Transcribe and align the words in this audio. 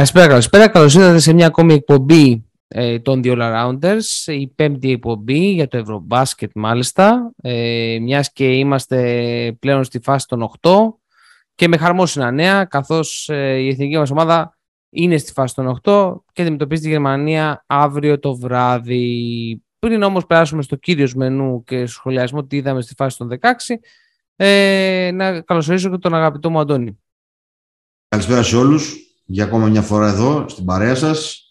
Καλησπέρα, 0.00 0.26
καλησπέρα. 0.28 0.68
Καλώς 0.68 0.94
ήρθατε 0.94 1.18
σε 1.18 1.32
μια 1.32 1.46
ακόμη 1.46 1.74
εκπομπή 1.74 2.44
ε, 2.68 2.98
των 2.98 3.20
The 3.24 3.38
All 3.38 3.38
Arounders, 3.38 4.32
η 4.32 4.48
πέμπτη 4.48 4.90
εκπομπή 4.90 5.50
για 5.50 5.68
το 5.68 5.76
Ευρωμπάσκετ 5.76 6.50
μάλιστα, 6.54 7.32
ε, 7.42 7.98
μιας 8.00 8.32
και 8.32 8.56
είμαστε 8.56 9.56
πλέον 9.60 9.84
στη 9.84 10.00
φάση 10.00 10.26
των 10.26 10.50
8 10.60 10.70
και 11.54 11.68
με 11.68 11.76
χαρμόσυνα 11.76 12.30
νέα, 12.30 12.64
καθώς 12.64 13.28
ε, 13.28 13.56
η 13.56 13.68
εθνική 13.68 13.96
μας 13.96 14.10
ομάδα 14.10 14.58
είναι 14.90 15.16
στη 15.16 15.32
φάση 15.32 15.54
των 15.54 15.80
8 15.82 16.14
και 16.32 16.42
αντιμετωπίζει 16.42 16.82
τη 16.82 16.88
Γερμανία 16.88 17.64
αύριο 17.66 18.18
το 18.18 18.36
βράδυ. 18.36 19.62
Πριν 19.78 20.02
όμως 20.02 20.26
περάσουμε 20.26 20.62
στο 20.62 20.76
κύριο 20.76 21.08
μενού 21.14 21.62
και 21.64 21.86
σχολιασμό 21.86 22.44
τι 22.44 22.56
είδαμε 22.56 22.80
στη 22.80 22.94
φάση 22.96 23.16
των 23.18 23.28
16, 23.40 23.48
ε, 24.36 25.10
να 25.14 25.40
καλωσορίσω 25.40 25.90
και 25.90 25.98
τον 25.98 26.14
αγαπητό 26.14 26.50
μου 26.50 26.58
Αντώνη. 26.58 26.98
Καλησπέρα 28.08 28.42
σε 28.42 28.56
όλους 28.56 29.09
για 29.30 29.44
ακόμα 29.44 29.66
μια 29.66 29.82
φορά 29.82 30.08
εδώ 30.08 30.48
στην 30.48 30.64
παρέα 30.64 30.94
σας 30.94 31.44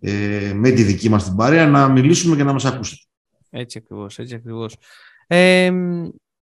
ε, 0.00 0.52
με 0.54 0.70
τη 0.70 0.82
δική 0.82 1.08
μας 1.08 1.24
την 1.24 1.36
παρέα 1.36 1.66
να 1.66 1.88
μιλήσουμε 1.88 2.36
και 2.36 2.44
να 2.44 2.52
μας 2.52 2.64
ακούσετε. 2.64 3.02
Έτσι 3.50 3.78
ακριβώς, 3.78 4.18
έτσι 4.18 4.34
ακριβώς. 4.34 4.76
Ε, 5.26 5.72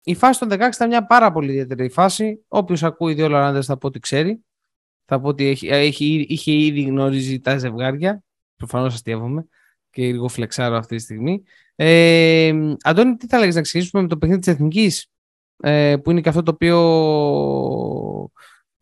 η 0.02 0.14
φάση 0.14 0.40
των 0.40 0.48
16 0.52 0.52
ήταν 0.74 0.88
μια 0.88 1.06
πάρα 1.06 1.32
πολύ 1.32 1.50
ιδιαίτερη 1.50 1.88
φάση. 1.88 2.44
Όποιος 2.48 2.82
ακούει 2.82 3.14
δύο 3.14 3.28
Λοράντες 3.28 3.66
θα 3.66 3.76
πω 3.76 3.86
ότι 3.86 3.98
ξέρει. 3.98 4.44
Θα 5.04 5.20
πω 5.20 5.28
ότι 5.28 5.46
έχει, 5.46 5.68
έχει, 5.68 6.26
είχε 6.28 6.52
ήδη 6.52 6.82
γνωρίζει 6.82 7.40
τα 7.40 7.58
ζευγάρια. 7.58 8.22
Προφανώς 8.56 8.94
αστείευομαι 8.94 9.46
και 9.90 10.02
λίγο 10.02 10.28
φλεξάρω 10.28 10.76
αυτή 10.76 10.96
τη 10.96 11.02
στιγμή. 11.02 11.42
Ε, 11.74 12.52
Αντώνη, 12.82 13.16
τι 13.16 13.26
θα 13.26 13.38
λέγεις 13.38 13.54
να 13.54 13.60
ξεκινήσουμε 13.60 14.02
με 14.02 14.08
το 14.08 14.16
παιχνίδι 14.16 14.40
της 14.40 14.52
Εθνικής, 14.52 15.06
ε, 15.60 15.96
που 15.96 16.10
είναι 16.10 16.20
και 16.20 16.28
αυτό 16.28 16.42
το 16.42 16.50
οποίο... 16.50 16.78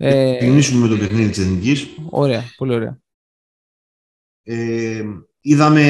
Ε, 0.00 0.36
ξεκινήσουμε 0.36 0.80
με 0.80 0.88
το 0.88 0.96
παιχνίδι 0.96 1.28
της 1.28 1.38
Εθνικής. 1.38 1.88
Ωραία, 2.10 2.44
πολύ 2.56 2.74
ωραία. 2.74 3.00
Ε, 4.42 5.04
είδαμε 5.40 5.82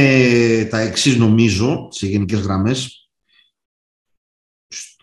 τα 0.71 0.79
εξής 0.79 1.17
νομίζω, 1.17 1.89
σε 1.91 2.07
γενικές 2.07 2.41
γραμμές. 2.41 3.11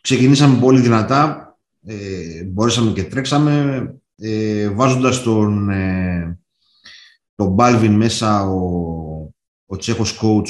Ξεκινήσαμε 0.02 0.60
πολύ 0.60 0.80
δυνατά, 0.80 1.58
ε, 1.86 2.44
μπορέσαμε 2.44 2.92
και 2.92 3.04
τρέξαμε, 3.04 3.96
ε, 4.16 4.70
βάζοντας 4.70 5.24
τον, 5.24 5.70
ε, 5.70 6.40
τον 7.36 7.54
Μπάλβιν 7.54 7.94
μέσα 7.94 8.44
ο, 8.44 8.60
ο 9.66 9.78
Τσέχος 9.78 10.20
coach 10.22 10.50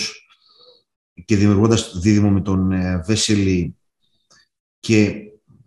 και 1.25 1.35
δημιουργώντας 1.35 1.99
δίδυμο 1.99 2.29
με 2.29 2.41
τον 2.41 2.71
ε, 2.71 3.03
Βέσελη 3.05 3.75
και 4.79 5.15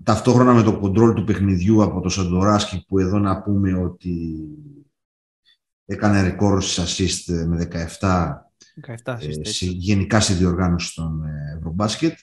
ταυτόχρονα 0.09 0.53
με 0.53 0.63
το 0.63 0.79
κοντρόλ 0.79 1.15
του 1.15 1.25
παιχνιδιού 1.25 1.83
από 1.83 2.01
τον 2.01 2.11
Σαντοράσκι 2.11 2.85
που 2.89 2.99
εδώ 2.99 3.19
να 3.19 3.43
πούμε 3.43 3.73
ότι 3.75 4.39
έκανε 5.85 6.23
ρεκόρ 6.23 6.63
στις 6.63 7.01
assist 7.27 7.47
με 7.47 7.69
17, 8.01 8.33
17 9.05 9.17
ε, 9.21 9.45
σε, 9.45 9.67
γενικά 9.67 10.21
στη 10.21 10.33
διοργάνωση 10.33 10.95
των 10.95 11.25
ε, 11.25 11.57
Ευρωμπάσκετ. 11.57 12.19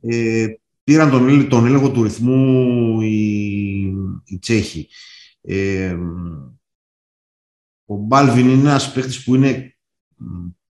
Ε, 0.00 0.46
πήραν 0.84 1.10
τον, 1.10 1.48
τον 1.48 1.66
έλεγχο 1.66 1.90
του 1.90 2.02
ρυθμού 2.02 3.00
οι, 3.00 3.80
οι 4.24 4.38
Τσέχοι. 4.38 4.88
Ε, 5.40 5.96
ο 7.84 7.96
Μπάλβιν 7.96 8.48
είναι 8.48 8.60
ένας 8.60 8.92
παίχτης 8.92 9.24
που 9.24 9.34
είναι 9.34 9.76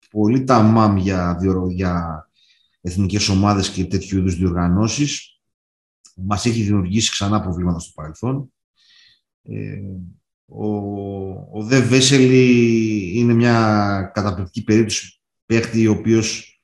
πολύ 0.09 0.43
ταμάμ 0.43 0.97
για, 0.97 1.37
για 1.69 2.27
εθνικές 2.81 3.29
ομάδες 3.29 3.69
και 3.69 3.85
τέτοιου 3.85 4.17
είδους 4.17 4.35
διοργανώσεις. 4.35 5.32
Μας 6.15 6.45
έχει 6.45 6.61
δημιουργήσει 6.61 7.11
ξανά 7.11 7.41
προβλήματα 7.41 7.79
στο 7.79 7.91
παρελθόν. 7.95 8.53
Ε, 9.43 9.81
ο, 10.45 10.67
ο 11.51 11.63
Δε 11.63 11.79
Βέσελη 11.81 13.11
είναι 13.19 13.33
μια 13.33 14.11
καταπληκτική 14.13 14.63
περίπτωση 14.63 15.21
παίχτη 15.45 15.87
ο 15.87 15.91
οποίος 15.91 16.57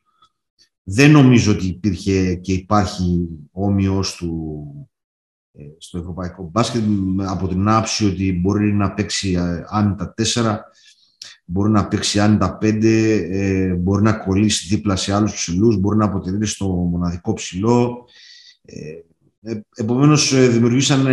δεν 0.83 1.11
νομίζω 1.11 1.51
ότι 1.51 1.65
υπήρχε 1.65 2.35
και 2.35 2.53
υπάρχει 2.53 3.27
όμοιος 3.51 4.15
του 4.15 4.63
ε, 5.51 5.63
στο 5.77 5.97
ευρωπαϊκό 5.97 6.49
μπάσκετ 6.51 6.83
από 7.27 7.47
την 7.47 7.67
άψη 7.67 8.05
ότι 8.05 8.39
μπορεί 8.41 8.73
να 8.73 8.93
παίξει 8.93 9.31
ε, 9.31 9.63
άνετα 9.67 10.13
4, 10.33 10.57
μπορεί 11.45 11.71
να 11.71 11.87
παίξει 11.87 12.19
άνετα 12.19 12.57
5, 12.61 12.83
ε, 12.83 13.73
μπορεί 13.73 14.03
να 14.03 14.13
κολλήσει 14.13 14.67
δίπλα 14.75 14.95
σε 14.95 15.13
άλλους 15.13 15.33
ψηλούς, 15.33 15.77
μπορεί 15.77 15.97
να 15.97 16.05
αποτελεί 16.05 16.45
στο 16.45 16.67
μοναδικό 16.67 17.33
ψηλό. 17.33 18.07
Επομένως 19.75 20.33
δημιουργήσαν 20.49 21.07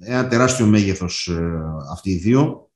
ένα 0.00 0.26
τεράστιο 0.28 0.66
μέγεθος 0.66 1.28
ε, 1.28 1.62
αυτοί 1.92 2.10
οι 2.10 2.16
δύο 2.16 2.70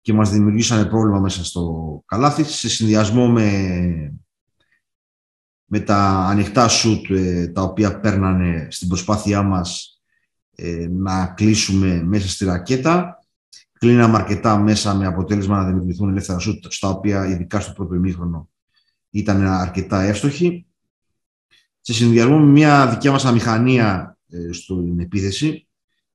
και 0.00 0.12
μας 0.12 0.30
δημιουργήσαν 0.30 0.88
πρόβλημα 0.88 1.20
μέσα 1.20 1.44
στο 1.44 2.02
καλάθι 2.06 2.44
σε 2.44 2.68
συνδυασμό 2.68 3.28
με, 3.28 4.18
με 5.64 5.80
τα 5.80 6.26
ανοιχτά 6.28 6.68
σουτ 6.68 7.10
ε, 7.10 7.48
τα 7.48 7.62
οποία 7.62 8.00
παίρνανε 8.00 8.66
στην 8.70 8.88
προσπάθειά 8.88 9.42
μας 9.42 10.00
ε, 10.54 10.88
να 10.90 11.26
κλείσουμε 11.26 12.02
μέσα 12.02 12.28
στη 12.28 12.44
ρακέτα. 12.44 13.18
Κλείναμε 13.72 14.16
αρκετά 14.16 14.58
μέσα 14.58 14.94
με 14.94 15.06
αποτέλεσμα 15.06 15.56
να 15.56 15.66
δημιουργηθούν 15.66 16.08
ελεύθερα 16.08 16.38
σουτ 16.38 16.64
στα 16.68 16.88
οποία 16.88 17.26
ειδικά 17.26 17.60
στο 17.60 17.72
πρώτο 17.72 17.94
ημίχρονο 17.94 18.48
ήταν 19.10 19.46
αρκετά 19.46 20.02
εύστοχοι. 20.02 20.66
Σε 21.86 21.92
συνδυασμό 21.92 22.38
με 22.38 22.50
μια 22.50 22.88
δικιά 22.88 23.10
μας 23.10 23.24
αμηχανία 23.24 24.18
στην 24.50 24.98
επίθεση 24.98 25.68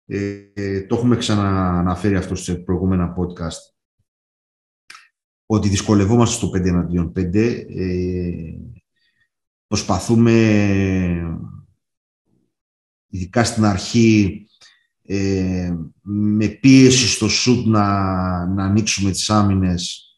ε, 0.06 0.81
το 0.81 0.96
έχουμε 0.96 1.16
ξανααναφέρει 1.16 2.16
αυτό 2.16 2.35
σε 2.35 2.56
προηγούμενα 2.56 3.16
podcast 3.18 3.74
ότι 5.46 5.69
δυσκολευόμαστε 5.69 6.35
στο 6.35 6.47
5 6.47 6.66
εναντίον 6.66 7.12
5. 7.16 7.35
Ε, 7.35 8.57
προσπαθούμε, 9.68 10.34
ειδικά 13.07 13.44
στην 13.44 13.66
αρχή, 13.66 14.47
ε, 15.06 15.74
με 16.01 16.47
πίεση 16.47 17.07
στο 17.07 17.28
σουτ 17.28 17.66
να, 17.66 17.86
να 18.46 18.63
ανοίξουμε 18.63 19.12
τις 19.12 19.30
άμυνες 19.30 20.13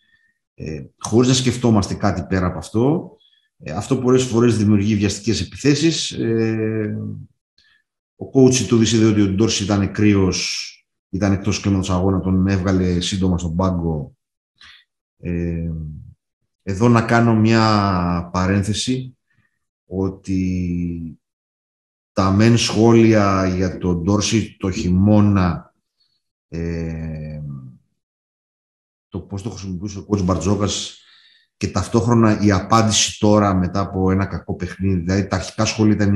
ε, 0.54 0.84
χωρίς 1.00 1.30
να 1.30 1.36
σκεφτόμαστε 1.36 1.94
κάτι 1.94 2.26
πέρα 2.30 2.46
από 2.46 2.58
αυτό. 2.58 3.16
Ε, 3.64 3.72
αυτό 3.72 3.98
πολλές 3.98 4.24
φορές 4.24 4.58
δημιουργεί 4.58 4.96
βιαστικές 4.96 5.42
επιθέσεις. 5.42 6.12
Ε, 6.12 6.98
ο 8.16 8.26
coach 8.34 8.56
του 8.56 8.82
είδε 8.82 9.06
ότι 9.06 9.22
ο 9.22 9.28
Ντόρση 9.28 9.64
ήταν 9.64 9.92
κρύος, 9.92 10.68
ήταν 11.10 11.32
εκτός 11.32 11.60
κλίματο 11.60 11.94
αγώνα, 11.94 12.20
τον 12.20 12.48
έβγαλε 12.48 13.00
σύντομα 13.00 13.38
στον 13.38 13.56
πάγκο. 13.56 14.16
Ε, 15.18 15.72
εδώ 16.64 16.90
να 16.90 17.02
κάνω 17.02 17.36
μια 17.36 18.30
παρένθεση 18.34 19.18
ότι 19.86 21.20
τα 22.12 22.32
μεν 22.32 22.58
σχόλια 22.58 23.48
για 23.56 23.78
τον 23.78 24.04
Ντόρση 24.04 24.58
το 24.60 24.72
χειμώνα 24.72 25.76
ε, 26.48 27.42
το 29.08 29.20
πώς 29.20 29.42
το 29.42 29.50
χρησιμοποιούσε 29.50 30.00
ο 30.00 30.06
coach 30.10 30.24
Μπαρτζόκας 30.24 31.01
και 31.62 31.68
ταυτόχρονα 31.68 32.40
η 32.42 32.52
απάντηση 32.52 33.20
τώρα 33.20 33.54
μετά 33.54 33.80
από 33.80 34.12
ένα 34.12 34.26
κακό 34.26 34.56
παιχνίδι, 34.56 35.00
δηλαδή 35.00 35.28
τα 35.28 35.36
αρχικά 35.36 35.66
σχόλια 35.66 35.94
ήταν 35.94 36.16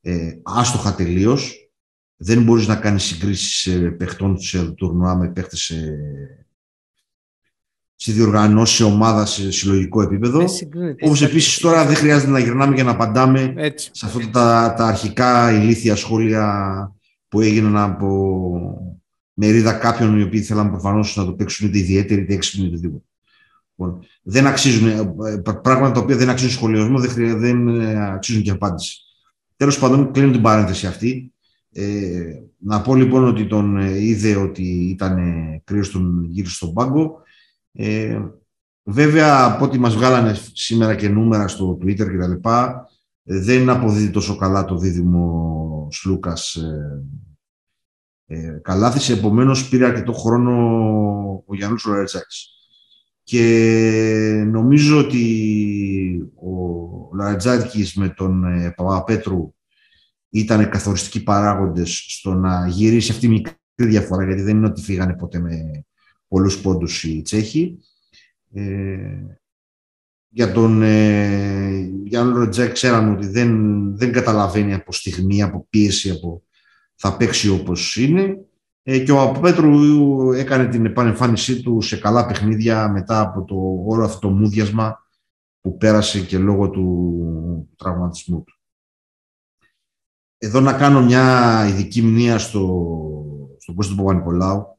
ε, 0.00 0.32
άστοχα 0.42 0.94
τελείως. 0.94 1.70
Δεν 2.16 2.42
μπορείς 2.42 2.66
να 2.66 2.76
κάνεις 2.76 3.02
συγκρίσεις 3.02 3.66
ε, 3.66 3.90
παιχτών 3.90 4.40
σε 4.40 4.70
τουρνουά 4.70 5.16
με 5.16 5.28
παίχτες 5.28 5.60
σε, 5.60 5.98
σε 7.94 8.12
διοργανώσεις 8.12 8.76
σε 8.76 8.84
ομάδα 8.84 9.26
σε 9.26 9.50
συλλογικό 9.50 10.02
επίπεδο. 10.02 10.44
Όπως 11.04 11.22
επίσης 11.22 11.58
τώρα 11.58 11.86
δεν 11.86 11.96
χρειάζεται 11.96 12.30
να 12.30 12.38
γυρνάμε 12.38 12.74
για 12.74 12.84
να 12.84 12.90
απαντάμε 12.90 13.54
έτσι. 13.56 13.90
σε 13.92 14.06
αυτά 14.06 14.30
τα, 14.30 14.74
τα 14.76 14.86
αρχικά 14.86 15.52
ηλίθια 15.52 15.96
σχόλια 15.96 16.92
που 17.28 17.40
έγιναν 17.40 17.76
από 17.76 18.38
μερίδα 19.32 19.72
κάποιων 19.72 20.18
οι 20.18 20.22
οποίοι 20.22 20.42
θέλαν 20.42 20.70
προφανώς 20.70 21.16
να 21.16 21.24
το 21.24 21.32
παίξουν 21.32 21.68
είτε 21.68 21.78
ιδιαίτερη 21.78 22.20
είτε 22.20 22.34
έξυπνη 22.34 22.66
είτε 22.66 22.74
οτιδήποτε. 22.74 23.04
Λοιπόν, 23.76 24.04
δεν 24.22 24.46
αξίζουν, 24.46 24.88
ε, 24.88 25.40
πράγματα 25.62 25.90
τα 25.90 26.00
οποία 26.00 26.16
δεν 26.16 26.28
αξίζουν 26.28 26.52
σχολιασμό, 26.52 26.98
δεν, 26.98 27.38
δεν 27.38 27.80
αξίζουν 28.00 28.42
και 28.42 28.50
απάντηση. 28.50 28.98
Τέλος 29.56 29.78
πάντων, 29.78 30.12
κλείνω 30.12 30.32
την 30.32 30.42
παρένθεση 30.42 30.86
αυτή. 30.86 31.32
Ε, 31.72 32.42
να 32.58 32.80
πω 32.80 32.94
λοιπόν 32.94 33.24
ότι 33.24 33.46
τον 33.46 33.76
ε, 33.76 34.02
είδε 34.02 34.36
ότι 34.36 34.62
ήταν 34.62 35.18
ε, 35.18 35.62
κρύος 35.64 35.90
τον 35.90 36.24
γύρισε 36.24 36.54
στον 36.54 36.72
πάγκο. 36.72 37.22
Ε, 37.72 38.20
βέβαια, 38.82 39.44
από 39.44 39.64
ό,τι 39.64 39.78
μας 39.78 39.94
βγάλανε 39.94 40.36
σήμερα 40.52 40.94
και 40.94 41.08
νούμερα 41.08 41.48
στο 41.48 41.78
Twitter 41.82 42.10
και 42.10 42.18
τα 42.18 42.28
λοιπά, 42.28 42.88
ε, 43.24 43.38
δεν 43.38 43.70
αποδίδει 43.70 44.10
τόσο 44.10 44.36
καλά 44.36 44.64
το 44.64 44.76
δίδυμο 44.76 45.88
Σλούκας 45.90 46.54
ε, 46.54 47.04
ε, 48.26 48.60
Καλάθης, 48.62 49.10
επομένως 49.10 49.68
πήρε 49.68 49.86
αρκετό 49.86 50.12
χρόνο 50.12 50.52
ο 51.46 51.54
Γιάννους 51.54 51.82
Ρορετσάκης. 51.82 52.48
Και 53.24 54.44
νομίζω 54.46 54.98
ότι 54.98 55.22
ο 56.34 57.16
Λαρατζάκης 57.16 57.94
με 57.94 58.08
τον 58.08 58.44
ε, 58.44 58.70
Παπαπέτρου 58.76 59.54
ήταν 60.30 60.68
καθοριστικοί 60.68 61.22
παράγοντες 61.22 62.04
στο 62.08 62.34
να 62.34 62.68
γυρίσει 62.68 63.10
αυτή 63.10 63.26
η 63.26 63.28
μικρή 63.28 63.54
διαφορά, 63.76 64.24
γιατί 64.24 64.42
δεν 64.42 64.56
είναι 64.56 64.66
ότι 64.66 64.82
φύγανε 64.82 65.14
ποτέ 65.14 65.38
με 65.38 65.84
πολλούς 66.28 66.60
πόντους 66.60 67.04
οι 67.04 67.22
Τσέχοι. 67.22 67.78
Ε, 68.52 69.36
για 70.28 70.52
τον 70.52 70.82
ε, 70.82 71.90
Γιάννη 72.04 72.48
Τζεκ 72.48 72.72
ξέραμε 72.72 73.10
ότι 73.10 73.26
δεν, 73.26 73.96
δεν 73.96 74.12
καταλαβαίνει 74.12 74.74
από 74.74 74.92
στιγμή, 74.92 75.42
από 75.42 75.66
πίεση, 75.70 76.10
από 76.10 76.42
θα 76.94 77.16
παίξει 77.16 77.48
όπως 77.48 77.96
είναι. 77.96 78.38
Ε, 78.86 78.98
και 78.98 79.12
ο 79.12 79.32
Πέτρου 79.40 80.32
έκανε 80.32 80.66
την 80.68 80.84
επανεμφάνισή 80.84 81.62
του 81.62 81.80
σε 81.80 81.96
καλά 81.96 82.26
παιχνίδια 82.26 82.88
μετά 82.88 83.20
από 83.20 83.44
το 83.44 83.84
όλο 83.86 84.04
αυτό 84.04 84.18
το 84.18 84.34
μούδιασμα 84.34 85.06
που 85.60 85.76
πέρασε 85.76 86.20
και 86.20 86.38
λόγω 86.38 86.70
του 86.70 87.68
τραυματισμού 87.76 88.42
του. 88.42 88.58
Εδώ 90.38 90.60
να 90.60 90.72
κάνω 90.72 91.02
μια 91.02 91.66
ειδική 91.68 92.02
μνήμα 92.02 92.38
στο, 92.38 92.86
στον 93.58 93.74
Κώστα 93.74 93.94
Παπα-Νικολάου, 93.94 94.78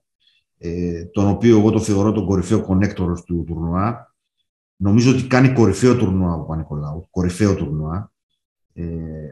ε, 0.57 1.05
τον 1.05 1.27
οποίο 1.27 1.57
εγώ 1.57 1.71
το 1.71 1.79
θεωρώ 1.79 2.11
τον 2.11 2.25
κορυφαίο 2.25 2.61
κονέκτορος 2.61 3.23
του 3.23 3.43
τουρνουά. 3.47 4.15
Νομίζω 4.75 5.11
ότι 5.11 5.27
κάνει 5.27 5.53
κορυφαίο 5.53 5.97
τουρνουά 5.97 6.33
ο 6.33 6.37
Παπα-Νικολάου, 6.37 7.07
κορυφαίο 7.09 7.55
τουρνουά. 7.55 8.11
Ε, 8.73 8.85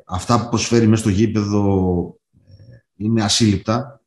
αυτά 0.05 0.41
που 0.41 0.49
προσφέρει 0.49 0.87
μέσα 0.87 1.01
στο 1.01 1.11
γήπεδο 1.11 2.15
ε, 2.33 2.75
είναι 2.95 3.23
ασύλληπτα. 3.23 4.02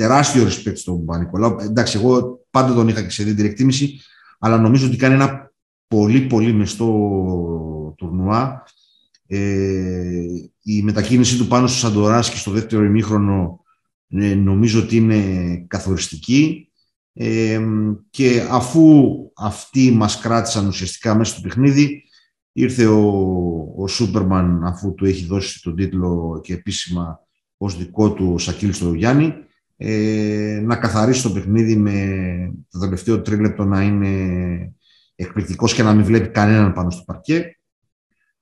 Ε, 0.00 0.04
τεράστιο 0.04 0.46
respect 0.46 0.76
στον 0.76 1.04
Παπα-Νικολάου. 1.04 1.56
Εντάξει, 1.60 1.98
εγώ 1.98 2.40
πάντα 2.50 2.74
τον 2.74 2.88
είχα 2.88 3.02
και 3.02 3.10
σε 3.10 3.22
ιδιαίτερη 3.22 3.48
εκτίμηση, 3.48 4.00
αλλά 4.38 4.58
νομίζω 4.58 4.86
ότι 4.86 4.96
κάνει 4.96 5.14
ένα 5.14 5.52
πολύ 5.86 6.20
πολύ 6.20 6.52
μεστό 6.52 7.94
τουρνουά. 7.96 8.64
Ε, 9.26 10.24
η 10.62 10.82
μετακίνησή 10.82 11.38
του 11.38 11.46
πάνω 11.46 11.66
στο 11.66 11.78
Σαντοράσκι 11.78 12.36
στο 12.36 12.50
δεύτερο 12.50 12.84
ημίχρονο 12.84 13.64
ε, 14.08 14.34
νομίζω 14.34 14.82
ότι 14.82 14.96
είναι 14.96 15.56
καθοριστική 15.68 16.70
ε, 17.12 17.60
και 18.10 18.46
αφού 18.50 19.14
αυτοί 19.36 19.90
μας 19.90 20.20
κράτησαν 20.20 20.66
ουσιαστικά 20.66 21.14
μέσα 21.14 21.32
στο 21.32 21.40
παιχνίδι 21.40 22.04
ήρθε 22.52 22.86
ο, 22.86 23.02
ο 23.76 23.86
Σούπερμαν 23.86 24.64
αφού 24.64 24.94
του 24.94 25.04
έχει 25.04 25.24
δώσει 25.24 25.62
τον 25.62 25.76
τίτλο 25.76 26.40
και 26.42 26.52
επίσημα 26.52 27.20
ως 27.56 27.76
δικό 27.76 28.12
του 28.12 28.32
ο 28.34 28.38
Σακίλ 28.38 28.72
στο 28.72 28.92
Γιάννη 28.92 29.34
ε, 29.80 30.60
να 30.64 30.76
καθαρίσει 30.76 31.22
το 31.22 31.30
παιχνίδι 31.30 31.76
με 31.76 31.94
το 32.70 32.78
τελευταίο 32.78 33.22
τρίλεπτο 33.22 33.64
να 33.64 33.82
είναι 33.82 34.72
εκπληκτικός 35.14 35.74
και 35.74 35.82
να 35.82 35.94
μην 35.94 36.04
βλέπει 36.04 36.28
κανέναν 36.28 36.72
πάνω 36.72 36.90
στο 36.90 37.02
παρκέ 37.06 37.58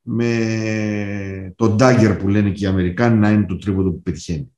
με 0.03 1.55
τον 1.57 1.77
dagger 1.81 2.17
που 2.19 2.29
λένε 2.29 2.51
και 2.51 2.65
οι 2.65 2.69
Αμερικάνοι 2.69 3.19
να 3.19 3.31
είναι 3.31 3.47
το 3.47 3.57
τρίποντο 3.57 3.91
που 3.91 4.03
πετυχαίνει. 4.03 4.51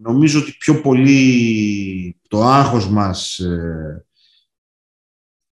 Νομίζω 0.00 0.40
ότι 0.40 0.56
πιο 0.58 0.80
πολύ 0.80 2.20
το 2.28 2.42
άγχος 2.42 2.88
μας 2.88 3.38
ε, 3.38 4.04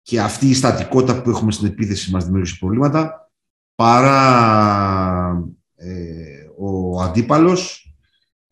και 0.02 0.20
αυτή 0.20 0.48
η 0.48 0.54
στατικότητα 0.54 1.22
που 1.22 1.30
έχουμε 1.30 1.52
στην 1.52 1.66
επίθεση 1.66 2.10
μας 2.10 2.24
δημιούργησε 2.24 2.56
προβλήματα 2.58 3.30
παρά 3.74 5.44
ε, 5.76 6.46
ο 6.58 7.00
αντίπαλος. 7.02 7.89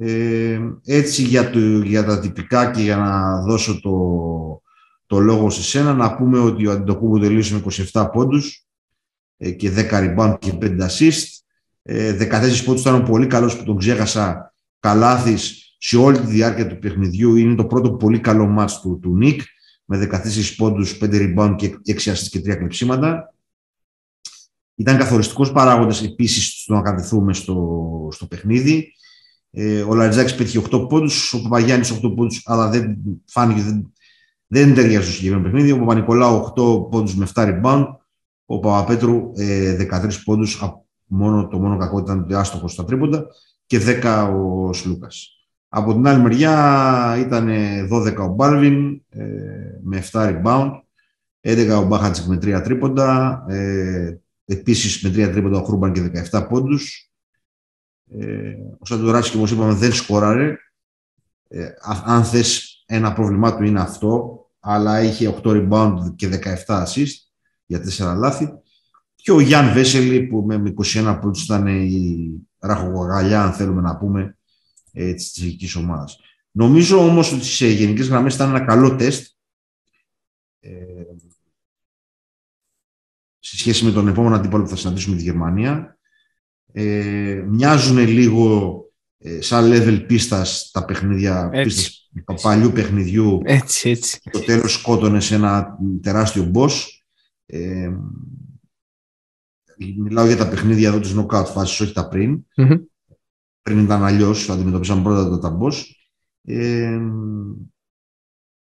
Ε, 0.01 0.61
έτσι 0.85 1.23
για, 1.23 1.51
το, 1.51 1.59
για 1.83 2.05
τα 2.05 2.21
τυπικά 2.21 2.71
και 2.71 2.83
για 2.83 2.97
να 2.97 3.43
δώσω 3.43 3.81
το, 3.81 4.63
το 5.07 5.19
λόγο 5.19 5.51
σε 5.51 5.63
σένα, 5.63 5.95
να 5.95 6.17
πούμε 6.17 6.39
ότι 6.39 6.67
ο 6.67 6.73
Αντιτοκούμπο 6.73 7.19
τελείωσε 7.19 7.55
με 7.55 7.63
27 7.93 8.09
πόντους 8.13 8.67
ε, 9.37 9.51
και 9.51 9.73
10 9.77 9.91
rebound 9.91 10.37
και 10.39 10.53
5 10.61 10.81
assist. 10.81 11.27
14 11.83 11.83
ε, 11.83 12.27
πόντους 12.65 12.81
ήταν 12.81 13.05
πολύ 13.05 13.27
καλός 13.27 13.59
που 13.59 13.65
τον 13.65 13.77
ξέχασα 13.77 14.55
καλάθης 14.81 15.75
σε 15.79 15.97
όλη 15.97 16.19
τη 16.19 16.27
διάρκεια 16.27 16.67
του 16.67 16.79
παιχνιδιού. 16.79 17.37
Είναι 17.37 17.55
το 17.55 17.65
πρώτο 17.65 17.93
πολύ 17.93 18.21
καλό 18.21 18.47
μάτς 18.47 18.81
του, 18.81 18.99
του 19.03 19.17
Νίκ 19.17 19.41
με 19.85 20.09
14 20.13 20.55
πόντους, 20.57 20.99
5 21.01 21.05
rebound 21.05 21.55
και 21.57 21.79
6 21.87 22.13
assist 22.13 22.29
και 22.31 22.39
3 22.39 22.57
κλεψίματα. 22.57 23.35
Ήταν 24.75 24.99
καθοριστικός 24.99 25.53
παράγοντας 25.53 26.03
επίσης 26.03 26.63
στο 26.63 26.75
να 26.75 26.83
κατεθούμε 26.83 27.35
στο, 27.35 28.09
στο 28.13 28.27
παιχνίδι. 28.27 28.93
Ε, 29.51 29.83
ο 29.83 29.95
Λαριτζάκης 29.95 30.35
πέτυχε 30.35 30.59
8 30.59 30.89
πόντους, 30.89 31.33
ο 31.33 31.43
Παπαγιάννης 31.43 31.93
8 31.93 32.13
πόντους, 32.17 32.43
αλλά 32.45 32.69
δεν 32.69 32.97
φάνηκε, 33.27 33.61
δεν, 33.61 33.93
δεν 34.47 34.75
ταιριάζει 34.75 35.05
στο 35.05 35.15
συγκεκριμένο 35.15 35.51
παιχνίδι. 35.51 35.73
Ο 35.73 35.79
Παπα-Νικολάου 35.79 36.53
8 36.57 36.91
πόντους 36.91 37.17
με 37.17 37.27
7 37.35 37.43
rebound. 37.43 37.87
Ο 38.47 38.59
Παπαπέτρου 38.59 39.33
13 39.35 39.39
ε, 39.39 40.09
πόντους. 40.25 40.63
Μόνο, 41.11 41.49
το 41.49 41.59
μόνο 41.59 41.77
κακό 41.77 41.99
ήταν 41.99 42.21
ότι 42.21 42.35
άστοχο 42.35 42.69
στα 42.69 42.85
τρίποντα 42.85 43.27
και 43.67 43.81
10 44.03 44.29
ο 44.35 44.73
Σλούκας. 44.73 45.39
Από 45.69 45.93
την 45.93 46.07
άλλη 46.07 46.23
μεριά 46.23 47.17
ήταν 47.19 47.49
12 47.93 48.17
ο 48.17 48.27
Μπάρβιν 48.27 49.03
ε, 49.09 49.25
με 49.83 50.05
7 50.13 50.21
rebound, 50.21 50.71
11 51.41 51.81
ο 51.83 51.87
Μπάχατσικ 51.87 52.27
με 52.27 52.37
3 52.37 52.61
τρίποντα, 52.65 53.45
ε, 53.49 54.19
επίσης 54.45 55.03
με 55.03 55.11
3 55.11 55.31
τρίποντα 55.33 55.59
ο 55.59 55.65
Χρούμπαν 55.65 55.93
και 55.93 56.11
17 56.31 56.47
πόντους. 56.49 57.08
Ε, 58.11 58.55
ο 58.79 58.87
Σαντουράτσκι, 58.87 59.37
όπως 59.37 59.51
είπαμε, 59.51 59.75
δεν 59.75 59.93
σκοράρε. 59.93 60.57
Ε, 61.49 61.69
αν 62.05 62.25
θες 62.25 62.83
ένα 62.87 63.13
πρόβλημά 63.13 63.57
του 63.57 63.65
είναι 63.65 63.81
αυτό, 63.81 64.43
αλλά 64.61 65.03
είχε 65.03 65.41
8 65.43 65.51
rebound 65.51 65.97
και 66.17 66.29
17 66.67 66.85
assist 66.85 67.13
για 67.67 67.81
4 68.15 68.17
λάθη. 68.17 68.49
Και 69.15 69.33
ο 69.33 69.41
Γιάν 69.41 69.73
Βέσελη 69.73 70.23
που 70.23 70.45
με 70.47 70.75
21 70.77 71.19
πόντους 71.21 71.45
ήταν 71.45 71.67
η 71.67 72.31
ραχογαλιά, 72.59 73.43
αν 73.43 73.53
θέλουμε 73.53 73.81
να 73.81 73.97
πούμε, 73.97 74.39
ε, 74.93 75.15
της 75.15 75.33
τσεχικής 75.33 75.75
ομάδας. 75.75 76.19
Νομίζω 76.51 76.99
όμως 76.99 77.33
ότι 77.33 77.45
σε 77.45 77.69
γενικές 77.69 78.09
γραμμές 78.09 78.35
ήταν 78.35 78.49
ένα 78.49 78.65
καλό 78.65 78.97
τεστ 78.97 79.37
ε, 80.61 80.71
σε 83.39 83.57
σχέση 83.57 83.85
με 83.85 83.91
τον 83.91 84.09
επόμενο 84.09 84.35
αντίπαλο 84.35 84.63
που 84.63 84.69
θα 84.69 84.77
συναντήσουμε 84.77 85.17
τη 85.17 85.23
Γερμανία. 85.23 85.98
Ε, 86.81 87.45
μοιάζουν 87.49 87.99
λίγο 87.99 88.83
ε, 89.19 89.41
σαν 89.41 89.71
level 89.73 90.05
πίστας 90.07 90.71
τα 90.73 90.85
παιχνίδια 90.85 91.49
πίστας, 91.49 92.11
του 92.25 92.35
παλιού 92.43 92.73
παιχνιδιού. 92.73 93.41
Έτσι, 93.45 93.91
έτσι. 93.91 94.21
Το 94.31 94.41
τέλος 94.41 94.73
σκότωνες 94.73 95.25
σε 95.25 95.35
ένα 95.35 95.79
τεράστιο 96.03 96.51
boss. 96.55 96.71
Ε, 97.47 97.91
μιλάω 99.99 100.27
για 100.27 100.37
τα 100.37 100.49
παιχνίδια 100.49 100.89
εδώ 100.89 101.01
της 101.01 101.15
knockout 101.17 101.47
φάσης, 101.47 101.81
όχι 101.81 101.93
τα 101.93 102.09
πριν. 102.09 102.45
Mm-hmm. 102.57 102.81
Πριν 103.63 103.79
ήταν 103.79 104.05
αλλιώς, 104.05 104.51
αντιμετωπίσαμε 104.51 105.03
πρώτα 105.03 105.39
τα 105.39 105.59
boss. 105.61 105.75
Ε, 106.45 107.01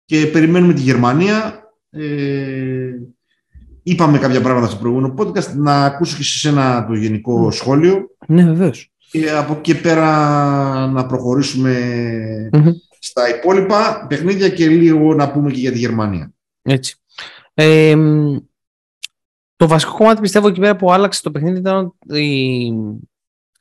και 0.04 0.26
περιμένουμε 0.26 0.73
τη 0.73 0.80
Γερμανία. 0.80 1.62
Ε, 1.90 2.90
είπαμε 3.85 4.19
κάποια 4.19 4.41
πράγματα 4.41 4.67
στο 4.67 4.76
προηγούμενο 4.76 5.14
podcast. 5.19 5.53
Να 5.55 5.85
ακούσω 5.85 6.17
και 6.17 6.23
σε 6.23 6.38
σένα 6.38 6.87
το 6.87 6.95
γενικό 6.95 7.50
σχόλιο. 7.50 8.11
Ναι, 8.26 8.45
βεβαίως 8.45 8.88
και 9.21 9.31
από 9.31 9.53
εκεί 9.53 9.81
πέρα 9.81 10.07
να 10.87 11.07
προχωρησουμε 11.07 11.75
στα 12.99 13.37
υπόλοιπα 13.37 14.07
παιχνίδια 14.09 14.49
και 14.49 14.67
λίγο 14.67 15.14
να 15.14 15.31
πούμε 15.31 15.50
και 15.50 15.61
για 15.61 15.73
τη 15.73 15.79
Γερμανία. 15.79 16.33
Έτσι. 16.62 16.97
το 19.57 19.67
βασικό 19.67 19.95
κομμάτι 19.95 20.21
πιστεύω 20.21 20.49
εκεί 20.49 20.61
πέρα 20.61 20.76
που 20.76 20.93
άλλαξε 20.93 21.23
το 21.23 21.31
παιχνίδι 21.31 21.59
ήταν 21.59 21.95
η, 22.05 22.67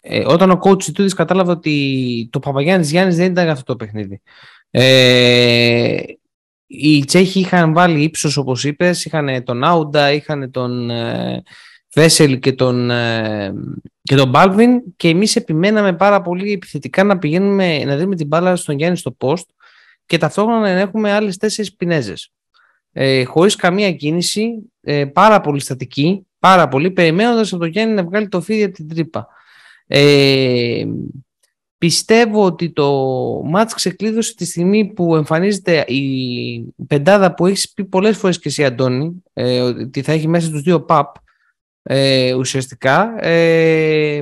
ε, 0.01 0.23
όταν 0.25 0.51
ο 0.51 0.59
coach 0.63 0.83
Τούδης 0.83 1.13
κατάλαβε 1.13 1.51
ότι 1.51 2.29
το 2.31 2.39
Παπαγιάννης 2.39 2.91
Γιάννης 2.91 3.15
δεν 3.15 3.31
ήταν 3.31 3.49
αυτό 3.49 3.63
το 3.63 3.75
παιχνίδι. 3.75 4.21
Ε, 4.69 5.97
οι 6.75 7.05
Τσέχοι 7.05 7.39
είχαν 7.39 7.73
βάλει 7.73 8.03
ύψος 8.03 8.37
όπως 8.37 8.63
είπες, 8.63 9.05
είχαν 9.05 9.43
τον 9.43 9.63
Άουντα, 9.63 10.11
είχαν 10.11 10.51
τον 10.51 10.89
ε, 10.89 11.43
Βέσελ 11.93 12.39
και 12.39 12.53
τον, 12.53 12.91
ε, 12.91 13.53
και 14.01 14.15
τον 14.15 14.29
Μπάλβιν 14.29 14.81
και 14.95 15.07
εμείς 15.07 15.35
επιμέναμε 15.35 15.93
πάρα 15.93 16.21
πολύ 16.21 16.51
επιθετικά 16.51 17.03
να 17.03 17.17
πηγαίνουμε 17.17 17.83
να 17.83 17.95
δίνουμε 17.95 18.15
την 18.15 18.27
μπάλα 18.27 18.55
στον 18.55 18.77
Γιάννη 18.77 18.97
στο 18.97 19.15
post 19.19 19.45
και 20.05 20.17
ταυτόχρονα 20.17 20.59
να 20.59 20.79
έχουμε 20.79 21.11
άλλες 21.11 21.37
τέσσερις 21.37 21.75
πινέζες. 21.75 22.31
Ε, 22.91 23.23
χωρίς 23.23 23.55
καμία 23.55 23.91
κίνηση, 23.91 24.71
ε, 24.81 25.05
πάρα 25.05 25.41
πολύ 25.41 25.59
στατική, 25.59 26.27
πάρα 26.39 26.67
πολύ, 26.67 26.91
περιμένοντας 26.91 27.53
από 27.53 27.61
τον 27.61 27.71
Γιάννη 27.71 27.93
να 27.93 28.03
βγάλει 28.03 28.27
το 28.27 28.41
φίδι 28.41 28.63
από 28.63 28.73
την 28.73 28.87
τρύπα. 28.87 29.27
Ε, 29.87 30.85
πιστεύω 31.83 32.45
ότι 32.45 32.71
το 32.71 32.91
μάτς 33.45 33.73
ξεκλείδωσε 33.73 34.35
τη 34.35 34.45
στιγμή 34.45 34.85
που 34.85 35.15
εμφανίζεται 35.15 35.83
η 35.87 36.73
πεντάδα 36.87 37.33
που 37.33 37.45
έχεις 37.45 37.73
πει 37.73 37.85
πολλές 37.85 38.17
φορές 38.17 38.39
και 38.39 38.47
εσύ 38.49 38.65
Αντώνη, 38.65 39.23
ε, 39.33 39.61
ότι 39.61 40.01
θα 40.01 40.11
έχει 40.11 40.27
μέσα 40.27 40.49
τους 40.49 40.61
δύο 40.61 40.81
παπ, 40.81 41.15
ε, 41.83 42.33
ουσιαστικά. 42.33 43.15
Ε, 43.25 44.21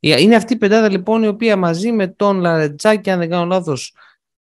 είναι 0.00 0.34
αυτή 0.34 0.52
η 0.52 0.56
πεντάδα 0.56 0.90
λοιπόν 0.90 1.22
η 1.22 1.26
οποία 1.26 1.56
μαζί 1.56 1.92
με 1.92 2.06
τον 2.06 2.40
Λαρετζάκη, 2.40 3.10
αν 3.10 3.18
δεν 3.18 3.30
κάνω 3.30 3.44
λάθος, 3.44 3.94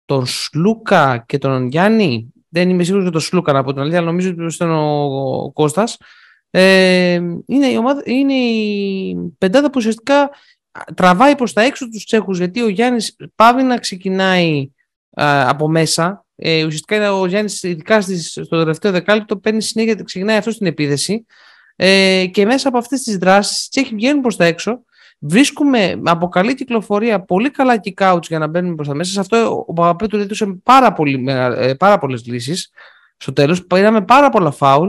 τον 0.05 0.27
Σλούκα 0.27 1.25
και 1.27 1.39
τον 1.39 1.67
Γιάννη, 1.67 2.33
δεν 2.49 2.69
είμαι 2.69 2.83
σίγουρος 2.83 3.05
για 3.05 3.13
τον 3.13 3.23
Σλούκα 3.23 3.53
να 3.53 3.65
πω 3.65 3.73
την 3.73 3.81
αλήθεια, 3.81 3.99
αλλά 3.99 4.07
νομίζω 4.07 4.31
ότι 4.31 4.55
ήταν 4.55 4.71
ο, 4.71 5.05
ο 5.45 5.53
Κώστας, 5.53 5.97
ε, 6.51 7.15
είναι, 7.47 7.67
η 7.67 7.77
ομάδα, 7.77 8.03
είναι 8.05 8.35
η 8.35 9.17
πεντάδα 9.39 9.67
που 9.67 9.75
ουσιαστικά 9.77 10.31
τραβάει 10.95 11.35
προς 11.37 11.53
τα 11.53 11.63
έξω 11.63 11.89
τους 11.89 12.05
Τσέχους 12.05 12.39
γιατί 12.39 12.63
ο 12.63 12.69
Γιάννης 12.69 13.17
πάβει 13.35 13.63
να 13.63 13.79
ξεκινάει 13.79 14.71
από 15.47 15.69
μέσα. 15.69 16.25
Ε, 16.37 16.65
ουσιαστικά 16.65 17.15
ο 17.15 17.27
Γιάννης 17.27 17.63
ειδικά 17.63 18.01
στο 18.01 18.45
τελευταίο 18.49 18.93
δεκάλεπτο 18.93 19.37
παίρνει 19.37 19.63
συνέχεια, 19.63 19.95
ξεκινάει 19.95 20.37
αυτό 20.37 20.51
στην 20.51 20.67
επίδεση 20.67 21.27
ε, 21.77 22.27
και 22.33 22.47
μέσα 22.47 22.69
από 22.69 22.79
αυτές 22.79 23.03
τις 23.03 23.17
δράσεις 23.17 23.65
οι 23.65 23.69
Τσέχοι 23.69 23.95
βγαίνουν 23.95 24.23
προς 24.23 24.37
τα 24.37 24.45
έξω 24.45 24.85
Βρίσκουμε 25.23 26.01
από 26.05 26.29
καλή 26.29 26.55
κυκλοφορία 26.55 27.21
πολύ 27.21 27.51
καλά 27.51 27.81
kick 27.83 28.13
outs 28.13 28.23
για 28.29 28.39
να 28.39 28.47
μπαίνουμε 28.47 28.75
προς 28.75 28.89
τα 28.89 28.95
μέσα. 28.95 29.13
Σε 29.13 29.21
αυτό 29.21 29.65
ο 29.67 29.73
Παπαπέτου 29.73 30.17
έδωσε 30.17 30.47
πάρα, 30.63 30.93
πολύ, 30.93 31.25
ε, 31.29 31.75
πάρα 31.75 31.99
πολλές 31.99 32.27
λύσεις. 32.27 32.71
Στο 33.17 33.33
τέλος 33.33 33.67
πήραμε 33.67 34.01
πάρα 34.01 34.31
πολλά 34.31 34.51
φάουλ, 34.51 34.89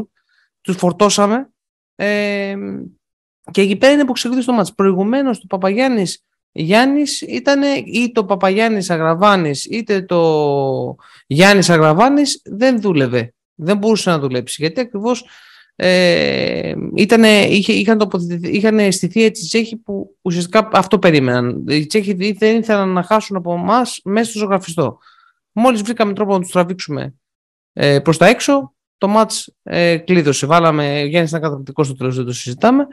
τους 0.62 0.76
φορτώσαμε 0.76 1.50
ε, 1.96 2.56
και 3.52 3.62
εκεί 3.62 3.76
πέρα 3.76 3.94
είναι 3.94 4.06
που 4.06 4.12
ξεκινήσει 4.12 4.46
το 4.46 4.54
μάτς. 4.54 4.74
Προηγουμένως 4.74 5.40
το 5.40 5.46
Παπαγιάννης 5.48 6.26
Γιάννης 6.52 7.22
ήταν 7.22 7.62
ή 7.86 8.12
το 8.12 8.26
Παπαγιάννης 8.26 8.90
Αγραβάνης 8.90 9.66
είτε 9.66 10.02
το 10.02 10.96
Γιάννης 11.28 11.70
Αγραβάνης 11.70 12.42
δεν 12.46 12.82
δούλευε. 12.82 13.34
Δεν 13.56 13.78
μπορούσε 13.78 14.10
να 14.10 14.20
δουλέψει 14.20 14.62
γιατί 14.62 14.80
ακριβώς 14.80 15.26
ε, 15.76 16.74
ήτανε, 16.96 17.46
είχε, 17.46 17.74
είχαν, 17.74 18.10
είχαν 18.42 18.80
αισθηθεί 18.80 19.24
έτσι 19.24 19.44
οι 19.44 19.48
Τσέχοι 19.48 19.78
που 19.78 20.18
ουσιαστικά 20.22 20.70
αυτό 20.74 21.00
περίμεναν. 21.00 21.66
Οι 21.68 21.86
Τσέχοι 21.86 22.34
δεν 22.34 22.58
ήθελαν 22.58 22.90
να 22.90 23.04
χάσουν 23.04 23.36
από 23.36 23.54
εμάς 23.54 24.00
μέσα 24.04 24.30
στο 24.30 24.40
ζωγραφιστό. 24.40 24.98
Μόλις 25.52 25.82
βρήκαμε 25.82 26.14
τρόπο 26.14 26.34
να 26.34 26.40
τους 26.40 26.52
τραβήξουμε 26.52 27.14
ε, 27.74 28.00
προς 28.00 28.18
τα 28.18 28.28
έξω, 28.28 28.74
το 28.98 29.08
μάτς 29.08 29.54
ε, 29.64 29.98
κλείδωσε. 29.98 30.46
Βάλαμε, 30.46 31.04
Γιάννης 31.04 31.30
ήταν 31.30 31.42
καταπληκτικός 31.42 31.88
στο 31.88 31.96
τέλος, 31.96 32.16
δεν 32.16 32.26
το 32.26 32.34
συζητάμε. 32.34 32.88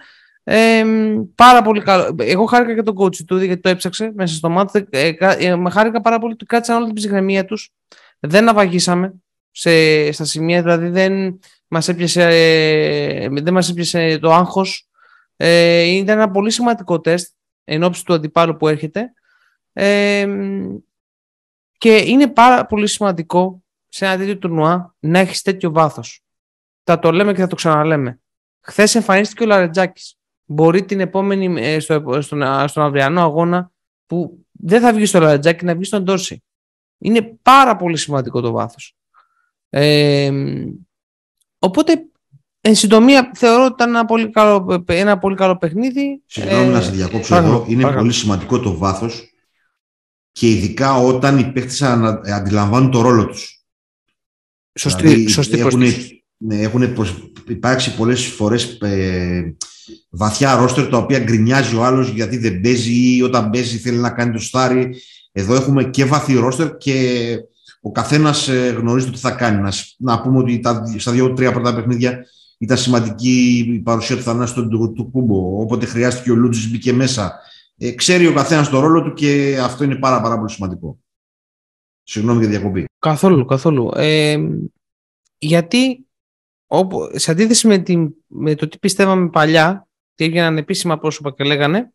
Ε, 0.50 0.84
πάρα 1.34 1.62
πολύ 1.62 1.82
καλό. 1.82 2.16
Εγώ 2.18 2.44
χάρηκα 2.44 2.74
και 2.74 2.82
τον 2.82 2.94
coach 2.98 3.16
του 3.16 3.36
γιατί 3.36 3.60
το 3.60 3.68
έψαξε 3.68 4.12
μέσα 4.14 4.34
στο 4.34 4.48
μάτι. 4.48 4.86
Ε, 4.90 5.12
ε, 5.18 5.56
με 5.56 5.70
χάρηκα 5.70 6.00
πάρα 6.00 6.18
πολύ 6.18 6.32
ότι 6.32 6.44
κράτησαν 6.44 6.76
όλη 6.76 6.86
την 6.86 6.94
ψυχραιμία 6.94 7.44
τους. 7.44 7.72
Δεν 8.20 8.48
αβαγίσαμε 8.48 9.14
σε, 9.50 10.12
στα 10.12 10.24
σημεία, 10.24 10.62
δηλαδή 10.62 10.88
δεν 10.88 11.38
μας 11.68 11.88
έπιασε, 11.88 12.22
ε, 12.22 13.28
δεν 13.28 13.52
μας 13.52 13.70
έπιασε 13.70 14.18
το 14.18 14.32
άγχος. 14.32 14.88
Ε, 15.36 15.82
ήταν 15.82 16.18
ένα 16.18 16.30
πολύ 16.30 16.50
σημαντικό 16.50 17.00
τεστ 17.00 17.34
εν 17.64 17.82
ώψη 17.82 18.04
του 18.04 18.14
αντιπάλου 18.14 18.56
που 18.56 18.68
έρχεται. 18.68 19.12
Ε, 19.72 20.28
και 21.78 21.96
είναι 21.96 22.28
πάρα 22.28 22.66
πολύ 22.66 22.86
σημαντικό 22.86 23.62
σε 23.88 24.04
ένα 24.04 24.16
τέτοιο 24.16 24.38
τουρνουά 24.38 24.94
να 24.98 25.18
έχεις 25.18 25.42
τέτοιο 25.42 25.72
βάθος. 25.72 26.22
Θα 26.84 26.98
το 26.98 27.12
λέμε 27.12 27.32
και 27.32 27.40
θα 27.40 27.46
το 27.46 27.54
ξαναλέμε. 27.54 28.20
Χθες 28.60 28.94
εμφανίστηκε 28.94 29.42
ο 29.42 29.46
Λαρετζάκης. 29.46 30.18
Μπορεί 30.50 30.84
την 30.84 31.00
επόμενη, 31.00 31.62
ε, 31.62 31.80
στο, 31.80 32.18
στον, 32.20 32.68
στον 32.68 32.82
αυριανό 32.82 33.20
αγώνα 33.20 33.72
που 34.06 34.46
δεν 34.50 34.80
θα 34.80 34.92
βγει 34.92 35.06
στο 35.06 35.20
Λαρετζάκη 35.20 35.64
να 35.64 35.74
βγει 35.74 35.84
στον 35.84 36.04
Τόρση. 36.04 36.42
Είναι 36.98 37.38
πάρα 37.42 37.76
πολύ 37.76 37.96
σημαντικό 37.96 38.40
το 38.40 38.50
βάθος. 38.50 38.96
Ε, 39.70 40.30
Οπότε, 41.58 42.08
εν 42.60 42.74
συντομία, 42.74 43.30
θεωρώ 43.34 43.64
ότι 43.64 43.72
ήταν 43.72 43.88
ένα 43.88 44.04
πολύ 44.04 44.30
καλό, 44.30 44.84
ένα 44.86 45.18
πολύ 45.18 45.36
καλό 45.36 45.56
παιχνίδι. 45.56 46.22
Συγγνώμη 46.26 46.68
ε, 46.68 46.70
να 46.70 46.80
σε 46.80 46.90
διακόψω 46.90 47.36
εδώ. 47.36 47.64
Είναι 47.68 47.92
πολύ 47.92 48.12
σημαντικό 48.12 48.60
το 48.60 48.76
βάθος 48.76 49.32
και 50.32 50.50
ειδικά 50.50 50.96
όταν 50.96 51.38
οι 51.38 51.52
παίχτες 51.52 51.82
αντιλαμβάνουν 51.82 52.90
το 52.90 53.00
ρόλο 53.00 53.26
τους. 53.26 53.62
Σωστή, 54.78 55.02
δηλαδή, 55.02 55.28
σωστή 55.28 55.58
έχουν, 55.58 55.82
ναι, 56.36 56.60
έχουν 56.60 56.94
υπάρξει 57.48 57.96
πολλές 57.96 58.26
φορές 58.26 58.78
ε, 58.80 59.56
βαθιά 60.10 60.56
ρόστερ 60.56 60.88
τα 60.88 60.96
οποία 60.96 61.18
γκρινιάζει 61.18 61.76
ο 61.76 61.84
άλλος 61.84 62.08
γιατί 62.08 62.36
δεν 62.36 62.60
παίζει 62.60 63.16
ή 63.16 63.22
όταν 63.22 63.50
παίζει 63.50 63.78
θέλει 63.78 63.98
να 63.98 64.10
κάνει 64.10 64.32
το 64.32 64.38
στάρι. 64.38 64.94
Εδώ 65.32 65.54
έχουμε 65.54 65.84
και 65.84 66.04
βαθύ 66.04 66.34
ρόστερ 66.34 66.76
και 66.76 67.36
ο 67.80 67.90
καθένας 67.90 68.48
ε, 68.48 68.74
γνωρίζει 68.78 69.06
το 69.06 69.12
τι 69.12 69.18
θα 69.18 69.30
κάνει. 69.30 69.60
Να, 69.60 69.72
να 69.98 70.20
πούμε 70.20 70.38
ότι 70.38 70.60
τα, 70.60 70.84
στα 70.96 71.12
δύο-τρία 71.12 71.52
πρώτα 71.52 71.74
παιχνίδια 71.74 72.26
ήταν 72.58 72.76
σημαντική 72.76 73.64
η 73.68 73.78
παρουσία 73.78 74.16
του 74.16 74.22
Θανάσου 74.22 74.68
του, 74.68 74.92
του 74.92 75.10
Κούμπο. 75.10 75.60
Όποτε 75.60 75.86
χρειάστηκε 75.86 76.30
ο 76.30 76.34
Λούτζης 76.34 76.70
μπήκε 76.70 76.92
μέσα. 76.92 77.40
Ε, 77.78 77.90
ξέρει 77.90 78.26
ο 78.26 78.32
καθένας 78.32 78.68
το 78.68 78.80
ρόλο 78.80 79.02
του 79.02 79.12
και 79.12 79.58
αυτό 79.62 79.84
είναι 79.84 79.96
πάρα, 79.96 80.20
πάρα 80.20 80.36
πολύ 80.36 80.50
σημαντικό. 80.50 80.98
Συγγνώμη 82.02 82.40
για 82.40 82.48
διακοπή. 82.48 82.84
Καθόλου, 82.98 83.44
καθόλου. 83.44 83.90
Ε, 83.94 84.36
γιατί 85.38 86.07
όπου, 86.70 87.10
σε 87.12 87.30
αντίθεση 87.30 87.66
με, 87.66 87.78
την, 87.78 88.14
με 88.26 88.54
το 88.54 88.68
τι 88.68 88.78
πιστεύαμε 88.78 89.28
παλιά, 89.28 89.88
τι 90.14 90.24
έγιναν 90.24 90.56
επίσημα 90.56 90.98
πρόσωπα 90.98 91.30
και 91.30 91.44
λέγανε, 91.44 91.92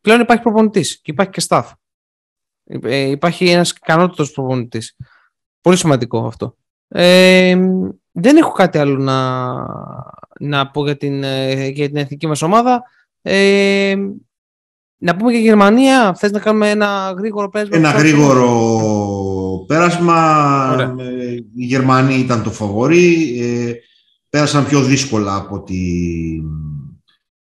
πλέον 0.00 0.20
υπάρχει 0.20 0.42
προπονητής 0.42 1.00
και 1.00 1.10
υπάρχει 1.10 1.32
και 1.32 1.42
staff. 1.48 1.64
Ε, 2.64 2.96
υπάρχει 2.96 3.48
ένας 3.48 3.70
ικανότητο 3.70 4.24
προπονητής. 4.32 4.96
Πολύ 5.60 5.76
σημαντικό 5.76 6.26
αυτό. 6.26 6.56
Ε, 6.88 7.56
δεν 8.12 8.36
έχω 8.36 8.52
κάτι 8.52 8.78
άλλο 8.78 8.98
να, 8.98 9.52
να 10.40 10.70
πω 10.70 10.84
για 10.84 10.96
την, 10.96 11.22
ε, 11.24 11.66
για 11.66 11.86
την 11.86 11.96
εθνική 11.96 12.26
μας 12.26 12.42
ομάδα. 12.42 12.82
Ε, 13.22 13.96
να 14.98 15.16
πούμε 15.16 15.32
και 15.32 15.38
Γερμανία. 15.38 16.14
Θες 16.14 16.30
να 16.30 16.40
κάνουμε 16.40 16.70
ένα 16.70 17.14
γρήγορο 17.18 17.48
πέρασμα. 17.48 17.76
Ένα 17.76 17.90
γρήγορο 17.90 19.64
πέρασμα. 19.66 20.94
Η 21.54 21.64
Γερμανία 21.64 22.18
ήταν 22.18 22.42
το 22.42 22.50
φαβορή. 22.50 23.38
Ε, 23.40 23.72
πέρασαν 24.36 24.66
πιο 24.66 24.82
δύσκολα 24.82 25.34
από 25.34 25.54
ό,τι 25.54 25.76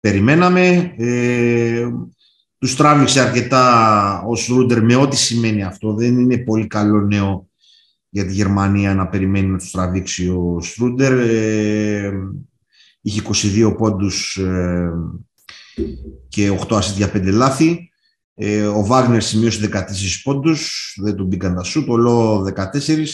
περιμέναμε. 0.01 0.95
Ε, 0.97 1.89
τους 2.59 2.77
τράβηξε 2.77 3.21
αρκετά 3.21 4.23
ο 4.23 4.37
Σρούντερ 4.37 4.83
με 4.83 4.97
ό,τι 4.97 5.17
σημαίνει 5.17 5.63
αυτό. 5.63 5.95
Δεν 5.95 6.19
είναι 6.19 6.39
πολύ 6.39 6.67
καλό 6.67 7.01
νέο 7.01 7.49
για 8.09 8.27
τη 8.27 8.33
Γερμανία 8.33 8.95
να 8.95 9.09
περιμένει 9.09 9.47
να 9.47 9.59
τους 9.59 9.71
τραβήξει 9.71 10.29
ο 10.29 10.59
Στρούντερ. 10.61 11.13
Ε, 11.19 12.13
είχε 13.01 13.23
22 13.33 13.75
πόντους 13.79 14.37
ε, 14.37 14.91
και 16.29 16.59
8 16.69 16.77
ασίστ 16.77 16.97
για 16.97 17.11
5 17.15 17.33
λάθη. 17.33 17.91
Ε, 18.35 18.67
ο 18.67 18.85
Βάγνερ 18.85 19.23
σημείωσε 19.23 19.69
14 19.73 19.79
πόντους, 20.23 20.95
δεν 21.03 21.15
του 21.15 21.25
μπήκαν 21.25 21.55
τα 21.55 21.63
σούτ, 21.63 21.89
ο 21.89 21.97
Λό 21.97 22.53
14 22.57 23.05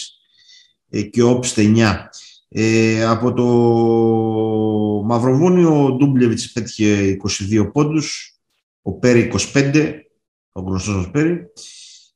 ε, 0.90 1.02
και 1.02 1.22
ο 1.22 1.30
Όπστε 1.30 1.72
9. 1.76 1.94
Ε, 2.52 3.04
από 3.04 3.32
το 3.32 3.44
Μαυροβούνιο 5.06 5.84
ο 5.84 5.92
Ντούμπλεβιτς 5.92 6.52
πέτυχε 6.52 7.16
22 7.50 7.70
πόντους, 7.72 8.38
ο 8.82 8.92
Πέρι 8.92 9.32
25, 9.52 9.92
ο 10.52 10.60
γνωστός 10.60 10.96
μας 10.96 11.10
Πέρι. 11.10 11.46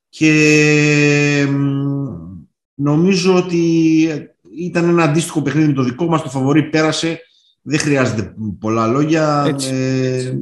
Και 0.09 0.33
Νομίζω 2.79 3.37
ότι 3.37 3.59
ήταν 4.57 4.89
ένα 4.89 5.03
αντίστοιχο 5.03 5.43
παιχνίδι 5.43 5.67
με 5.67 5.73
το 5.73 5.83
δικό 5.83 6.07
μας, 6.07 6.23
το 6.23 6.29
φαβορή 6.29 6.63
πέρασε, 6.63 7.21
δεν 7.63 7.79
χρειάζεται 7.79 8.35
πολλά 8.61 8.87
λόγια. 8.87 9.57
Ε, 9.71 10.33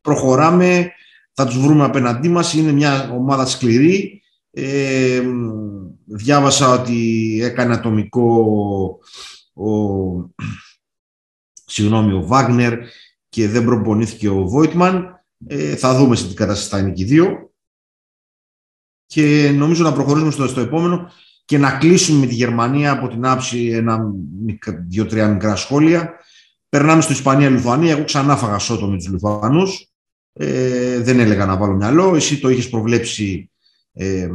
προχωράμε, 0.00 0.92
θα 1.32 1.46
τους 1.46 1.58
βρούμε 1.58 1.84
απέναντί 1.84 2.28
μας, 2.28 2.54
είναι 2.54 2.72
μια 2.72 3.10
ομάδα 3.10 3.46
σκληρή. 3.46 4.22
Ε, 4.50 5.22
διάβασα 6.14 6.68
ότι 6.68 7.40
έκανε 7.42 7.74
ατομικό 7.74 8.44
ο, 9.54 9.70
συγγνώμη, 11.66 12.12
ο 12.12 12.26
Βάγνερ 12.26 12.78
και 13.28 13.48
δεν 13.48 13.64
προπονήθηκε 13.64 14.28
ο 14.28 14.48
Βόιτμαν. 14.48 15.24
Ε, 15.46 15.76
θα 15.76 15.96
δούμε 15.96 16.16
σε 16.16 16.28
τι 16.28 16.34
κατάσταση 16.34 16.68
θα 16.68 16.78
είναι 16.78 16.92
και 16.92 17.02
οι 17.02 17.06
δύο. 17.06 17.52
Και 19.06 19.50
νομίζω 19.54 19.82
να 19.82 19.92
προχωρήσουμε 19.92 20.30
στο, 20.30 20.48
στο 20.48 20.60
επόμενο 20.60 21.10
και 21.44 21.58
να 21.58 21.78
κλείσουμε 21.78 22.18
με 22.18 22.26
τη 22.26 22.34
Γερμανία 22.34 22.92
από 22.92 23.08
την 23.08 23.26
άψη 23.26 23.66
ένα, 23.66 24.12
δύο-τρία 24.88 25.28
μικρά 25.28 25.56
σχόλια. 25.56 26.12
Περνάμε 26.68 27.02
στο 27.02 27.12
Ισπανία-Λιθουανία. 27.12 27.92
Εγώ 27.92 28.04
ξανά 28.04 28.36
φάγα 28.36 28.58
σώτο 28.58 28.86
με 28.86 28.96
τους 28.96 29.08
Λιθουανούς. 29.08 29.88
Ε, 30.32 30.98
δεν 30.98 31.20
έλεγα 31.20 31.46
να 31.46 31.56
βάλω 31.56 31.74
μυαλό. 31.74 32.14
Εσύ 32.14 32.40
το 32.40 32.48
είχες 32.48 32.68
προβλέψει 32.68 33.50
ε, 33.94 34.30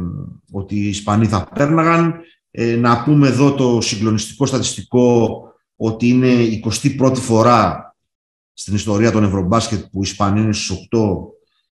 ότι 0.52 0.74
οι 0.74 0.88
Ισπανοί 0.88 1.26
θα 1.26 1.48
πέρναγαν. 1.54 2.20
Ε, 2.50 2.76
να 2.76 3.02
πούμε 3.02 3.28
εδώ 3.28 3.54
το 3.54 3.80
συγκλονιστικό 3.80 4.46
στατιστικό 4.46 5.42
ότι 5.76 6.08
είναι 6.08 6.28
η 6.28 6.64
21η 6.82 7.16
φορά 7.16 7.94
στην 8.52 8.74
ιστορία 8.74 9.10
των 9.10 9.24
Ευρωμπάσκετ 9.24 9.80
που 9.80 9.98
οι 9.98 10.00
Ισπανοί 10.02 10.40
είναι 10.40 10.52
στους 10.52 10.88
8 10.90 10.98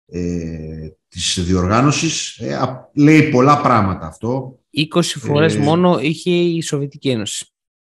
ε, 0.07 0.89
της 1.09 1.45
διοργάνωσης. 1.45 2.37
Ε, 2.37 2.59
λέει 2.95 3.29
πολλά 3.29 3.61
πράγματα 3.61 4.07
αυτό. 4.07 4.59
20 4.95 5.03
φορές 5.03 5.55
ε, 5.55 5.59
μόνο 5.59 5.99
είχε 5.99 6.31
η 6.31 6.63
Σοβιετική 6.63 7.09
Ένωση. 7.09 7.47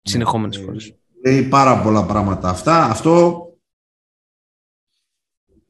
Συνεχόμενες 0.02 0.56
ε, 0.56 0.60
φορές. 0.62 0.94
Λέει 1.24 1.42
πάρα 1.42 1.82
πολλά 1.82 2.04
πράγματα 2.04 2.48
αυτά. 2.48 2.84
Αυτό 2.84 3.40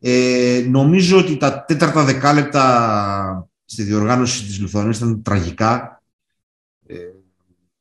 ε, 0.00 0.64
νομίζω 0.68 1.18
ότι 1.18 1.36
τα 1.36 1.64
τέταρτα 1.64 2.04
δεκάλεπτα 2.04 3.48
στη 3.66 3.82
διοργάνωση 3.82 4.44
της 4.44 4.60
Λιθουανίας 4.60 4.96
ήταν 4.96 5.22
τραγικά. 5.22 6.02
Ε, 6.86 6.96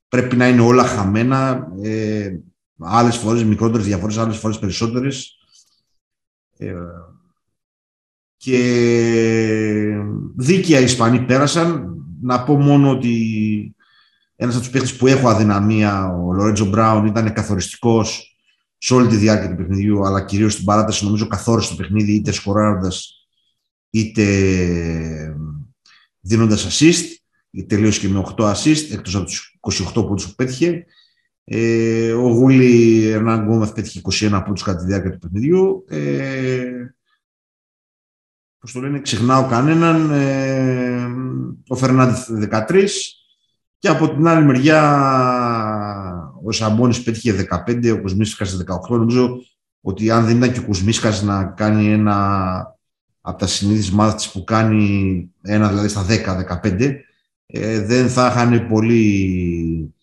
πρέπει 0.08 0.36
να 0.36 0.48
είναι 0.48 0.62
όλα 0.62 0.84
χαμένα. 0.84 1.68
Ε, 1.82 2.38
άλλες 2.80 3.18
φορές 3.18 3.44
μικρότερες 3.44 3.86
διαφορές, 3.86 4.18
άλλες 4.18 4.38
φορές 4.38 4.60
περισσότερες. 4.60 5.38
Ε, 6.58 6.74
και 8.38 8.60
δίκαια 10.36 10.80
οι 10.80 10.84
Ισπανοί 10.84 11.26
πέρασαν. 11.26 11.90
Να 12.22 12.44
πω 12.44 12.58
μόνο 12.58 12.90
ότι 12.90 13.76
ένας 14.36 14.56
από 14.56 14.64
τους 14.64 14.72
παίχτες 14.74 14.96
που 14.96 15.08
έχω 15.08 15.30
αδυναμία, 15.30 16.08
ο 16.08 16.34
Λορέτζο 16.34 16.66
Μπράουν, 16.66 17.06
ήταν 17.06 17.34
καθοριστικός 17.34 18.38
σε 18.78 18.94
όλη 18.94 19.08
τη 19.08 19.16
διάρκεια 19.16 19.50
του 19.50 19.56
παιχνιδιού, 19.56 20.06
αλλά 20.06 20.26
κυρίως 20.26 20.54
στην 20.54 20.66
παράταση 20.66 21.06
νομίζω 21.06 21.28
καθόρισε 21.28 21.70
το 21.70 21.76
παιχνίδι 21.76 22.14
είτε 22.14 22.32
σκοράροντας 22.32 23.28
είτε 23.90 24.24
δίνοντας 26.26 26.68
assist. 26.68 27.06
Τελείωσε 27.68 28.00
και 28.00 28.08
με 28.08 28.24
8 28.38 28.54
assist, 28.54 28.92
εκτός 28.92 29.16
από 29.16 29.26
τους 29.26 29.58
28 29.60 29.94
πόντους 29.94 30.28
που 30.28 30.36
πέτυχε. 30.36 30.86
Ε, 31.44 32.12
ο 32.12 32.28
Γούλη 32.28 33.04
Ερνάν 33.08 33.44
Γκόμεθ 33.44 33.74
πέτυχε 33.74 34.02
21 34.30 34.42
πόντους 34.46 34.64
κατά 34.64 34.80
τη 34.80 34.86
διάρκεια 34.86 35.12
του 35.12 35.20
παιχνιδιού. 35.20 35.86
Ε, 35.88 36.70
πώς 38.60 38.72
το 38.72 38.80
λένε, 38.80 39.00
ξεχνάω 39.00 39.48
κανέναν. 39.48 40.12
Ε, 40.12 41.08
ο 41.68 41.76
Φερνάνδη 41.76 42.48
13. 42.52 42.88
Και 43.80 43.88
από 43.88 44.10
την 44.10 44.28
άλλη 44.28 44.46
μεριά 44.46 44.82
ο 46.44 46.52
Σαμπόνης 46.52 47.04
πέτυχε 47.04 47.48
15, 47.68 47.92
ο 47.94 48.02
Κουσμίσκας 48.02 48.58
18. 48.90 48.98
Νομίζω 48.98 49.38
ότι 49.82 50.12
αν 50.12 50.26
δεν 50.26 50.38
ήταν 50.38 50.52
και 50.52 50.60
ο 50.60 50.64
Κουσμίσκας 50.64 51.24
να 51.24 51.44
κάνει 51.44 51.92
ένα 51.92 52.75
από 53.28 53.40
τα 53.40 53.48
συνήθεις 53.48 53.92
μάθηση 53.92 54.32
που 54.32 54.44
κάνει 54.44 55.30
ένα 55.42 55.68
δηλαδή 55.68 55.88
στα 55.88 56.06
10-15, 56.64 56.96
ε, 57.46 57.82
δεν 57.82 58.10
θα 58.10 58.28
είχαν 58.28 58.68
πολύ... 58.68 59.94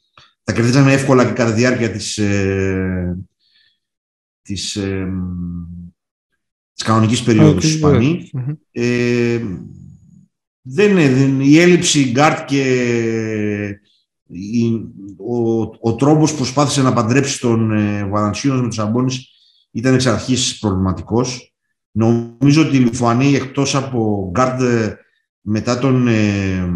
Θα 0.45 0.53
κερδίζαμε 0.53 0.93
εύκολα 0.93 1.25
και 1.25 1.33
κατά 1.33 1.51
τη 1.53 1.57
διάρκεια 1.57 1.91
της, 1.91 2.19
ε, 2.19 3.19
της, 4.43 4.77
ε, 4.77 5.07
της 6.75 6.85
κανονικής 6.85 7.23
περίοδου 7.23 7.61
στους 7.61 7.75
Ισπανοί. 7.75 8.31
Ε, 8.71 9.41
δεν, 10.63 10.95
δεν, 10.95 11.41
η 11.41 11.59
έλλειψη 11.59 12.11
γκάρτ 12.11 12.45
και 12.45 12.65
η, 14.27 14.73
ο, 15.17 15.61
ο 15.81 15.95
τρόπος 15.95 16.31
που 16.31 16.37
προσπάθησε 16.37 16.83
να 16.83 16.93
παντρέψει 16.93 17.41
τον 17.41 17.73
ε, 17.73 18.05
με 18.45 18.69
τους 18.69 18.79
Αμπόνης 18.79 19.29
ήταν 19.71 19.95
εξ 19.95 20.07
αρχής 20.07 20.59
προβληματικός. 20.59 21.52
Νομίζω 21.93 22.63
ότι 22.67 22.77
η 22.77 22.81
Λιθουανοί 22.81 23.35
εκτός 23.35 23.75
από 23.75 24.31
γκάρτ 24.33 24.63
μετά 25.41 25.79
τον... 25.79 26.09
Ε, 26.09 26.69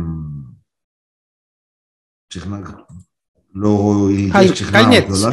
ξεχνά, 2.26 2.86
λόγω 3.54 4.08
ηλικίας 4.08 4.50
ξεχνάω 4.50 4.92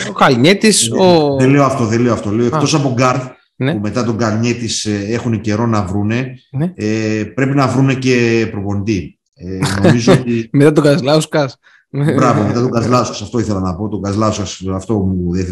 Ο 0.10 0.14
Καλνιέτης, 0.14 0.88
ε, 0.88 0.98
ο... 0.98 1.36
Δεν 1.36 1.50
λέω 1.50 1.64
αυτό, 1.64 1.86
δεν 1.86 2.02
λέω 2.02 2.14
αυτό. 2.14 2.32
Λέω, 2.32 2.46
εκτός 2.46 2.74
από 2.74 2.94
γκαρντ 2.94 3.24
ναι. 3.56 3.74
που 3.74 3.80
μετά 3.80 4.04
τον 4.04 4.18
Καλνιέτης 4.18 4.86
ε, 4.86 5.06
έχουν 5.08 5.42
καιρό 5.42 5.68
να 5.68 5.84
βρούνε, 5.86 6.36
ναι. 6.52 6.74
ε, 6.76 7.24
πρέπει 7.24 7.56
να 7.56 7.68
βρούνε 7.68 7.94
και 7.94 8.48
προπονητή. 8.52 9.20
Ε, 9.34 9.60
νομίζω 9.82 10.14
ότι... 10.14 10.48
μετά 10.54 10.72
τον 10.72 10.84
Κασλάουσκας. 10.84 11.58
Μπράβο, 11.90 12.44
μετά 12.44 12.62
τον 12.62 12.72
Κασλάουσκας, 12.72 13.22
αυτό 13.22 13.40
ήθελα 13.40 13.60
να 13.60 13.76
πω. 13.76 13.88
Τον 13.88 14.02
Κασλάουσκας, 14.02 14.64
αυτό 14.74 14.94
μου 15.00 15.34
δεν 15.34 15.46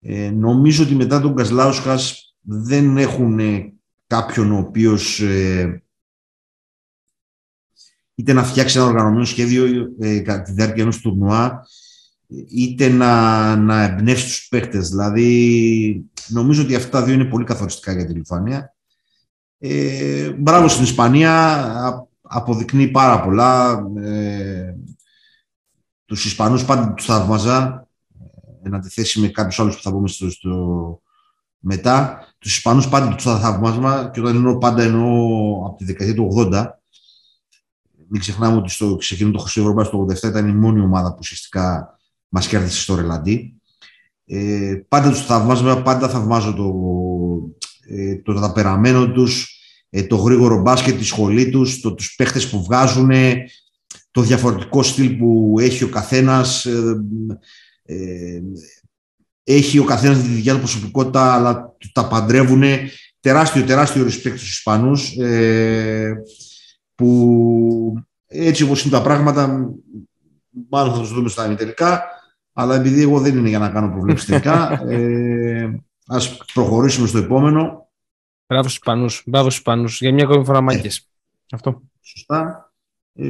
Ε, 0.00 0.30
νομίζω 0.30 0.84
ότι 0.84 0.94
μετά 0.94 1.20
τον 1.20 1.34
Κασλάουσκας 1.34 2.29
δεν 2.40 2.96
έχουν 2.96 3.38
ε, 3.38 3.72
κάποιον 4.06 4.52
ο 4.52 4.58
οποίος 4.58 5.20
ε, 5.20 5.82
είτε 8.14 8.32
να 8.32 8.44
φτιάξει 8.44 8.78
ένα 8.78 8.86
οργανωμένο 8.86 9.24
σχέδιο 9.24 9.88
ε, 10.00 10.18
κατά 10.18 10.42
τη 10.42 10.52
διάρκεια 10.52 10.82
ενός 10.82 11.00
τουρνουά 11.00 11.66
είτε 12.48 12.88
να, 12.88 13.56
να 13.56 13.82
εμπνεύσει 13.82 14.26
τους 14.26 14.48
παίχτες. 14.48 14.88
Δηλαδή, 14.88 16.04
νομίζω 16.28 16.62
ότι 16.62 16.74
αυτά 16.74 17.02
δύο 17.02 17.14
είναι 17.14 17.24
πολύ 17.24 17.44
καθοριστικά 17.44 17.92
για 17.92 18.06
τη 18.06 18.12
Λιθουανία. 18.12 18.74
Ε, 19.58 20.30
μπράβο 20.30 20.68
στην 20.68 20.82
Ισπανία, 20.84 22.08
αποδεικνύει 22.22 22.90
πάρα 22.90 23.22
πολλά. 23.22 23.82
Ε, 23.96 24.74
τους 26.04 26.24
Ισπανούς 26.24 26.64
πάντα 26.64 26.94
τους 26.94 27.06
θαύμαζα, 27.06 27.88
εν 28.62 28.74
αντιθέσει 28.74 29.20
με 29.20 29.28
κάποιους 29.28 29.60
άλλους 29.60 29.76
που 29.76 29.82
θα 29.82 29.90
πούμε 29.90 30.08
στο, 30.08 30.30
στο 30.30 31.02
μετά 31.60 32.24
τους 32.38 32.56
Ισπανούς 32.56 32.88
πάντα 32.88 33.14
τους 33.14 33.24
θαυμάσμα 33.24 34.10
και 34.12 34.20
όταν 34.20 34.36
εννοώ 34.36 34.58
πάντα 34.58 34.82
εννοώ 34.82 35.10
από 35.66 35.76
τη 35.78 35.84
δεκαετία 35.84 36.14
του 36.14 36.48
80. 36.52 36.66
Μην 38.08 38.20
ξεχνάμε 38.20 38.56
ότι 38.56 38.70
στο 38.70 38.96
ξεκίνημα 38.96 39.36
το 39.36 39.42
Χρυσό 39.42 39.84
στο 39.84 40.06
87 40.10 40.28
ήταν 40.28 40.48
η 40.48 40.52
μόνη 40.52 40.80
ομάδα 40.80 41.10
που 41.10 41.18
ουσιαστικά 41.20 41.94
μας 42.28 42.46
κέρδισε 42.46 42.80
στο 42.80 42.94
Ρελαντί. 42.94 43.54
Ε, 44.26 44.80
πάντα 44.88 45.10
τους 45.10 45.24
θαυμάζω, 45.24 45.82
πάντα 45.82 46.08
θαυμάζω 46.08 46.54
το, 46.54 46.72
ε, 47.88 48.16
το 48.16 48.34
ταπεραμένο 48.34 49.12
τους, 49.12 49.60
ε, 49.90 50.02
το 50.02 50.16
γρήγορο 50.16 50.60
μπάσκετ, 50.60 50.98
τη 50.98 51.04
σχολή 51.04 51.50
τους, 51.50 51.80
το, 51.80 51.94
τους 51.94 52.14
παίχτες 52.14 52.50
που 52.50 52.62
βγάζουν, 52.62 53.10
το 54.10 54.20
διαφορετικό 54.20 54.82
στυλ 54.82 55.16
που 55.16 55.56
έχει 55.60 55.84
ο 55.84 55.88
καθένας, 55.88 56.64
ε, 56.64 57.04
ε 57.82 58.40
έχει 59.44 59.78
ο 59.78 59.84
καθένας 59.84 60.22
τη 60.22 60.28
δικιά 60.28 60.52
του 60.52 60.58
προσωπικότητα, 60.58 61.34
αλλά 61.34 61.76
τα 61.92 62.08
παντρεύουν. 62.08 62.62
Τεράστιο, 63.20 63.64
τεράστιο 63.64 64.04
respect 64.04 64.36
στους 64.36 64.50
Ισπανούς, 64.50 65.16
ε, 65.16 66.22
που 66.94 67.94
έτσι 68.26 68.62
όπως 68.62 68.82
είναι 68.82 68.92
τα 68.92 69.02
πράγματα, 69.02 69.70
μάλλον 70.68 70.94
θα 70.94 71.00
τους 71.00 71.12
δούμε 71.12 71.28
στα 71.28 71.54
τελικά, 71.54 72.02
αλλά 72.52 72.74
επειδή 72.74 73.02
εγώ 73.02 73.20
δεν 73.20 73.36
είναι 73.36 73.48
για 73.48 73.58
να 73.58 73.70
κάνω 73.70 73.90
προβλέψεις 73.90 74.26
τελικά, 74.26 74.72
ε, 74.88 75.80
ας 76.06 76.36
προχωρήσουμε 76.54 77.06
στο 77.06 77.18
επόμενο. 77.18 77.88
Μπράβο 78.46 78.68
στους 78.68 78.76
Ισπανούς, 78.76 79.22
μπράβο 79.26 79.50
στους 79.50 79.58
Ισπανούς, 79.58 80.00
για 80.00 80.12
μια 80.12 80.24
ακόμη 80.24 80.44
φορά 80.44 80.60
μάγκες. 80.60 80.98
Ε, 80.98 81.02
Αυτό. 81.54 81.82
Σωστά. 82.00 82.72
Ε, 83.14 83.26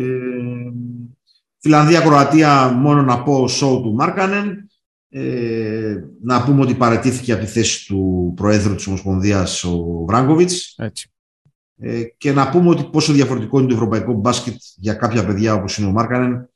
Φιλανδία-Κροατία, 1.59 2.69
μόνο 2.69 3.03
να 3.03 3.23
πω, 3.23 3.45
show 3.45 3.81
του 3.83 3.95
Μάρκανεν. 3.95 4.70
Ε, 5.13 5.97
να 6.23 6.45
πούμε 6.45 6.61
ότι 6.61 6.75
παρατήθηκε 6.75 7.33
από 7.33 7.45
τη 7.45 7.51
θέση 7.51 7.87
του 7.87 8.33
Προέδρου 8.37 8.75
της 8.75 8.87
Ομοσπονδίας 8.87 9.65
ο 9.65 10.05
Βράγκοβιτς. 10.07 10.79
Ε, 11.83 12.03
και 12.17 12.33
να 12.33 12.51
πούμε 12.51 12.69
ότι 12.69 12.85
πόσο 12.85 13.13
διαφορετικό 13.13 13.59
είναι 13.59 13.69
το 13.69 13.75
ευρωπαϊκό 13.75 14.13
μπάσκετ 14.13 14.55
για 14.77 14.95
κάποια 14.95 15.27
παιδιά 15.27 15.55
όπως 15.55 15.79
είναι 15.79 15.89
ο 15.89 15.91
Μάρκανεν 15.91 16.49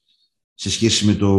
σε 0.54 0.70
σχέση 0.70 1.06
με 1.06 1.14
το, 1.14 1.32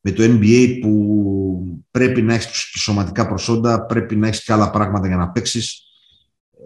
με 0.00 0.10
το 0.10 0.22
NBA 0.22 0.78
που 0.80 1.82
πρέπει 1.90 2.22
να 2.22 2.34
έχεις 2.34 2.72
σωματικά 2.76 3.28
προσόντα, 3.28 3.86
πρέπει 3.86 4.16
να 4.16 4.26
έχεις 4.26 4.44
και 4.44 4.52
άλλα 4.52 4.70
πράγματα 4.70 5.06
για 5.06 5.16
να 5.16 5.30
παίξεις. 5.30 5.82
Ε, 6.52 6.60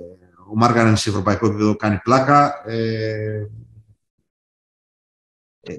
ο 0.53 0.57
Μάρκανεν 0.57 0.96
σε 0.96 1.09
ευρωπαϊκό 1.11 1.46
επίπεδο 1.46 1.77
κάνει 1.77 1.99
πλάκα. 2.03 2.62
Ε, 2.66 3.49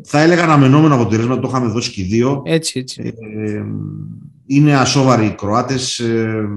θα 0.03 0.21
έλεγα 0.21 0.43
αναμενόμενο 0.43 0.95
αποτέλεσμα, 0.95 1.39
το 1.39 1.47
είχαμε 1.47 1.67
δώσει 1.67 1.91
και 1.91 2.03
δύο. 2.03 2.41
Έτσι, 2.45 2.79
έτσι. 2.79 3.13
Ε, 3.19 3.63
είναι 4.45 4.75
ασόβαροι 4.75 5.25
οι 5.25 5.35
Κροάτες. 5.35 5.99
Ε, 5.99 6.47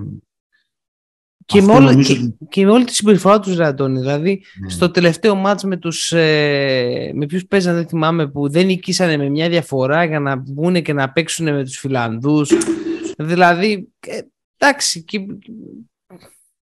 και, 1.44 1.62
με 1.62 1.72
όλη, 1.72 2.04
και, 2.04 2.32
και, 2.48 2.64
με 2.64 2.70
όλη 2.70 2.84
τη 2.84 2.94
συμπεριφορά 2.94 3.40
τους, 3.40 3.56
Ραντώνη. 3.56 3.98
Δηλαδή, 3.98 4.42
ναι. 4.60 4.68
στο 4.68 4.90
τελευταίο 4.90 5.34
μάτς 5.34 5.64
με, 5.64 5.76
τους, 5.76 6.12
ε, 6.12 7.12
με 7.14 7.26
ποιους 7.26 7.46
παίζαν, 7.46 7.74
δεν 7.74 7.88
θυμάμαι, 7.88 8.28
που 8.28 8.50
δεν 8.50 8.66
νικήσανε 8.66 9.16
με 9.16 9.28
μια 9.28 9.48
διαφορά 9.48 10.04
για 10.04 10.20
να 10.20 10.36
βγουν 10.36 10.82
και 10.82 10.92
να 10.92 11.12
παίξουν 11.12 11.54
με 11.54 11.64
τους 11.64 11.78
Φιλανδούς. 11.78 12.52
δηλαδή, 13.18 13.88
ε, 14.06 14.20
εντάξει, 14.58 15.02
και, 15.02 15.26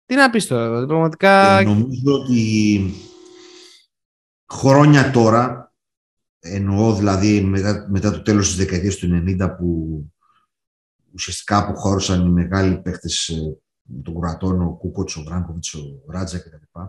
τι 0.05 0.15
να 0.15 0.29
πεις 0.29 0.47
τώρα, 0.47 0.67
δηλαδή, 0.67 0.85
πραγματικά... 0.85 1.59
Ε, 1.59 1.63
νομίζω 1.63 2.13
ότι 2.13 2.93
χρόνια 4.53 5.11
τώρα, 5.11 5.68
Εννοώ 6.39 6.95
δηλαδή 6.95 7.41
μετά, 7.41 7.87
μετά 7.89 8.11
το 8.11 8.21
τέλος 8.21 8.47
της 8.47 8.55
δεκαετίας 8.55 8.95
του 8.95 9.23
90 9.39 9.55
που 9.57 10.03
ουσιαστικά 11.13 11.57
αποχώρησαν 11.57 12.25
οι 12.25 12.29
μεγάλοι 12.29 12.81
παίχτες 12.81 13.27
ε, 13.27 13.57
των 14.03 14.13
κουρατών, 14.13 14.61
ο 14.61 14.69
Κούκοτς, 14.69 15.15
ο 15.15 15.23
Βράγκοβιτς, 15.23 15.73
ο 15.73 16.03
Ράτζα 16.07 16.39
κτλ. 16.39 16.79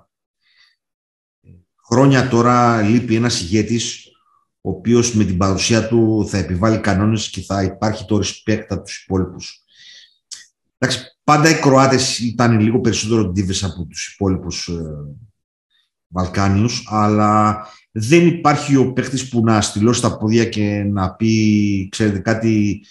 Χρόνια 1.87 2.29
τώρα 2.29 2.83
λείπει 2.83 3.15
ένας 3.15 3.41
ηγέτης 3.41 4.11
ο 4.61 4.71
οποίος 4.71 5.15
με 5.15 5.25
την 5.25 5.37
παρουσία 5.37 5.89
του 5.89 6.27
θα 6.29 6.39
επιβάλλει 6.39 6.81
κανόνες 6.81 7.31
και 7.31 7.43
θα 7.43 7.63
υπάρχει 7.63 8.05
το 8.05 8.17
respect 8.17 8.65
από 8.69 8.83
τους 8.83 9.03
υπόλοιπους. 9.03 9.65
Εντάξει, 10.79 11.19
πάντα 11.25 11.49
οι 11.49 11.61
Κροάτες 11.61 12.19
ήταν 12.19 12.61
λίγο 12.61 12.81
περισσότερο 12.81 13.25
ντίβες 13.25 13.65
από 13.65 13.85
τους 13.85 14.13
υπόλοιπους 14.15 14.69
ε, 14.69 14.83
Βαλκάνιους, 16.07 16.87
αλλά 16.91 17.67
δεν 17.93 18.27
υπάρχει 18.27 18.77
ο 18.77 18.93
παίχτης 18.93 19.29
που 19.29 19.41
να 19.45 19.61
στυλώσει 19.61 20.01
τα 20.01 20.17
πόδια 20.17 20.45
και 20.45 20.83
να 20.83 21.15
πει, 21.15 21.89
ξέρετε 21.91 22.19
κάτι, 22.19 22.85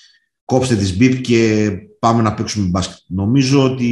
κόψτε 0.45 0.75
τις 0.75 0.97
μπιπ 0.97 1.21
και 1.21 1.71
πάμε 1.99 2.21
να 2.21 2.33
παίξουμε 2.33 2.67
μπάσκετ. 2.67 2.97
Νομίζω 3.07 3.63
ότι 3.63 3.91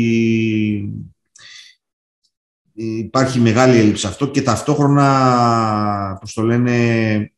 υπάρχει 2.74 3.40
μεγάλη 3.40 3.78
έλλειψη 3.78 4.08
αυτό 4.08 4.28
και 4.28 4.42
ταυτόχρονα, 4.42 6.18
πώς 6.20 6.34
το 6.34 6.42
λένε, 6.42 7.32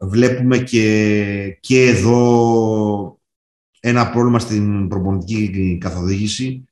βλέπουμε 0.00 0.58
και, 0.58 1.58
και 1.60 1.82
εδώ 1.82 3.20
ένα 3.80 4.10
πρόβλημα 4.10 4.38
στην 4.38 4.88
προπονητική 4.88 5.78
καθοδήγηση 5.80 6.67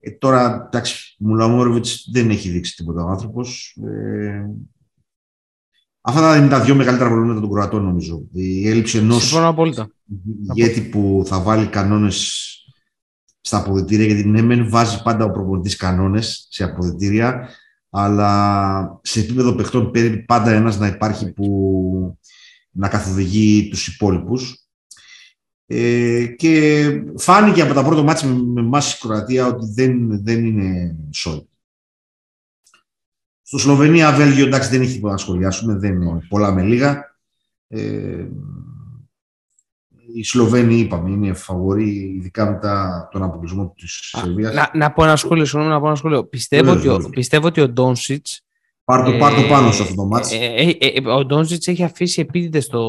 Ε, 0.00 0.10
τώρα, 0.10 0.64
εντάξει, 0.66 1.16
Μουλαμόροβιτς 1.18 2.08
δεν 2.12 2.30
έχει 2.30 2.48
δείξει 2.48 2.76
τίποτα 2.76 3.04
ο 3.04 3.08
άνθρωπος. 3.08 3.76
Ε, 3.82 4.44
αυτά 6.00 6.36
είναι 6.36 6.48
τα 6.48 6.60
δύο 6.60 6.74
μεγαλύτερα 6.74 7.08
προβλήματα 7.08 7.40
των 7.40 7.50
Κροατών, 7.50 7.84
νομίζω. 7.84 8.22
Η 8.32 8.68
έλλειψη 8.68 8.98
ενός 8.98 9.34
ηγέτη 10.54 10.80
που 10.80 11.22
θα 11.26 11.40
βάλει 11.40 11.66
κανόνες 11.66 12.50
στα 13.40 13.58
αποδητήρια, 13.58 14.06
γιατί 14.06 14.28
ναι, 14.28 14.42
μεν 14.42 14.70
βάζει 14.70 15.02
πάντα 15.02 15.24
ο 15.24 15.30
προπονητής 15.30 15.76
κανόνες 15.76 16.46
σε 16.50 16.64
αποδητήρια, 16.64 17.48
αλλά 17.90 19.00
σε 19.02 19.20
επίπεδο 19.20 19.54
παιχτών 19.54 19.90
πρέπει 19.90 20.18
πάντα 20.18 20.50
ένας 20.52 20.78
να 20.78 20.86
υπάρχει 20.86 21.32
που 21.32 22.18
να 22.70 22.88
καθοδηγεί 22.88 23.68
τους 23.68 23.86
υπόλοιπους. 23.86 24.65
Ε, 25.66 26.26
και 26.26 26.84
φάνηκε 27.16 27.62
από 27.62 27.74
τα 27.74 27.84
πρώτα 27.84 28.02
μάτια 28.02 28.28
με, 28.28 28.42
με 28.42 28.60
εμάς 28.60 28.94
η 28.94 28.98
Κροατία 29.00 29.46
ότι 29.46 29.66
δεν, 29.74 30.24
δεν 30.24 30.44
είναι 30.44 30.96
σόι. 31.12 31.48
Στο 33.42 33.58
Σλοβενία, 33.58 34.12
Βέλγιο, 34.12 34.46
εντάξει 34.46 34.70
δεν 34.70 34.80
έχει 34.80 34.94
τίποτα 34.94 35.12
να 35.12 35.18
σχολιάσουμε, 35.18 35.74
δεν 35.74 35.92
είναι 35.92 36.26
πολλά 36.28 36.52
με 36.52 36.62
λίγα. 36.62 37.16
Ε, 37.68 38.26
οι 40.14 40.24
Σλοβαίνοι, 40.24 40.74
είπαμε, 40.74 41.10
είναι 41.10 41.32
φαβοροί, 41.32 42.14
ειδικά 42.16 42.50
μετά 42.50 43.08
τον 43.12 43.22
αποκλεισμό 43.22 43.72
της 43.76 43.92
Σερβίας. 43.92 44.54
Να, 44.54 44.70
να 44.74 44.92
πω 44.92 45.04
ένα 45.04 45.16
σχόλιο, 45.16 45.44
συγγνώμη, 45.44 45.72
να 45.72 45.80
πω 45.80 45.86
ένα 45.86 45.96
σχόλιο. 45.96 46.24
Πιστεύω, 46.24 46.70
ότι, 46.70 46.88
ο, 46.88 47.08
πιστεύω 47.10 47.46
ότι 47.46 47.60
ο 47.60 47.68
Ντόνσιτς. 47.68 48.40
Πάρ 48.84 49.04
το, 49.04 49.10
ε, 49.10 49.48
πάνω 49.48 49.72
σε 49.72 49.82
αυτό 49.82 49.94
το 49.94 50.04
μάτι. 50.04 50.36
Ε, 50.36 50.70
ε, 50.70 50.76
ε, 50.78 51.08
ο 51.08 51.24
Ντόνσιτς 51.24 51.66
έχει 51.66 51.82
αφήσει 51.82 52.20
επίτηδες 52.20 52.66
το, 52.66 52.80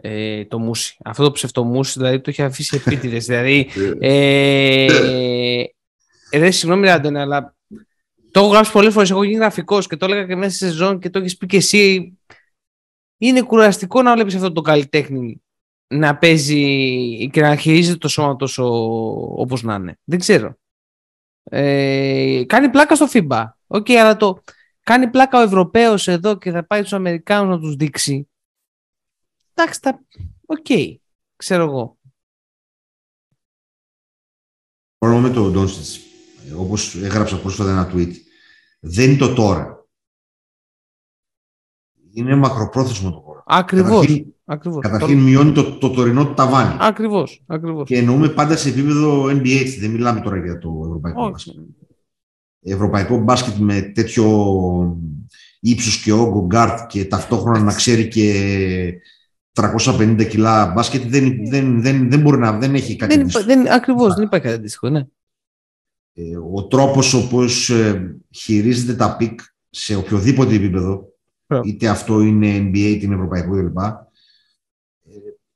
ε, 0.00 0.44
το 0.44 0.58
Μούσι. 0.58 0.96
Αυτό 1.04 1.24
το 1.24 1.30
ψευτομούσι, 1.30 1.98
δηλαδή 1.98 2.20
το 2.20 2.30
έχει 2.30 2.42
αφήσει 2.42 2.82
επίτηδες. 2.86 3.26
δηλαδή. 3.26 3.68
Ε, 6.32 6.46
ε, 6.46 6.50
συγγνώμη, 6.50 6.86
Ράντεν, 6.86 7.16
αλλά 7.16 7.54
το 8.30 8.40
έχω 8.40 8.48
γράψει 8.48 8.72
πολλές 8.72 8.92
φορές. 8.92 9.10
Έχω 9.10 9.22
γίνει 9.22 9.36
γραφικός 9.36 9.86
και 9.86 9.96
το 9.96 10.04
έλεγα 10.04 10.26
και 10.26 10.36
μέσα 10.36 10.50
στη 10.56 10.64
σεζόν 10.64 10.98
και 10.98 11.10
το 11.10 11.18
έχεις 11.18 11.36
πει 11.36 11.46
και 11.46 11.56
εσύ. 11.56 12.18
Είναι 13.18 13.42
κουραστικό 13.42 14.02
να 14.02 14.14
βλέπεις 14.14 14.34
αυτό 14.34 14.52
το 14.52 14.60
καλλιτέχνη 14.60 15.42
να 15.86 16.16
παίζει 16.16 17.30
και 17.30 17.40
να 17.40 17.56
χειρίζεται 17.56 17.98
το 17.98 18.08
σώμα 18.08 18.36
τόσο 18.36 18.64
όπως 19.40 19.62
να 19.62 19.74
είναι. 19.74 19.98
Δεν 20.04 20.18
ξέρω. 20.18 20.58
Ε, 21.42 22.42
κάνει 22.46 22.68
πλάκα 22.68 22.94
στο 22.94 23.06
FIBA. 23.12 23.44
Ok, 23.66 23.86
okay, 23.88 23.92
αλλά 23.92 24.16
το 24.16 24.42
κάνει 24.82 25.08
πλάκα 25.10 25.38
ο 25.38 25.42
Ευρωπαίος 25.42 26.08
εδώ 26.08 26.38
και 26.38 26.50
θα 26.50 26.66
πάει 26.66 26.78
στους 26.78 26.92
Αμερικάνους 26.92 27.48
να 27.54 27.60
τους 27.60 27.74
δείξει. 27.74 28.29
Εντάξει, 29.60 29.80
τα... 29.80 30.04
okay, 30.46 30.66
okay, 30.68 30.94
ξέρω 31.36 31.62
εγώ. 31.62 31.98
Πρόβλημα 34.98 35.28
με 35.28 35.34
το 35.34 35.50
Ντόνσιτς, 35.50 36.00
όπως 36.56 36.94
έγραψα 36.94 37.40
πρόσφατα 37.40 37.70
ένα 37.70 37.92
tweet, 37.92 38.12
δεν 38.80 39.10
είναι 39.10 39.18
το 39.18 39.34
τώρα. 39.34 39.88
Είναι 42.12 42.36
μακροπρόθεσμο 42.36 43.10
το 43.10 43.20
τώρα. 43.20 43.42
Ακριβώς. 43.46 44.26
Ακριβώς. 44.44 44.82
Καταρχήν 44.82 45.18
μειώνει 45.18 45.52
το, 45.52 45.78
το 45.78 45.90
τωρινό 45.90 46.34
ταβάνι. 46.34 46.76
Ακριβώς, 46.80 47.42
ακριβώς. 47.46 47.86
Και 47.86 47.96
εννοούμε 47.96 48.28
πάντα 48.28 48.56
σε 48.56 48.68
επίπεδο 48.68 49.24
NBA, 49.24 49.76
δεν 49.78 49.90
μιλάμε 49.90 50.20
τώρα 50.20 50.36
για 50.38 50.58
το 50.58 50.80
ευρωπαϊκό 50.84 51.22
Όχι. 51.22 51.30
μπάσκετ. 51.30 51.54
Ευρωπαϊκό 52.60 53.18
μπάσκετ 53.18 53.56
με 53.56 53.80
τέτοιο 53.82 54.26
ύψος 55.60 56.02
και 56.02 56.12
όγκο 56.12 56.46
γκάρτ 56.46 56.86
και 56.86 57.04
ταυτόχρονα 57.04 57.58
να 57.58 57.74
ξέρει 57.74 58.08
και 58.08 59.00
350 59.54 60.26
κιλά 60.28 60.66
μπάσκετ 60.66 61.02
δεν, 61.02 61.48
δεν, 61.48 61.82
δεν, 61.82 62.10
δεν 62.10 62.20
μπορεί 62.20 62.38
να 62.38 62.58
δεν 62.58 62.74
έχει 62.74 62.96
κάτι 62.96 63.12
δεν, 63.12 63.20
αντίστοιχο. 63.22 63.44
Δεν, 63.44 63.72
ακριβώς, 63.72 64.14
δεν 64.14 64.24
υπάρχει 64.24 64.46
κάτι 64.46 64.58
αντίστοιχο, 64.58 64.88
ναι. 64.88 65.06
Ε, 66.12 66.36
ο 66.54 66.66
τρόπος 66.66 67.14
όπως 67.14 67.70
ε, 67.70 68.16
χειρίζεται 68.30 68.94
τα 68.94 69.16
πικ 69.16 69.40
σε 69.70 69.94
οποιοδήποτε 69.94 70.54
επίπεδο, 70.54 71.04
είτε 71.64 71.88
αυτό 71.88 72.20
είναι 72.20 72.58
NBA, 72.58 72.76
είτε 72.76 73.04
είναι 73.04 73.14
ευρωπαϊκό 73.14 73.50
κλπ 73.50 73.78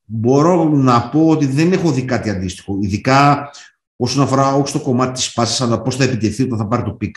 μπορώ 0.05 0.69
να 0.69 1.09
πω 1.09 1.29
ότι 1.29 1.47
δεν 1.47 1.73
έχω 1.73 1.91
δει 1.91 2.05
κάτι 2.05 2.31
αντίστοιχο. 2.31 2.79
Ειδικά 2.83 3.51
όσον 3.97 4.23
αφορά 4.23 4.55
όχι 4.55 4.69
στο 4.69 4.81
κομμάτι 4.81 5.13
της 5.13 5.33
πάσης, 5.33 5.61
αλλά 5.61 5.83
πώς 5.83 5.97
θα 5.97 6.05
επιτεθεί 6.05 6.43
όταν 6.43 6.59
θα 6.59 6.67
πάρει 6.67 6.83
το 6.83 6.93
πικ. 6.93 7.17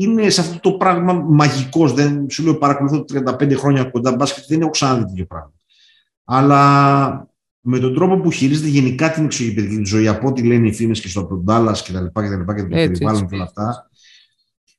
Είναι 0.00 0.28
σε 0.28 0.40
αυτό 0.40 0.60
το 0.60 0.72
πράγμα 0.72 1.12
μαγικός. 1.12 1.92
Δεν 1.92 2.30
σου 2.30 2.44
λέω 2.44 2.58
παρακολουθώ 2.58 3.04
35 3.12 3.56
χρόνια 3.56 3.84
κοντά 3.84 4.14
μπάσκετ, 4.14 4.44
δεν 4.48 4.60
έχω 4.60 4.70
ξαναδεί 4.70 5.04
τέτοιο 5.04 5.24
πράγμα. 5.24 5.52
Αλλά 6.24 7.28
με 7.60 7.78
τον 7.78 7.94
τρόπο 7.94 8.20
που 8.20 8.30
χειρίζεται 8.30 8.68
γενικά 8.68 9.10
την 9.10 9.24
εξωγηπαιδική 9.24 9.84
ζωή, 9.84 10.08
από 10.08 10.28
ό,τι 10.28 10.42
λένε 10.42 10.68
οι 10.68 10.72
φήμες 10.72 11.00
και 11.00 11.08
στο 11.08 11.42
Ντάλλα 11.44 11.72
και 11.84 11.92
τα 11.92 12.00
λοιπά 12.00 12.22
και 12.22 12.28
τα 12.28 12.36
λοιπά 12.36 12.54
και 12.54 12.62
το 12.62 12.68
περιβάλλον 12.68 13.28
και 13.28 13.34
όλα 13.34 13.44
αυτά, 13.44 13.90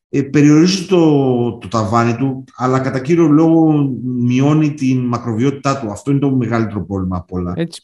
ε, 0.09 0.21
περιορίζει 0.21 0.85
το, 0.85 1.57
το 1.57 1.67
ταβάνι 1.67 2.15
του, 2.15 2.43
αλλά 2.55 2.79
κατά 2.79 2.99
κύριο 2.99 3.27
λόγο 3.27 3.89
μειώνει 4.03 4.73
την 4.73 4.99
μακροβιότητά 4.99 5.79
του. 5.79 5.91
Αυτό 5.91 6.11
είναι 6.11 6.19
το 6.19 6.31
μεγαλύτερο 6.31 6.85
πρόβλημα 6.85 7.17
από 7.17 7.37
όλα. 7.37 7.53
Έτσι. 7.55 7.81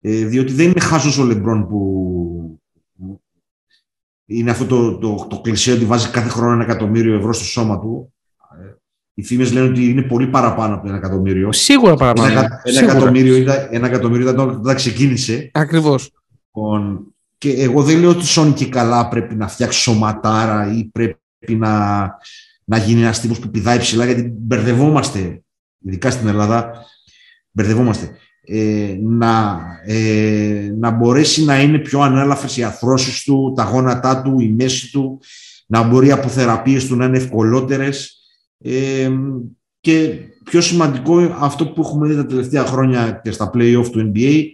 Ε, 0.00 0.24
διότι 0.24 0.52
δεν 0.52 0.66
είναι 0.70 0.80
χάσος 0.80 1.18
ο 1.18 1.24
Λεμπρόν 1.24 1.68
που 1.68 2.60
είναι 4.26 4.50
αυτό 4.50 4.66
το, 4.66 4.98
το, 4.98 5.26
το 5.30 5.40
κλεισέ 5.40 5.72
ότι 5.72 5.84
βάζει 5.84 6.08
κάθε 6.08 6.28
χρόνο 6.28 6.52
ένα 6.52 6.62
εκατομμύριο 6.62 7.14
ευρώ 7.14 7.32
στο 7.32 7.44
σώμα 7.44 7.78
του. 7.78 8.12
Ε, 8.60 8.74
οι 9.14 9.22
φήμες 9.22 9.52
λένε 9.52 9.68
ότι 9.68 9.88
είναι 9.88 10.02
πολύ 10.02 10.26
παραπάνω 10.26 10.74
από 10.74 10.88
ένα 10.88 10.96
εκατομμύριο. 10.96 11.52
Σίγουρα 11.52 11.94
παραπάνω. 11.94 12.30
Ένα, 12.30 12.40
ένα, 12.40 12.60
Σίγουρα. 12.64 12.92
εκατομμύριο, 12.92 13.36
ήταν, 13.36 13.68
ένα 13.70 13.86
εκατομμύριο 13.86 14.28
ήταν 14.28 14.48
όταν 14.48 14.74
ξεκίνησε. 14.74 15.50
Ακριβώς. 15.52 16.10
Λοιπόν, 16.44 17.14
και 17.38 17.50
εγώ 17.50 17.82
δεν 17.82 17.98
λέω 17.98 18.10
ότι 18.10 18.26
σώνει 18.26 18.52
και 18.52 18.68
καλά 18.68 19.08
πρέπει 19.08 19.34
να 19.34 19.48
φτιάξει 19.48 19.80
σωματάρα 19.80 20.72
ή 20.72 20.84
πρέπει 20.84 21.56
να, 21.56 22.00
να 22.64 22.78
γίνει 22.78 23.00
ένας 23.00 23.20
τύπος 23.20 23.38
που 23.38 23.50
πηδάει 23.50 23.78
ψηλά, 23.78 24.04
γιατί 24.04 24.22
μπερδευόμαστε, 24.36 25.42
ειδικά 25.78 26.10
στην 26.10 26.28
Ελλάδα, 26.28 26.84
μπερδευόμαστε. 27.50 28.16
Ε, 28.46 28.96
να, 29.02 29.60
ε, 29.84 30.74
να 30.78 30.90
μπορέσει 30.90 31.44
να 31.44 31.62
είναι 31.62 31.78
πιο 31.78 32.00
ανέλαφρες 32.00 32.56
οι 32.56 32.64
αρθρώσεις 32.64 33.22
του, 33.22 33.52
τα 33.56 33.62
γόνατά 33.62 34.22
του, 34.22 34.40
η 34.40 34.48
μέση 34.48 34.90
του, 34.92 35.20
να 35.66 35.82
μπορεί 35.82 36.12
από 36.12 36.28
θεραπείες 36.28 36.86
του 36.86 36.96
να 36.96 37.04
είναι 37.04 37.16
ευκολότερες 37.16 38.18
ε, 38.58 39.10
και 39.80 40.18
πιο 40.44 40.60
σημαντικό 40.60 41.36
αυτό 41.38 41.66
που 41.66 41.80
έχουμε 41.80 42.08
δει 42.08 42.14
τα 42.14 42.26
τελευταία 42.26 42.64
χρόνια 42.64 43.20
και 43.22 43.30
στα 43.30 43.50
play-off 43.54 43.86
του 43.92 44.12
NBA 44.14 44.44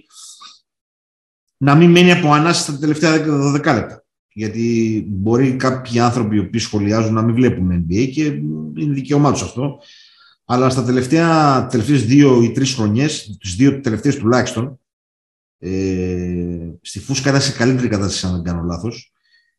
να 1.57 1.75
μην 1.75 1.91
μένει 1.91 2.13
από 2.13 2.33
ανάσης 2.33 2.65
τα 2.65 2.79
τελευταία 2.79 3.17
12 3.17 3.53
λεπτά. 3.53 4.05
Γιατί 4.33 5.05
μπορεί 5.09 5.57
κάποιοι 5.57 6.01
άνθρωποι 6.01 6.37
οι 6.37 6.39
οποίοι 6.39 6.61
σχολιάζουν 6.61 7.15
να 7.15 7.23
μην 7.23 7.35
βλέπουν 7.35 7.87
NBA 7.89 8.11
και 8.13 8.25
είναι 8.77 8.95
δικαίωμά 8.95 9.33
τους 9.33 9.43
αυτό. 9.43 9.79
Αλλά 10.53 10.71
στα 10.71 10.85
τελευταία, 10.85 11.67
τελευταίες 11.67 12.05
δύο 12.05 12.43
ή 12.43 12.51
τρεις 12.51 12.75
χρονιές, 12.75 13.37
τις 13.41 13.55
δύο 13.55 13.81
τελευταίες 13.81 14.17
τουλάχιστον, 14.17 14.79
ε, 15.59 15.71
στη 16.83 17.01
φούσκα 17.01 17.29
ήταν 17.29 17.41
σε 17.41 17.53
καλύτερη 17.53 17.89
κατάσταση, 17.89 18.27
αν 18.27 18.33
δεν 18.33 18.43
κάνω 18.43 18.63
λάθος. 18.63 19.13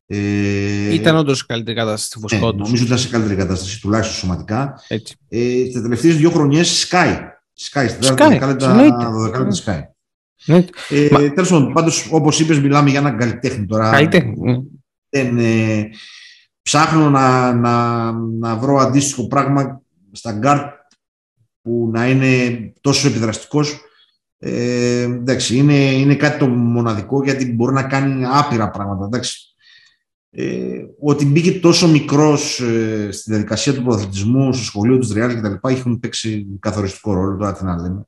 Ε, 0.05 0.93
ήταν 0.93 1.15
όντως 1.15 1.37
σε 1.37 1.45
καλύτερη 1.47 1.77
κατάσταση 1.77 2.05
στη 2.05 2.19
φούσκα. 2.19 2.37
Ε, 2.37 2.39
νομίζω 2.39 2.73
ότι 2.73 2.83
ήταν 2.83 2.97
σε 2.97 3.09
καλύτερη 3.09 3.35
κατάσταση, 3.35 3.81
τουλάχιστον 3.81 4.17
σωματικά. 4.17 4.81
Έτσι. 4.87 5.15
Ε, 5.29 5.65
Στις 5.69 5.81
τελευταίες 5.81 6.17
δύο 6.17 6.29
χρονιές 6.29 6.89
Sky. 6.89 7.17
Sky, 7.59 7.85
στην 7.89 8.15
δεκάλεπτα 8.15 8.97
Sky. 9.65 9.81
Ναι. 10.45 10.65
Ε, 10.89 11.29
Τέλος 11.29 11.49
πάντων, 11.49 11.73
πάντως, 11.73 12.07
όπως 12.11 12.39
είπες, 12.39 12.59
μιλάμε 12.59 12.89
για 12.89 12.99
έναν 12.99 13.17
καλλιτέχνη 13.17 13.65
τώρα. 13.65 13.91
Καλλιτέχνη. 13.91 14.35
Ναι. 14.39 14.57
Δεν, 15.09 15.37
ε, 15.37 15.89
ψάχνω 16.61 17.09
να, 17.09 17.53
να, 17.53 18.11
να 18.39 18.55
βρω 18.55 18.77
αντίστοιχο 18.77 19.27
πράγμα 19.27 19.81
στα 20.11 20.31
γκάρτ 20.31 20.79
που 21.61 21.89
να 21.93 22.09
είναι 22.09 22.73
τόσο 22.81 23.07
επιδραστικός. 23.07 23.81
Ε, 24.37 25.01
εντάξει, 25.01 25.57
είναι, 25.57 25.73
είναι 25.73 26.15
κάτι 26.15 26.39
το 26.39 26.47
μοναδικό 26.47 27.23
γιατί 27.23 27.53
μπορεί 27.53 27.73
να 27.73 27.83
κάνει 27.83 28.25
άπειρα 28.25 28.69
πράγματα. 28.69 29.05
Εντάξει. 29.05 29.55
Ε, 30.33 30.85
ότι 30.99 31.25
μπήκε 31.25 31.51
τόσο 31.51 31.87
μικρός 31.87 32.59
ε, 32.59 33.11
στη 33.11 33.31
διαδικασία 33.31 33.73
του 33.73 33.83
προαθλητισμού, 33.83 34.53
στο 34.53 34.63
σχολείο 34.63 34.97
του 34.97 35.13
Ρεάλ 35.13 35.33
και 35.33 35.41
τα 35.41 35.49
λοιπά, 35.49 35.69
έχουν 35.71 35.99
παίξει 35.99 36.47
καθοριστικό 36.59 37.13
ρόλο, 37.13 37.37
τώρα 37.37 37.53
τι 37.53 37.63
να 37.63 37.81
λέμε. 37.81 38.05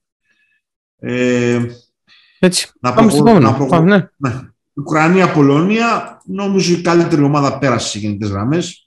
Ε, 1.00 1.66
έτσι. 2.40 2.72
Να 2.80 2.94
Πάμε 2.94 3.12
στο 3.12 3.20
επόμενο. 3.20 3.66
Πάμε, 3.70 3.98
ναι. 3.98 4.30
ναι. 4.30 4.40
Ουκρανία-Πολωνία, 4.74 6.22
νομίζω 6.26 6.74
η 6.74 6.82
καλύτερη 6.82 7.24
ομάδα 7.24 7.58
πέρασε 7.58 7.88
σε 7.88 8.00
γενικές 8.00 8.30
γραμμές. 8.30 8.83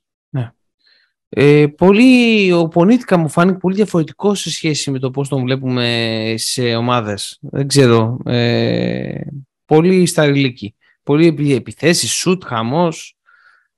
Ναι. 1.29 1.43
Ε, 1.43 1.67
πολύ, 1.67 2.53
ο 2.53 2.69
Πονίτικα 2.69 3.17
μου 3.17 3.29
φάνηκε 3.29 3.59
πολύ 3.59 3.75
διαφορετικό 3.75 4.35
σε 4.35 4.51
σχέση 4.51 4.91
με 4.91 4.99
το 4.99 5.11
πώς 5.11 5.29
τον 5.29 5.43
βλέπουμε 5.43 6.35
σε 6.37 6.75
ομάδες. 6.75 7.39
Δεν 7.41 7.69
ξέρω. 7.69 8.19
Ε, 8.25 9.21
πολύ 9.65 10.07
σταριλίκη. 10.07 10.75
Πολύ 11.03 11.55
επιθέσεις, 11.55 12.13
σουτ, 12.13 12.45
χαμός. 12.45 13.17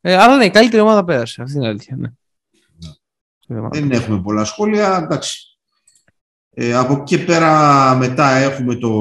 Ε, 0.01 0.17
αλλά 0.17 0.37
ναι, 0.37 0.45
η 0.45 0.51
καλύτερη 0.51 0.83
ομάδα 0.83 1.05
πέρασε. 1.05 1.43
Αυτή 1.43 1.57
είναι 1.57 1.67
η 1.67 1.69
αλήθεια. 1.69 1.97
Ναι. 1.97 2.09
ναι. 3.47 3.69
Δεν 3.71 3.91
έχουμε 3.91 4.21
πολλά 4.23 4.45
σχόλια. 4.45 4.97
Εντάξει. 5.03 5.59
Ε, 6.51 6.75
από 6.75 6.93
εκεί 6.93 7.17
και 7.17 7.25
πέρα 7.25 7.95
μετά 7.95 8.31
έχουμε 8.31 8.75
το 8.75 8.93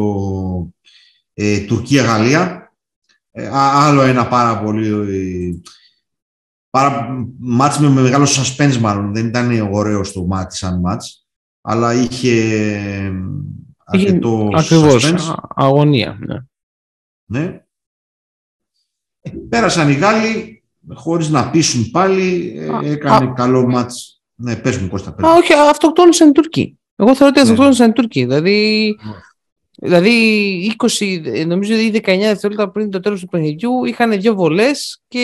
ε, 1.34 1.60
Τουρκία-Γαλλία. 1.60 2.74
Ε, 3.32 3.50
άλλο 3.54 4.02
ένα 4.02 4.28
πάρα 4.28 4.60
πολύ... 4.60 5.62
Πάρα, 6.78 7.26
μάτς 7.40 7.80
με 7.80 7.90
μεγάλο 7.90 8.26
suspense 8.26 8.78
μάλλον. 8.78 9.14
Δεν 9.14 9.28
ήταν 9.28 9.70
ωραίος 9.72 10.12
το 10.12 10.26
μάτς 10.26 10.58
σαν 10.58 10.80
μάτς. 10.80 11.28
Αλλά 11.62 11.94
είχε 11.94 12.34
αρκετό 13.86 14.50
Ακριβώς, 14.54 15.36
αγωνία. 15.56 16.20
Ναι. 16.20 16.36
ναι. 17.26 17.62
Πέρασαν 19.50 19.90
οι 19.90 19.94
Γάλλοι 19.94 20.64
χωρίς 20.94 21.30
να 21.30 21.50
πείσουν 21.50 21.92
πάλι. 21.92 22.54
Ε, 22.84 22.92
έκανε 22.92 23.34
καλό 23.36 23.68
μάτς. 23.68 24.22
Ναι, 24.36 24.56
πες 24.56 24.78
μου 24.78 24.88
Κώστα. 24.88 25.14
Πες. 25.14 25.30
Α, 25.30 25.34
όχι, 25.34 25.54
αυτοκτόνησαν 25.54 26.30
οι 26.30 26.32
Τουρκοί. 26.32 26.80
Εγώ 26.96 27.16
θεωρώ 27.16 27.34
ότι 27.36 27.46
ναι. 27.46 27.52
αυτοκτόνησαν 27.52 27.90
οι 27.90 27.94
Τουρκοί. 27.94 28.26
Δηλαδή, 28.26 28.96
ναι. 29.06 29.12
Δηλαδή 29.80 30.76
20, 30.78 31.46
νομίζω 31.48 31.76
ή 31.76 31.92
19 31.94 32.02
δευτερόλεπτα 32.04 32.72
πριν 32.72 32.90
το 32.90 33.00
τέλος 33.00 33.20
του 33.20 33.28
παιχνιδιού 33.28 33.86
είχαν 33.86 34.20
δύο 34.20 34.36
βολές 34.36 35.02
και 35.08 35.20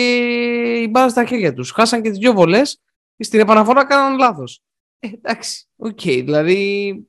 η 0.82 0.88
μπάλα 0.90 1.08
στα 1.08 1.24
χέρια 1.24 1.52
τους. 1.52 1.70
Χάσαν 1.70 2.02
και 2.02 2.10
τις 2.10 2.18
δύο 2.18 2.32
βολές 2.32 2.80
και 3.16 3.24
στην 3.24 3.40
επαναφορά 3.40 3.86
κάναν 3.86 4.18
λάθος. 4.18 4.62
Ε, 4.98 5.08
εντάξει, 5.08 5.66
okay, 5.76 6.00
okay, 6.02 6.22
δηλαδή 6.24 7.06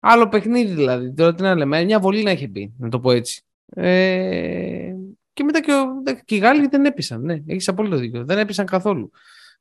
άλλο 0.00 0.28
παιχνίδι 0.28 0.74
δηλαδή. 0.74 1.14
Τώρα 1.14 1.34
τι 1.34 1.42
να 1.42 1.54
λέμε, 1.54 1.84
μια 1.84 2.00
βολή 2.00 2.22
να 2.22 2.30
έχει 2.30 2.48
μπει, 2.48 2.72
να 2.78 2.88
το 2.88 3.00
πω 3.00 3.10
έτσι. 3.10 3.42
Ε, 3.66 4.92
και 5.32 5.44
μετά 5.44 5.60
και, 5.60 5.72
ο, 5.72 6.02
και 6.24 6.34
οι 6.34 6.38
Γάλλοι 6.38 6.66
δεν 6.66 6.84
έπεισαν, 6.84 7.22
ναι, 7.22 7.42
έχεις 7.46 7.68
απόλυτο 7.68 7.96
δίκιο. 7.96 8.24
Δεν 8.24 8.38
έπεισαν 8.38 8.66
καθόλου. 8.66 9.10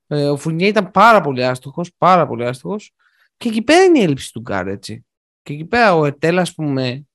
Ε, 0.07 0.29
ο 0.29 0.37
Φουρνιέ 0.37 0.67
ήταν 0.67 0.91
πάρα 0.91 1.21
πολύ 1.21 1.45
άστοχος, 1.45 1.91
πάρα 1.97 2.27
πολύ 2.27 2.45
άστοχος 2.45 2.93
και 3.37 3.49
εκεί 3.49 3.61
πέρα 3.61 3.83
είναι 3.83 3.99
η 3.99 4.03
έλλειψη 4.03 4.33
του 4.33 4.41
γκαρντ, 4.41 4.67
έτσι. 4.67 5.04
Και 5.45 5.53
εκεί 5.53 5.65
πέρα 5.65 5.95
ο 5.95 6.05
Ερτέλ, 6.05 6.39
ας 6.39 6.53
πούμε, 6.53 7.05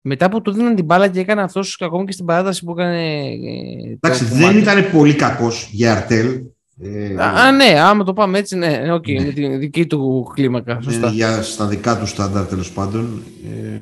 μετά 0.00 0.30
που 0.30 0.42
του 0.42 0.52
δίναν 0.52 0.74
την 0.74 0.84
μπάλα 0.84 1.08
και 1.08 1.20
έκανε 1.20 1.42
αυτός 1.42 1.78
ακόμη 1.80 2.04
και 2.04 2.12
στην 2.12 2.24
παράταση 2.24 2.64
που 2.64 2.70
έκανε. 2.70 3.28
Ε, 3.28 3.98
Εντάξει, 4.00 4.24
δεν 4.24 4.56
ήταν 4.58 4.90
πολύ 4.92 5.14
κακός 5.14 5.68
για 5.72 5.92
Αρτέλ. 5.92 6.42
Ε, 6.80 7.14
α, 7.22 7.52
ναι, 7.52 7.80
άμα 7.80 8.04
το 8.04 8.12
πάμε 8.12 8.38
έτσι, 8.38 8.56
ναι, 8.56 8.82
okay, 8.94 9.14
ναι. 9.14 9.24
με 9.24 9.32
τη 9.32 9.56
δική 9.56 9.86
του 9.86 10.30
κλίμακα. 10.34 10.80
Σωστά. 10.82 11.08
για 11.08 11.42
στα 11.42 11.66
δικά 11.66 11.98
του 11.98 12.06
στάνταρ 12.06 12.46
τέλος 12.46 12.72
πάντων. 12.72 13.22
Ε, 13.44 13.78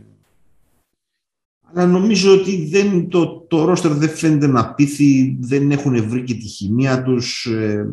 αλλά 1.72 1.86
νομίζω 1.86 2.32
ότι 2.32 2.68
δεν, 2.68 3.08
το, 3.08 3.46
το 3.48 3.64
ρόστερ 3.64 3.92
δεν 3.92 4.08
φαίνεται 4.08 4.46
να 4.46 4.74
πείθει, 4.74 5.36
δεν 5.40 5.70
έχουν 5.70 6.08
βρει 6.08 6.22
και 6.22 6.34
τη 6.34 6.46
χημεία 6.46 7.02
τους. 7.02 7.46
Ε, 7.46 7.86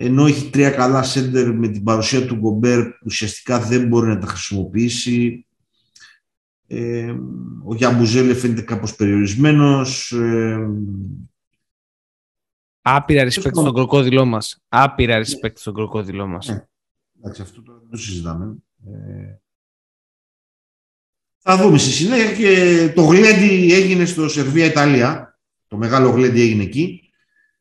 ενώ 0.00 0.26
έχει 0.26 0.50
τρία 0.50 0.70
καλά 0.70 1.02
σέντερ 1.02 1.54
με 1.54 1.68
την 1.68 1.82
παρουσία 1.82 2.26
του 2.26 2.34
Γκομπέρ 2.34 2.84
που 2.84 3.04
ουσιαστικά 3.04 3.60
δεν 3.60 3.86
μπορεί 3.86 4.08
να 4.08 4.18
τα 4.18 4.26
χρησιμοποιήσει. 4.26 5.46
Ε, 6.66 7.14
ο 7.64 7.74
Γιαμπουζέλε 7.74 8.34
φαίνεται 8.34 8.62
κάπως 8.62 8.94
περιορισμένος. 8.96 10.12
Ε, 10.12 10.68
Άπειρα 12.82 13.24
respect 13.24 13.52
στον 13.52 13.74
κροκόδιλό 13.74 14.24
μας. 14.24 14.62
Άπειρα 14.68 15.20
respect 15.20 15.54
στον 15.54 15.74
κροκόδιλό 15.74 16.26
μας. 16.26 16.48
Ε, 16.48 16.68
εντάξει, 17.18 17.42
αυτό 17.42 17.62
το, 17.62 17.72
το 17.90 17.96
συζητάμε. 17.96 18.56
Ε, 18.86 19.36
θα 21.38 21.56
δούμε 21.56 21.78
στη 21.78 21.90
συνέχεια 21.90 22.32
και 22.32 22.92
το 22.94 23.02
γλέντι 23.02 23.72
έγινε 23.72 24.04
στο 24.04 24.28
Σερβία-Ιταλία. 24.28 25.38
Το 25.66 25.76
μεγάλο 25.76 26.10
γλέντι 26.10 26.40
έγινε 26.40 26.62
εκεί 26.62 27.07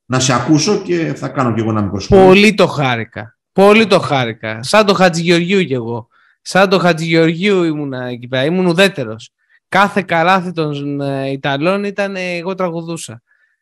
να 0.09 0.19
σε 0.19 0.33
ακούσω 0.33 0.81
και 0.81 1.13
θα 1.13 1.27
κάνω 1.27 1.53
κι 1.53 1.59
εγώ 1.59 1.69
ένα 1.69 1.81
μικρό 1.81 1.99
σχόλιο. 1.99 2.25
Πολύ 2.25 2.53
το 2.53 2.67
χάρηκα. 2.67 3.37
Πολύ 3.51 3.87
το 3.87 3.99
χάρηκα. 3.99 4.63
Σαν 4.63 4.85
το 4.85 4.93
Χατζηγεωργίου 4.93 5.63
κι 5.63 5.73
εγώ. 5.73 6.07
Σαν 6.41 6.69
το 6.69 6.79
Χατζηγεωργίου 6.79 7.63
ήμουν 7.63 7.93
εκεί 7.93 8.27
πέρα. 8.27 8.45
Ήμουν 8.45 8.65
ουδέτερος. 8.65 9.31
Κάθε 9.69 10.01
καλάθι 10.01 10.51
των 10.51 11.01
ε, 11.01 11.29
Ιταλών 11.29 11.83
ήταν 11.83 12.15
ε, 12.15 12.35
εγώ 12.35 12.55
τραγουδούσα. 12.55 13.21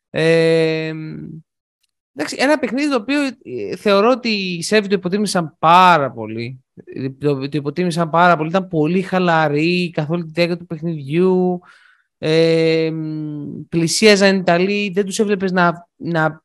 Ε, 0.09 0.93
εντάξει, 2.15 2.35
ένα 2.39 2.57
παιχνίδι 2.59 2.89
το 2.89 2.95
οποίο 2.95 3.21
ε, 3.23 3.75
θεωρώ 3.75 4.09
ότι 4.09 4.29
οι 4.29 4.63
Σέρβοι 4.63 4.87
το 4.87 4.95
υποτίμησαν 4.95 5.55
πάρα 5.59 6.11
πολύ. 6.11 6.63
Το, 7.19 7.37
το 7.39 7.49
υποτίμησαν 7.51 8.09
πάρα 8.09 8.37
πολύ. 8.37 8.49
Ήταν 8.49 8.67
πολύ 8.67 9.01
χαλαροί 9.01 9.89
καθ' 9.93 10.09
όλη 10.09 10.23
τη 10.23 10.31
διάρκεια 10.31 10.57
του 10.57 10.65
παιχνιδιού 10.65 11.59
ε, 12.17 12.91
πλησίαζαν 13.69 14.35
οι 14.35 14.39
Ιταλοί, 14.41 14.91
δεν 14.93 15.05
τους 15.05 15.19
έβλεπες 15.19 15.51
να, 15.51 15.87
να 15.95 16.43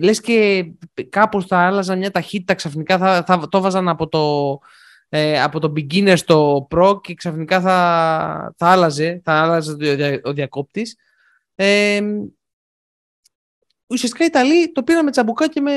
λες 0.00 0.20
και 0.20 0.66
κάπως 1.08 1.46
θα 1.46 1.58
άλλαζαν 1.58 1.98
μια 1.98 2.10
ταχύτητα 2.10 2.54
ξαφνικά 2.54 2.98
θα, 2.98 3.24
θα 3.26 3.48
το 3.48 3.60
βάζαν 3.60 3.88
από 3.88 4.08
το, 4.08 4.58
ε, 5.08 5.42
από 5.42 5.58
το 5.58 5.72
beginner 5.76 6.16
στο 6.16 6.68
pro 6.70 7.00
και 7.02 7.14
ξαφνικά 7.14 7.60
θα, 7.60 8.54
θα 8.56 8.66
άλλαζε, 8.66 9.20
θα 9.24 9.32
άλλαζε 9.32 9.72
ο, 10.24 10.32
διακόπτης. 10.32 10.96
Ε, 11.54 12.00
ουσιαστικά 13.86 14.24
οι 14.24 14.26
Ιταλοί 14.26 14.72
το 14.72 14.82
πήραν 14.82 15.04
με 15.04 15.10
τσαμπουκά 15.10 15.48
και 15.48 15.60
με, 15.60 15.72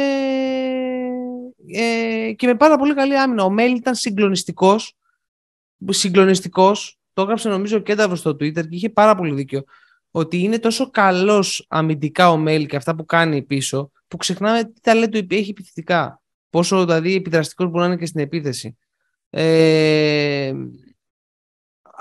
ε, 1.68 2.34
και 2.34 2.48
με 2.48 2.56
πάρα 2.56 2.78
πολύ 2.78 2.94
καλή 2.94 3.18
άμυνα. 3.18 3.44
Ο 3.44 3.50
Μέλ 3.50 3.76
ήταν 3.76 3.96
συγκλονιστικός, 3.96 4.98
συγκλονιστικός 5.90 7.01
το 7.14 7.22
έγραψε 7.22 7.50
νομίζω 7.50 7.78
και 7.78 7.84
Κένταβρο 7.84 8.16
στο 8.16 8.30
Twitter 8.30 8.68
και 8.68 8.76
είχε 8.76 8.90
πάρα 8.90 9.16
πολύ 9.16 9.34
δίκιο. 9.34 9.64
Ότι 10.12 10.38
είναι 10.38 10.60
τόσο 10.60 10.90
καλός 10.90 11.66
αμυντικά 11.70 12.32
ο 12.32 12.38
Μέλ 12.38 12.66
και 12.66 12.76
αυτά 12.76 12.96
που 12.96 13.06
κάνει 13.06 13.42
πίσω, 13.42 13.92
που 14.08 14.18
ξεχνάμε 14.18 14.64
τι 14.64 14.82
ταλέντο 14.82 15.20
έχει 15.30 15.50
επιθετικά. 15.50 16.22
Πόσο 16.50 16.86
δηλαδή 16.86 17.16
επιδραστικός 17.16 17.68
μπορεί 17.70 17.80
να 17.80 17.86
είναι 17.86 17.98
και 17.98 18.06
στην 18.06 18.22
επίθεση. 18.22 18.78
Ε, 19.30 20.54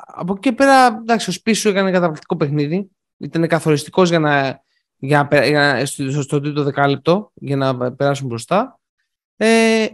από 0.07 0.33
εκεί 0.33 0.41
και 0.41 0.53
πέρα, 0.53 0.87
εντάξει, 0.87 1.31
ο 1.31 1.33
Σπίσου 1.33 1.69
έκανε 1.69 1.91
καταπληκτικό 1.91 2.37
παιχνίδι. 2.37 2.91
Ήταν 3.17 3.47
καθοριστικός 3.47 4.09
για 4.09 4.19
να, 4.19 4.63
για 4.97 5.29
να, 5.31 5.47
για 5.47 5.87
στο, 5.87 6.23
στο 6.23 6.41
τρίτο 6.41 6.63
δεκάλεπτο 6.63 7.31
για 7.35 7.57
να 7.57 7.93
περάσουν 7.93 8.27
μπροστά. 8.27 8.81
Ε, 9.37 9.87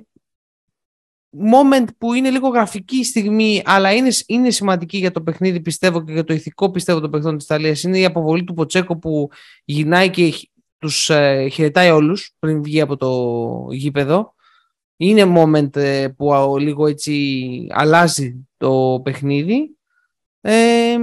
moment 1.52 1.86
που 1.98 2.12
είναι 2.12 2.30
λίγο 2.30 2.48
γραφική 2.48 3.04
στιγμή, 3.04 3.62
αλλά 3.64 3.92
είναι, 3.92 4.10
είναι 4.26 4.50
σημαντική 4.50 4.98
για 4.98 5.10
το 5.10 5.22
παιχνίδι, 5.22 5.60
πιστεύω 5.60 6.04
και 6.04 6.12
για 6.12 6.24
το 6.24 6.34
ηθικό 6.34 6.70
πιστεύω 6.70 7.00
το 7.00 7.08
παιχνίδι 7.08 7.36
της 7.36 7.44
Ιταλίας, 7.44 7.82
είναι 7.82 7.98
η 7.98 8.04
αποβολή 8.04 8.44
του 8.44 8.54
Ποτσέκο 8.54 8.98
που 8.98 9.30
γυρνάει 9.64 10.10
και 10.10 10.50
τους 10.78 11.10
ε, 11.10 11.48
χαιρετάει 11.52 11.90
όλους 11.90 12.34
πριν 12.38 12.62
βγει 12.62 12.80
από 12.80 12.96
το 12.96 13.66
γήπεδο. 13.70 14.34
Είναι 14.96 15.34
moment 15.36 15.76
ε, 15.76 16.08
που 16.16 16.56
λίγο 16.58 16.86
έτσι 16.86 17.66
αλλάζει 17.70 18.48
το 18.56 19.00
παιχνίδι. 19.04 19.76
Ε, 20.40 20.92
ε, 20.92 20.98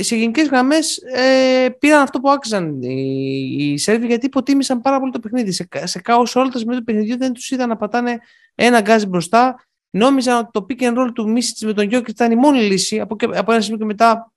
σε 0.00 0.16
γενικές 0.16 0.48
γραμμές 0.48 0.96
ε, 0.96 1.68
πήραν 1.78 2.00
αυτό 2.02 2.20
που 2.20 2.30
άξιζαν 2.30 2.82
οι, 2.82 3.56
οι 3.58 3.78
Σέρβοι 3.78 4.06
γιατί 4.06 4.26
υποτίμησαν 4.26 4.80
πάρα 4.80 5.00
πολύ 5.00 5.12
το 5.12 5.20
παιχνίδι. 5.20 5.52
Σε, 5.52 5.68
σε 5.84 6.00
κάος 6.00 6.36
όλα 6.36 6.48
τα 6.48 6.58
σημεία 6.58 6.78
του 6.78 6.84
παιχνιδιού 6.84 7.16
δεν 7.16 7.32
τους 7.32 7.50
είδαν 7.50 7.68
να 7.68 7.76
πατάνε 7.76 8.18
ένα 8.54 8.80
γκάζι 8.80 9.06
μπροστά. 9.06 9.66
Νόμιζαν 9.90 10.38
ότι 10.38 10.48
το 10.52 10.66
pick 10.68 10.82
and 10.82 10.98
roll 10.98 11.10
του 11.14 11.30
Μίσιτς 11.30 11.62
με 11.62 11.72
τον 11.72 11.88
Γιώκη 11.88 12.10
ήταν 12.10 12.32
η 12.32 12.36
μόνη 12.36 12.60
λύση. 12.60 13.00
Από, 13.00 13.16
από 13.34 13.52
ένα 13.52 13.60
σημείο 13.60 13.78
και 13.78 13.84
μετά 13.84 14.32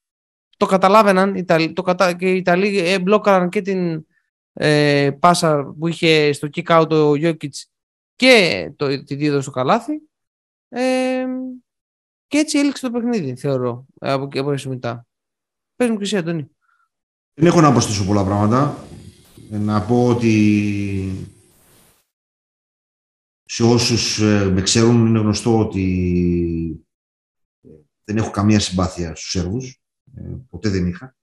το 0.57 0.65
καταλάβαιναν 0.65 1.45
το 1.73 1.81
κατα, 1.81 2.13
και 2.13 2.31
οι 2.31 2.37
Ιταλοί 2.37 2.79
ε, 2.79 2.99
μπλόκαραν 2.99 3.49
και 3.49 3.61
την 3.61 4.05
ε, 4.53 5.11
πάσα 5.19 5.75
που 5.79 5.87
είχε 5.87 6.33
στο 6.33 6.47
kick 6.55 6.81
out 6.81 6.89
ο 6.89 7.15
Γιώκητς 7.15 7.69
και 8.15 8.71
το, 8.75 9.03
τη 9.03 9.15
δίδο 9.15 9.41
στο 9.41 9.51
καλάθι. 9.51 10.01
Ε, 10.69 11.25
και 12.27 12.37
έτσι 12.37 12.59
έληξε 12.59 12.89
το 12.89 12.91
παιχνίδι, 12.91 13.35
θεωρώ, 13.35 13.85
από, 13.99 14.39
από 14.39 14.55
μετά. 14.67 15.05
Πες 15.81 15.89
μου 15.89 15.97
και 15.97 16.03
εσύ, 16.03 16.17
Αντώνη. 16.17 16.49
Δεν 17.33 17.47
έχω 17.47 17.61
να 17.61 17.71
προσθέσω 17.71 18.05
πολλά 18.05 18.23
πράγματα. 18.23 18.77
Ε, 19.51 19.57
να 19.57 19.81
πω 19.81 20.07
ότι 20.07 21.27
σε 23.43 23.63
όσους 23.63 24.19
ε, 24.19 24.49
με 24.51 24.61
ξέρουν 24.61 25.05
είναι 25.05 25.19
γνωστό 25.19 25.59
ότι 25.59 26.85
ε, 27.61 27.69
δεν 28.03 28.17
έχω 28.17 28.31
καμία 28.31 28.59
συμπάθεια 28.59 29.15
στους 29.15 29.29
Σέρβους. 29.29 29.81
Ποτέ 30.49 30.69
δεν 30.69 30.87
είχα. 30.87 31.15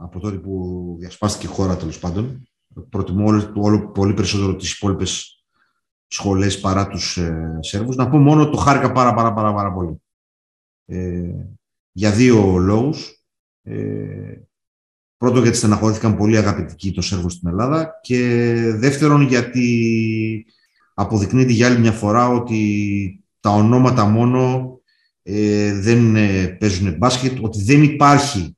Από 0.00 0.20
τότε 0.20 0.36
που 0.36 0.96
διασπάστηκε 0.98 1.46
η 1.46 1.54
χώρα, 1.54 1.76
τέλος 1.76 1.98
πάντων. 1.98 2.48
Προτιμώ 2.88 3.26
όλο, 3.26 3.52
όλο 3.56 3.88
πολύ 3.88 4.14
περισσότερο 4.14 4.56
τις 4.56 4.72
υπόλοιπες 4.72 5.44
σχολές 6.06 6.60
παρά 6.60 6.88
τους 6.88 7.18
Σέρβους. 7.60 7.96
Να 7.96 8.08
πω 8.08 8.18
μόνο 8.18 8.50
το 8.50 8.56
χάρηκα 8.56 8.92
πάρα 8.92 9.14
πάρα 9.14 9.32
πάρα, 9.32 9.54
πάρα 9.54 9.72
πολύ. 9.72 10.02
για 11.92 12.12
δύο 12.12 12.56
λόγους. 12.56 13.15
Ε, 13.68 14.40
πρώτον 15.16 15.42
γιατί 15.42 15.56
στεναχωρήθηκαν 15.56 16.16
πολύ 16.16 16.36
αγαπητικοί 16.36 16.92
το 16.92 17.02
Σέρβος 17.02 17.32
στην 17.32 17.48
Ελλάδα 17.48 18.00
και 18.02 18.18
δεύτερον 18.76 19.22
γιατί 19.22 20.46
αποδεικνύεται 20.94 21.52
για 21.52 21.66
άλλη 21.66 21.78
μια 21.78 21.92
φορά 21.92 22.28
ότι 22.28 23.24
τα 23.40 23.50
ονόματα 23.50 24.04
μόνο 24.04 24.70
ε, 25.22 25.72
δεν 25.72 26.16
ε, 26.16 26.46
παίζουν 26.46 26.96
μπάσκετ, 26.96 27.38
ότι 27.40 27.62
δεν 27.62 27.82
υπάρχει 27.82 28.56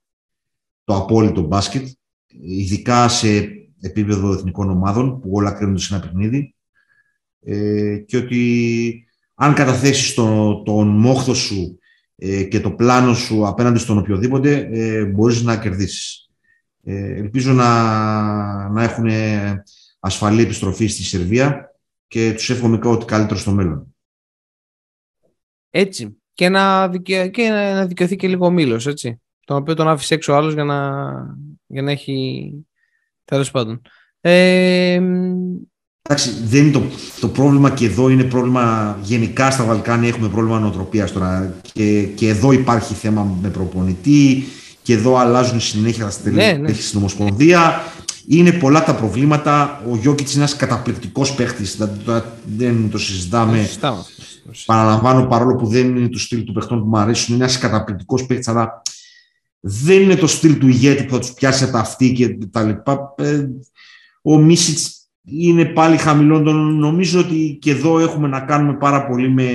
το 0.85 0.97
απόλυτο 0.97 1.41
μπάσκετ, 1.41 1.89
ειδικά 2.27 3.09
σε 3.09 3.29
επίπεδο 3.81 4.33
εθνικών 4.33 4.71
ομάδων 4.71 5.21
που 5.21 5.31
όλα 5.33 5.53
κρίνονται 5.53 5.81
σε 5.81 5.95
ένα 5.95 6.03
παιχνίδι. 6.03 6.55
Ε, 7.41 7.97
και 7.97 8.17
ότι 8.17 9.05
αν 9.35 9.55
καταθέσεις 9.55 10.15
τον, 10.15 10.65
τον 10.65 10.89
μόχθο 10.89 11.35
σου 11.35 11.79
ε, 12.21 12.45
και 12.45 12.61
το 12.61 12.71
πλάνο 12.71 13.15
σου 13.15 13.47
απέναντι 13.47 13.79
στον 13.79 13.99
οποιοδήποτε, 13.99 14.69
ε, 14.73 15.05
μπορείς 15.05 15.43
να 15.43 15.59
κερδίσεις. 15.59 16.31
Ε, 16.85 17.15
ελπίζω 17.15 17.53
να, 17.53 18.69
να 18.69 18.83
έχουν 18.83 19.07
ασφαλή 19.99 20.43
επιστροφή 20.43 20.87
στη 20.87 21.03
Σερβία 21.03 21.75
και 22.07 22.33
τους 22.33 22.51
εύχομαι 22.51 22.79
ό,τι 22.83 23.05
καλύτερο 23.05 23.39
στο 23.39 23.51
μέλλον. 23.51 23.95
Έτσι. 25.71 26.17
Και 26.35 26.49
να, 26.49 26.89
δικαι... 26.89 27.29
και 27.29 27.49
να 27.49 27.87
δικαιωθεί 27.87 28.17
και 28.17 28.29
λίγο 28.29 28.47
ο 28.47 28.51
Μήλος, 28.51 28.87
έτσι. 28.87 29.21
Τον 29.45 29.57
οποίο 29.57 29.75
τον 29.75 29.89
άφησε 29.89 30.15
έξω 30.15 30.33
άλλος 30.33 30.55
για 30.55 30.65
να, 30.65 31.01
για 31.67 31.83
να 31.83 31.91
έχει... 31.91 32.53
Τέλος 33.25 33.51
πάντων. 33.51 33.83
Ε, 34.21 35.01
Εντάξει, 36.03 36.31
δεν 36.45 36.63
είναι 36.63 36.73
το, 36.73 36.83
το 37.21 37.29
πρόβλημα 37.29 37.71
και 37.71 37.87
εδώ 37.87 38.09
είναι 38.09 38.25
πρόβλημα 38.25 38.99
γενικά 39.03 39.51
στα 39.51 39.65
Βαλκάνια 39.65 40.09
έχουμε 40.09 40.29
πρόβλημα 40.29 40.59
νοοτροπίας 40.59 41.13
τώρα 41.13 41.55
και, 41.73 42.03
και 42.03 42.29
εδώ 42.29 42.53
υπάρχει 42.53 42.95
θέμα 42.95 43.37
με 43.43 43.49
προπονητή 43.49 44.45
και 44.83 44.93
εδώ 44.93 45.17
αλλάζουν 45.17 45.61
συνέχεια 45.61 46.05
τα 46.05 46.11
στελέχη 46.11 46.53
ναι, 46.53 46.69
ναι. 46.69 46.73
στην 46.73 46.99
Ομοσπονδία. 46.99 47.83
Είναι 48.29 48.53
πολλά 48.53 48.85
τα 48.85 48.95
προβλήματα. 48.95 49.83
Ο 49.91 49.97
Γιώκητς 49.97 50.35
είναι 50.35 50.43
ένας 50.43 50.57
καταπληκτικός 50.57 51.35
παίχτης, 51.35 51.79
δεν 52.45 52.91
το 52.91 52.99
συζητάμε. 52.99 53.69
Παραλαμβάνω 54.67 55.27
παρόλο 55.27 55.57
που 55.57 55.67
δεν 55.67 55.97
είναι 55.97 56.09
το 56.09 56.19
στυλ 56.19 56.45
του 56.45 56.53
παιχτών 56.53 56.81
που 56.81 56.89
μου 56.89 56.99
αρέσουν, 56.99 57.35
είναι 57.35 57.45
ένας 57.45 57.59
καταπληκτικός 57.59 58.27
παίχτης, 58.27 58.49
αλλά 58.49 58.83
δεν 59.61 60.03
είναι 60.03 60.17
το 60.17 60.27
στυλ 60.27 60.59
του 60.59 60.69
ηγέτη 60.69 61.05
που 61.05 61.13
θα 61.13 61.19
τους 61.19 61.33
πιάσει 61.33 61.65
από 61.65 61.73
τα 61.73 61.79
αυτή 61.79 62.13
και 62.13 62.39
τα 62.51 62.63
λοιπά. 62.63 63.15
Ε, 63.17 63.47
ο 64.23 64.39
Μίσιτς 64.39 64.98
είναι 65.31 65.65
πάλι 65.65 65.97
χαμηλό. 65.97 66.41
Νομίζω 66.41 67.21
ότι 67.21 67.59
και 67.61 67.71
εδώ 67.71 67.99
έχουμε 67.99 68.29
να 68.29 68.41
κάνουμε 68.41 68.77
πάρα 68.77 69.07
πολύ 69.07 69.31
με, 69.31 69.51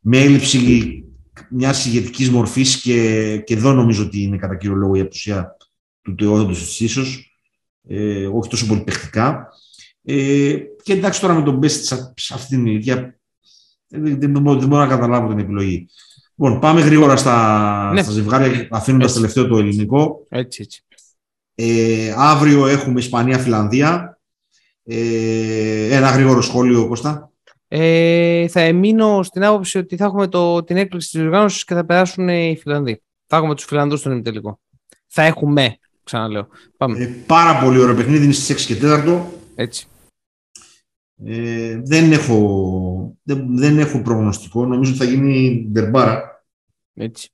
με 0.00 0.18
έλλειψη 0.18 1.04
μιας 1.50 1.86
ηγετικής 1.86 2.30
μορφής 2.30 2.80
και, 2.80 3.36
και 3.46 3.54
εδώ 3.54 3.72
νομίζω 3.72 4.04
ότι 4.04 4.22
είναι 4.22 4.36
κατά 4.36 4.56
κύριο 4.56 4.76
λόγο 4.76 4.94
η 4.94 5.00
απουσία 5.00 5.56
του 6.02 6.14
Τεόδοντο 6.14 6.54
ίσως. 6.78 7.34
Ε, 7.88 8.26
όχι 8.26 8.50
τόσο 8.50 8.66
πολύ 8.66 8.80
παιχτικά. 8.80 9.48
Ε, 10.02 10.56
και 10.82 10.92
εντάξει 10.92 11.20
τώρα 11.20 11.34
με 11.34 11.42
τον 11.42 11.56
Μπέστ 11.56 11.84
σε 12.14 12.34
αυτήν 12.34 12.56
την 12.56 12.66
ηλικία 12.66 13.20
δεν, 13.88 14.20
δεν, 14.20 14.32
δεν, 14.32 14.42
μπορώ 14.42 14.80
να 14.80 14.86
καταλάβω 14.86 15.28
την 15.28 15.38
επιλογή. 15.38 15.88
Λοιπόν, 16.36 16.60
πάμε 16.60 16.80
γρήγορα 16.80 17.16
στα, 17.16 17.90
ναι. 17.92 18.02
στα 18.02 18.12
ζευγάρια, 18.12 18.68
αφήνοντας 18.70 19.12
τελευταίο 19.12 19.46
το 19.46 19.58
ελληνικό. 19.58 20.26
Έτσι, 20.28 20.62
έτσι. 20.62 20.84
Ε, 21.54 22.14
αύριο 22.16 22.66
έχουμε 22.66 22.98
Ισπανία-Φιλανδία. 22.98 24.19
Ε, 24.92 25.96
ένα 25.96 26.10
γρήγορο 26.10 26.40
σχόλιο, 26.40 26.88
Κώστα. 26.88 27.32
Ε, 27.68 28.48
θα 28.48 28.60
εμείνω 28.60 29.22
στην 29.22 29.44
άποψη 29.44 29.78
ότι 29.78 29.96
θα 29.96 30.04
έχουμε 30.04 30.26
το, 30.26 30.64
την 30.64 30.76
έκπληξη 30.76 31.10
της 31.10 31.20
οργάνωσης 31.20 31.64
και 31.64 31.74
θα 31.74 31.84
περάσουν 31.84 32.28
οι 32.28 32.58
Φιλανδοί. 32.60 33.02
Θα 33.26 33.36
έχουμε 33.36 33.54
τους 33.54 33.64
Φιλανδούς 33.64 34.00
στον 34.00 34.12
ημιτελικό. 34.12 34.60
Θα 35.06 35.22
έχουμε, 35.22 35.76
ξαναλέω. 36.04 36.48
Πάμε. 36.76 36.98
Ε, 36.98 37.06
πάρα 37.26 37.58
πολύ 37.58 37.78
ωραίο 37.78 37.94
παιχνίδι, 37.94 38.24
είναι 38.24 38.32
στις 38.32 38.50
6 38.50 38.66
και 38.66 38.76
4. 38.82 39.20
Έτσι. 39.54 39.86
Ε, 41.24 41.80
δεν, 41.84 42.12
έχω, 42.12 43.16
δεν, 43.22 43.56
δεν 43.56 43.78
έχω 43.78 44.02
προγνωστικό. 44.02 44.66
Νομίζω 44.66 44.90
ότι 44.90 45.04
θα 45.04 45.10
γίνει 45.10 45.66
ντερμπάρα. 45.70 46.44
Έτσι. 46.94 47.28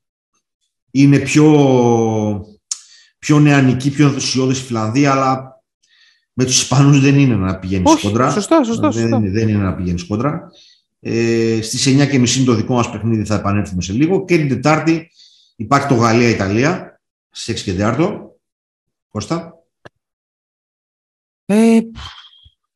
Είναι 0.91 1.19
πιο, 1.19 1.45
πιο 3.19 3.39
νεανική, 3.39 3.91
πιο 3.91 4.07
ενθουσιώδης 4.07 4.59
η 4.59 4.63
Φιλανδία, 4.63 5.11
αλλά 5.11 5.56
με 6.39 6.45
τους 6.45 6.61
Ισπανούς 6.61 6.99
δεν 6.99 7.19
είναι 7.19 7.35
να 7.35 7.59
πηγαίνεις 7.59 8.01
κόντρα. 8.01 8.29
Σωστά, 8.31 8.63
σωστά, 8.63 8.89
δεν, 8.89 9.01
σωστά. 9.01 9.19
δεν 9.19 9.49
είναι 9.49 9.63
να 9.63 9.75
πηγαίνεις 9.75 10.05
κόντρα. 10.05 10.51
Ε, 10.99 11.59
Στις 11.61 11.87
9.30 11.87 12.43
το 12.45 12.53
δικό 12.53 12.73
μας 12.73 12.89
παιχνίδι 12.91 13.25
θα 13.25 13.35
επανέλθουμε 13.35 13.81
σε 13.81 13.93
λίγο. 13.93 14.25
Και 14.25 14.37
την 14.37 14.47
Τετάρτη 14.47 15.11
υπάρχει 15.55 15.87
το 15.87 15.93
Γαλλία-Ιταλία 15.95 17.01
στις 17.29 17.61
6 17.61 17.63
και 17.63 17.73
4. 17.77 18.21
Κώστα. 19.07 19.53
Ε, 21.45 21.79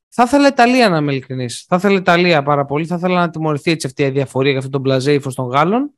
θα 0.10 0.24
ήθελα 0.24 0.48
Ιταλία 0.48 0.90
να 0.90 0.98
είμαι 0.98 1.12
ειλικρινής. 1.12 1.66
Θα 1.68 1.76
ήθελα 1.76 1.98
Ιταλία 1.98 2.44
πάρα 2.44 2.66
πολύ. 2.66 2.86
Θα 2.86 2.96
ήθελα 2.96 3.20
να 3.20 3.30
τιμωρηθεί 3.30 3.72
έτσι 3.72 3.88
αυτή 3.88 4.04
η 4.04 4.10
διαφορία 4.10 4.50
για 4.50 4.60
αυτόν 4.60 4.74
τον 4.74 4.82
μπλαζέ 4.82 5.14
ύφος 5.14 5.36
των 5.36 5.48
Γάλλων. 5.48 5.92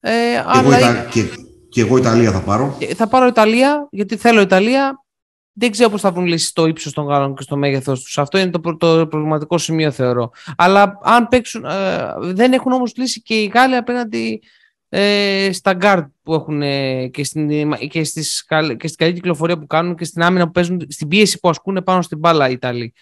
Ε, 0.00 0.10
και, 0.10 0.42
αλλά... 0.46 0.76
εγώ 0.76 0.90
Ιτα... 0.90 1.04
και, 1.10 1.24
και 1.68 1.80
εγώ 1.80 1.96
Ιταλία 1.96 2.32
θα 2.32 2.40
πάρω. 2.40 2.76
Ε, 2.80 2.94
θα 2.94 3.08
πάρω 3.08 3.26
Ιταλία 3.26 3.88
γιατί 3.90 4.16
θέλω 4.16 4.40
Ιταλία. 4.40 5.04
Δεν 5.52 5.70
ξέρω 5.70 5.90
πώς 5.90 6.00
θα 6.00 6.12
βρουν 6.12 6.26
λύσεις 6.26 6.48
στο 6.48 6.66
ύψος 6.66 6.92
των 6.92 7.06
Γάλλων 7.06 7.34
και 7.34 7.42
στο 7.42 7.56
μέγεθος 7.56 8.02
τους. 8.02 8.18
Αυτό 8.18 8.38
είναι 8.38 8.50
το, 8.50 8.76
το 8.76 9.06
προβληματικό 9.06 9.58
σημείο, 9.58 9.90
θεωρώ. 9.90 10.30
Αλλά 10.56 10.98
αν 11.02 11.28
παίξουν. 11.28 11.64
Ε, 11.64 12.14
δεν 12.18 12.52
έχουν 12.52 12.72
όμως 12.72 12.92
λύσει 12.96 13.22
και 13.22 13.34
οι 13.34 13.50
Γάλλοι 13.54 13.76
απέναντι 13.76 14.42
ε, 14.88 15.48
στα 15.52 15.72
γκάρτ 15.72 16.06
που 16.22 16.34
έχουν 16.34 16.62
ε, 16.62 17.08
και, 17.08 17.24
στην, 17.24 17.48
και, 17.88 18.04
στις, 18.04 18.44
και 18.76 18.86
στην 18.86 18.96
καλή 18.96 19.12
κυκλοφορία 19.12 19.58
που 19.58 19.66
κάνουν 19.66 19.94
και 19.94 20.04
στην 20.04 20.22
άμυνα 20.22 20.44
που 20.44 20.50
παίζουν, 20.50 20.86
στην 20.88 21.08
πίεση 21.08 21.38
που 21.38 21.48
ασκούν 21.48 21.82
πάνω 21.84 22.02
στην 22.02 22.18
μπάλα 22.18 22.48
οι 22.48 22.52
Ιταλοί. 22.52 22.92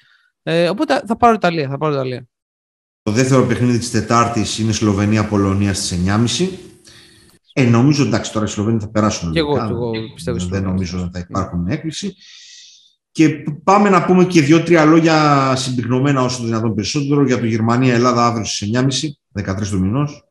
Ε, 0.43 0.69
οπότε 0.69 1.03
θα 1.07 1.17
πάρω 1.17 1.33
Ιταλία. 1.35 1.69
Θα 1.69 1.79
πάρω 1.79 1.93
Ιταλία. 1.93 2.27
Το 3.03 3.11
δεύτερο 3.13 3.47
παιχνίδι 3.47 3.79
της 3.79 3.91
Τετάρτης 3.91 4.59
είναι 4.59 4.73
Σλοβενία-Πολωνία 4.73 5.75
στις 5.75 5.99
9.30. 6.39 6.49
Ε, 7.59 7.65
νομίζω 7.65 8.05
εντάξει 8.05 8.33
τώρα 8.33 8.45
οι 8.45 8.49
Σλοβένοι 8.49 8.81
θα 8.81 8.91
περάσουν. 8.91 9.33
Και 9.33 9.39
εγώ, 9.39 9.57
εγώ 9.69 9.91
πιστεύω. 10.15 10.39
Δεν 10.39 10.63
νομίζω 10.63 10.99
ότι 10.99 11.11
θα 11.13 11.19
υπάρχουν 11.19 11.67
έκπληξη. 11.67 12.15
Και 13.11 13.29
πάμε 13.65 13.89
να 13.89 14.05
πούμε 14.05 14.25
και 14.25 14.41
δύο-τρία 14.41 14.85
λόγια 14.85 15.53
συμπυκνωμένα 15.57 16.23
όσο 16.23 16.45
δυνατόν 16.45 16.75
περισσότερο 16.75 17.27
για 17.27 17.39
το 17.39 17.47
Γερμανία-Ελλάδα 17.47 18.27
αύριο 18.27 18.45
στις 18.45 18.71
9.30, 19.35 19.53
13 19.61 19.67
του 19.71 19.81
μηνός. 19.81 20.25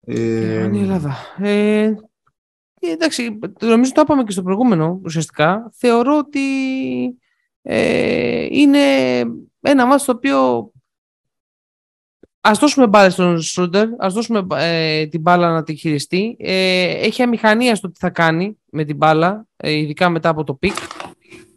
Ε... 0.00 0.54
Γερμανία-Ελλάδα. 0.54 1.16
Ε, 1.38 1.92
εντάξει, 2.80 3.38
νομίζω 3.60 3.92
το 3.92 4.00
είπαμε 4.00 4.22
και 4.22 4.32
στο 4.32 4.42
προηγούμενο 4.42 5.00
ουσιαστικά. 5.04 5.70
Θεωρώ 5.74 6.18
ότι 6.18 6.40
ε, 7.62 8.46
είναι 8.50 8.78
ένα 9.60 9.86
ματς 9.86 10.04
το 10.04 10.12
οποίο 10.12 10.71
Ας 12.44 12.58
δώσουμε 12.58 12.86
μπάλα 12.86 13.10
στον 13.10 13.42
Σρούντερ, 13.42 13.88
ας 13.98 14.14
δώσουμε 14.14 14.46
ε, 14.54 15.06
την 15.06 15.20
μπάλα 15.20 15.52
να 15.52 15.62
τη 15.62 15.74
χειριστεί. 15.74 16.36
Ε, 16.38 17.06
έχει 17.06 17.22
αμηχανία 17.22 17.74
στο 17.74 17.90
τι 17.90 17.98
θα 17.98 18.10
κάνει 18.10 18.58
με 18.70 18.84
την 18.84 18.96
μπάλα, 18.96 19.46
ε, 19.56 19.72
ειδικά 19.72 20.08
μετά 20.08 20.28
από 20.28 20.44
το 20.44 20.54
πικ. 20.54 20.76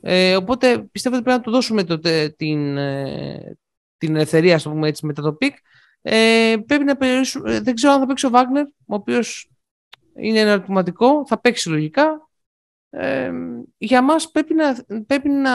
Ε, 0.01 0.35
οπότε 0.35 0.87
πιστεύω 0.91 1.15
ότι 1.15 1.23
πρέπει 1.23 1.39
να 1.39 1.43
του 1.43 1.51
δώσουμε 1.51 1.83
το, 1.83 1.99
την, 2.37 2.77
ε, 2.77 3.57
την 3.97 4.15
ελευθερία, 4.15 4.59
το 4.59 4.69
πούμε 4.69 4.87
έτσι, 4.87 5.05
μετά 5.05 5.21
το 5.21 5.33
πικ. 5.33 5.55
Ε, 6.01 6.55
πρέπει 6.65 6.83
να 6.83 6.95
περιορίσουμε, 6.95 7.55
ε, 7.55 7.59
δεν 7.59 7.75
ξέρω 7.75 7.93
αν 7.93 7.99
θα 7.99 8.05
παίξει 8.05 8.25
ο 8.25 8.29
Βάγνερ, 8.29 8.65
ο 8.65 8.95
οποίος 8.95 9.49
είναι 10.15 10.39
ένα 10.39 10.51
ερωτηματικό, 10.51 11.25
θα 11.27 11.39
παίξει 11.39 11.69
λογικά. 11.69 12.24
Ε, 12.97 13.31
για 13.77 14.01
μας 14.01 14.31
πρέπει, 14.31 14.53
να, 14.53 14.75
πρέπει 15.07 15.29
να, 15.29 15.51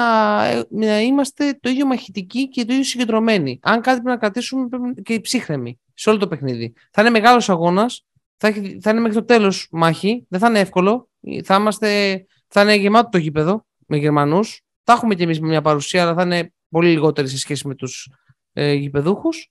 να 0.71 1.01
είμαστε 1.01 1.59
το 1.61 1.71
ίδιο 1.71 1.87
μαχητικοί 1.87 2.49
και 2.49 2.65
το 2.65 2.73
ίδιο 2.73 2.85
συγκεντρωμένοι. 2.85 3.59
Αν 3.63 3.81
κάτι 3.81 4.01
πρέπει 4.01 4.07
να 4.09 4.17
κρατήσουμε 4.17 4.69
πρέπει 4.69 5.03
και 5.03 5.21
ψύχραιμοι 5.21 5.81
σε 5.95 6.11
όλο 6.11 6.19
το 6.19 6.29
παιχνίδι. 6.29 6.73
Θα 6.91 7.01
είναι 7.01 7.11
μεγάλος 7.11 7.49
αγώνας, 7.49 8.07
θα, 8.37 8.53
θα 8.81 8.91
είναι 8.91 9.01
μέχρι 9.01 9.15
το 9.15 9.25
τέλος 9.25 9.69
μάχη, 9.71 10.27
δεν 10.29 10.41
θα 10.41 10.49
είναι 10.49 10.59
εύκολο, 10.59 11.09
θα, 11.45 11.55
είμαστε, 11.55 12.25
θα 12.49 12.63
είναι 12.63 12.75
γεμάτο 12.75 13.09
το 13.09 13.19
γήπεδο 13.19 13.67
με 13.87 13.97
Γερμανούς. 13.97 14.63
Θα 14.83 14.93
έχουμε 14.93 15.15
κι 15.15 15.23
εμείς 15.23 15.41
μια 15.41 15.63
παρουσία, 15.63 16.03
αλλά 16.03 16.15
θα 16.15 16.23
είναι 16.23 16.53
πολύ 16.69 16.89
λιγότερη 16.89 17.29
σε 17.29 17.39
σχέση 17.39 17.69
με 17.69 17.75
τους 17.75 18.11
ε, 18.53 18.73
γηπεδούχους. 18.73 19.51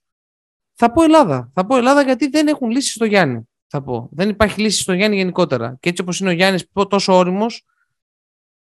Θα 0.74 0.92
πω 0.92 1.02
Ελλάδα. 1.02 1.50
Θα 1.54 1.66
πω 1.66 1.76
Ελλάδα 1.76 2.02
γιατί 2.02 2.28
δεν 2.28 2.46
έχουν 2.46 2.70
λύσει 2.70 2.92
στο 2.92 3.04
Γιάννη. 3.04 3.48
Θα 3.66 3.82
πω. 3.82 4.08
Δεν 4.12 4.28
υπάρχει 4.28 4.60
λύση 4.60 4.80
στο 4.80 4.92
Γιάννη 4.92 5.16
γενικότερα. 5.16 5.76
Και 5.80 5.88
έτσι 5.88 6.02
όπως 6.02 6.20
είναι 6.20 6.30
ο 6.30 6.32
Γιάννης 6.32 6.66
τόσο 6.88 7.16
όριμος, 7.16 7.64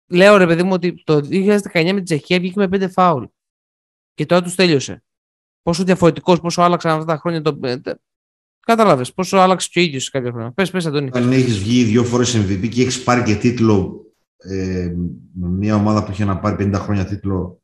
λέω 0.07 0.37
ρε 0.37 0.47
παιδί 0.47 0.63
μου 0.63 0.73
ότι 0.73 1.03
το 1.05 1.15
2019 1.15 1.59
με 1.73 1.83
την 1.83 2.05
Τσεχία 2.05 2.39
βγήκε 2.39 2.59
με 2.59 2.69
πέντε 2.69 2.89
φάουλ. 2.89 3.25
Και 4.15 4.27
τώρα 4.27 4.43
τους 4.43 4.55
τέλειωσε. 4.55 5.03
Πόσο 5.63 5.85
διαφορετικός, 5.85 6.41
πόσο 6.41 6.63
άλλαξαν 6.63 6.93
αυτά 6.93 7.05
τα 7.05 7.17
χρόνια. 7.17 7.43
Το... 7.43 7.59
Ε, 7.63 7.81
Κατάλαβες 8.67 9.13
πόσο 9.13 9.37
άλλαξε 9.37 9.69
και 9.73 9.79
ο 9.79 9.83
ίδιος 9.83 10.05
σε 10.05 10.11
κάποια 10.11 10.31
χρόνια. 10.31 10.53
Πες, 10.53 10.71
πες, 10.71 10.87
Αντώνη. 10.87 11.11
Αν 11.13 11.33
έχεις 11.33 11.59
βγει 11.59 11.83
δύο 11.85 12.05
φορές 12.05 12.37
MVP 12.37 12.69
και 12.69 12.83
έχεις 12.83 13.03
πάρει 13.03 13.23
και 13.23 13.35
τίτλο 13.35 14.07
ε, 14.37 14.93
μια 15.33 15.75
ομάδα 15.75 16.05
που 16.05 16.11
είχε 16.11 16.25
να 16.25 16.39
πάρει 16.39 16.57
50 16.59 16.73
χρόνια 16.75 17.05
τίτλο 17.05 17.63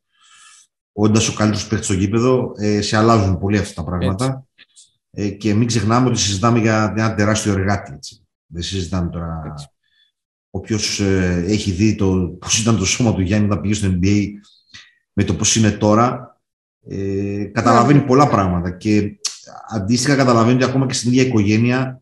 όντας 0.92 1.28
ο 1.28 1.34
καλύτερος 1.34 1.66
παίκτης 1.66 1.86
στο 1.86 1.94
γήπεδο, 1.94 2.52
ε, 2.56 2.80
σε 2.80 2.96
αλλάζουν 2.96 3.38
πολύ 3.38 3.58
αυτά 3.58 3.82
τα 3.82 3.88
πράγματα. 3.88 4.46
Ε, 5.10 5.28
και 5.28 5.54
μην 5.54 5.66
ξεχνάμε 5.66 6.08
ότι 6.08 6.18
συζητάμε 6.18 6.58
για 6.58 6.94
ένα 6.96 7.14
τεράστιο 7.14 7.52
εργάτη. 7.52 7.92
Έτσι. 7.92 8.26
Δεν 8.46 8.62
συζητάμε 8.62 9.10
τώρα. 9.10 9.54
Όποιος 10.50 11.00
ε, 11.00 11.44
έχει 11.46 11.70
δει 11.70 11.94
το, 11.94 12.36
πώς 12.40 12.58
ήταν 12.58 12.78
το 12.78 12.84
σώμα 12.84 13.14
του 13.14 13.20
Γιάννη 13.20 13.48
να 13.48 13.60
πήγε 13.60 13.74
στο 13.74 13.98
NBA 14.02 14.24
με 15.12 15.24
το 15.24 15.34
πώς 15.34 15.56
είναι 15.56 15.70
τώρα, 15.70 16.40
ε, 16.88 17.44
καταλαβαίνει 17.44 18.00
πολλά 18.00 18.28
πράγματα. 18.28 18.70
Και 18.70 19.18
αντίστοιχα 19.68 20.16
καταλαβαίνει 20.16 20.54
ότι 20.54 20.64
ακόμα 20.64 20.86
και 20.86 20.94
στην 20.94 21.10
ίδια 21.10 21.22
οικογένεια 21.22 22.00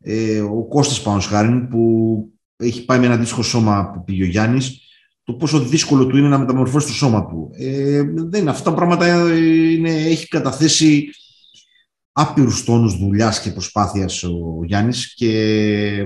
ε, 0.00 0.40
ο 0.40 0.64
Κώστας 0.64 1.02
Πανοσχάριν 1.02 1.68
που 1.68 2.26
έχει 2.56 2.84
πάει 2.84 2.98
με 2.98 3.04
ένα 3.04 3.14
αντίστοιχο 3.14 3.42
σώμα 3.42 3.90
που 3.90 4.04
πήγε 4.04 4.22
ο 4.22 4.26
Γιάννης, 4.26 4.80
το 5.24 5.32
πόσο 5.32 5.60
δύσκολο 5.60 6.06
του 6.06 6.16
είναι 6.16 6.28
να 6.28 6.38
μεταμορφώσει 6.38 6.86
το 6.86 6.92
σώμα 6.92 7.26
του. 7.26 7.50
Ε, 7.52 8.02
δεν, 8.14 8.48
αυτά 8.48 8.70
τα 8.70 8.76
πράγματα 8.76 9.34
είναι, 9.72 9.90
έχει 9.90 10.28
καταθέσει 10.28 11.08
άπειρους 12.12 12.64
τόνους 12.64 12.98
δουλειάς 12.98 13.40
και 13.40 13.50
προσπάθειας 13.50 14.22
ο 14.22 14.64
Γιάννης 14.64 15.14
και 15.14 16.04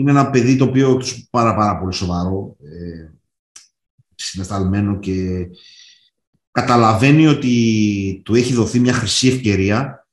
είναι 0.00 0.10
ένα 0.10 0.30
παιδί 0.30 0.56
το 0.56 0.64
οποίο 0.64 0.90
είναι 0.90 1.26
πάρα, 1.30 1.54
πάρα 1.54 1.78
πολύ 1.78 1.94
σοβαρό, 1.94 2.56
ε, 2.62 3.10
συναισθαλμένο 4.14 4.98
και 4.98 5.46
καταλαβαίνει 6.50 7.26
ότι 7.26 8.22
του 8.24 8.34
έχει 8.34 8.52
δοθεί 8.52 8.80
μια 8.80 8.92
χρυσή 8.92 9.28
ευκαιρία 9.28 10.06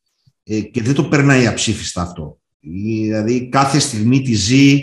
ε, 0.43 0.61
και 0.61 0.81
δεν 0.81 0.93
το 0.93 1.03
περνάει 1.03 1.47
αψήφιστα 1.47 2.01
αυτό. 2.01 2.39
Δηλαδή 2.59 3.49
κάθε 3.49 3.79
στιγμή 3.79 4.21
τη 4.21 4.33
ζει 4.33 4.81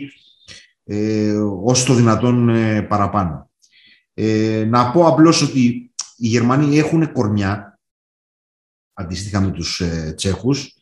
ε, 0.84 1.36
όσο 1.62 1.86
το 1.86 1.94
δυνατόν 1.94 2.48
ε, 2.48 2.82
παραπάνω. 2.82 3.50
Ε, 4.14 4.64
να 4.64 4.90
πω 4.90 5.06
απλώς 5.06 5.42
ότι 5.42 5.60
οι 6.16 6.28
Γερμανοί 6.28 6.78
έχουν 6.78 7.12
κορμιά 7.12 7.78
αντίστοιχα 8.92 9.40
με 9.40 9.50
τους 9.50 9.80
ε, 9.80 10.12
Τσέχους. 10.16 10.73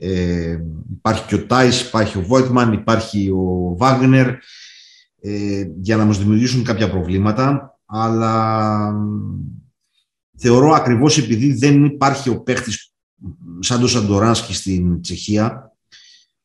Ε, 0.00 0.58
υπάρχει 0.90 1.26
και 1.26 1.34
ο 1.34 1.46
Τάις, 1.46 1.80
υπάρχει 1.80 2.18
ο 2.18 2.22
Βόιτμαν, 2.22 2.72
υπάρχει 2.72 3.30
ο 3.30 3.74
Βάγνερ 3.76 4.28
ε, 5.20 5.66
για 5.80 5.96
να 5.96 6.04
μας 6.04 6.18
δημιουργήσουν 6.18 6.64
κάποια 6.64 6.90
προβλήματα, 6.90 7.78
αλλά 7.86 8.92
θεωρώ 10.36 10.70
ακριβώς 10.70 11.18
επειδή 11.18 11.52
δεν 11.52 11.84
υπάρχει 11.84 12.28
ο 12.28 12.40
παίχτης 12.40 12.92
σαν 13.60 13.80
το 13.80 13.88
Σαντοράνσκι 13.88 14.54
στην 14.54 15.00
Τσεχία, 15.00 15.72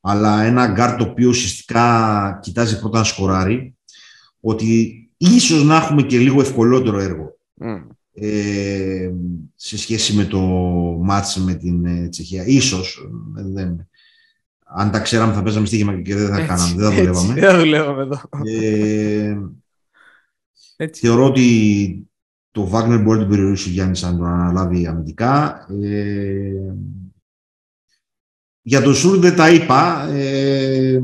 αλλά 0.01 0.41
ένα 0.43 0.67
γκαρντ 0.67 0.95
το 0.95 1.03
οποίο 1.03 1.29
ουσιαστικά 1.29 2.39
κοιτάζει 2.41 2.79
πρώτα 2.79 2.97
να 2.97 3.03
σκοράρει, 3.03 3.75
ότι 4.39 4.97
ίσως 5.17 5.63
να 5.63 5.75
έχουμε 5.75 6.01
και 6.01 6.17
λίγο 6.17 6.41
ευκολότερο 6.41 6.99
έργο. 6.99 7.37
Ε, 8.13 9.11
σε 9.73 9.79
σχέση 9.79 10.13
με 10.13 10.25
το 10.25 10.39
ματς 11.01 11.37
με 11.37 11.53
την 11.53 11.85
ε, 11.85 12.07
Τσεχία. 12.07 12.45
Ίσως, 12.45 13.09
δεν, 13.33 13.87
αν 14.63 14.91
τα 14.91 14.99
ξέραμε 14.99 15.33
θα 15.33 15.43
παίζαμε 15.43 15.65
στοίχημα 15.65 16.01
και 16.01 16.15
δεν 16.15 16.27
θα 16.27 16.35
έτσι, 16.35 16.47
κάναμε, 16.47 16.75
δεν 16.75 16.89
θα 16.89 16.95
δουλεύαμε. 16.95 17.33
Δεν 17.33 17.43
θα 17.43 17.57
δουλεύαμε 17.57 18.01
εδώ. 18.01 18.21
Ε, 18.43 19.37
Θεωρώ 20.93 21.25
ότι 21.25 22.07
τον 22.51 22.71
Wagner 22.73 23.01
μπορεί 23.03 23.17
να 23.17 23.25
την 23.25 23.29
περιορίσει 23.29 23.69
ο 23.69 23.71
Γιάννης 23.71 24.03
αν 24.03 24.17
τον 24.17 24.25
αναλάβει 24.25 24.87
αμυντικά. 24.87 25.67
Ε, 25.83 26.73
για 28.61 28.81
το 28.81 28.93
Σρούντερ 28.93 29.35
τα 29.35 29.49
είπα. 29.49 30.07
Ε, 30.07 30.99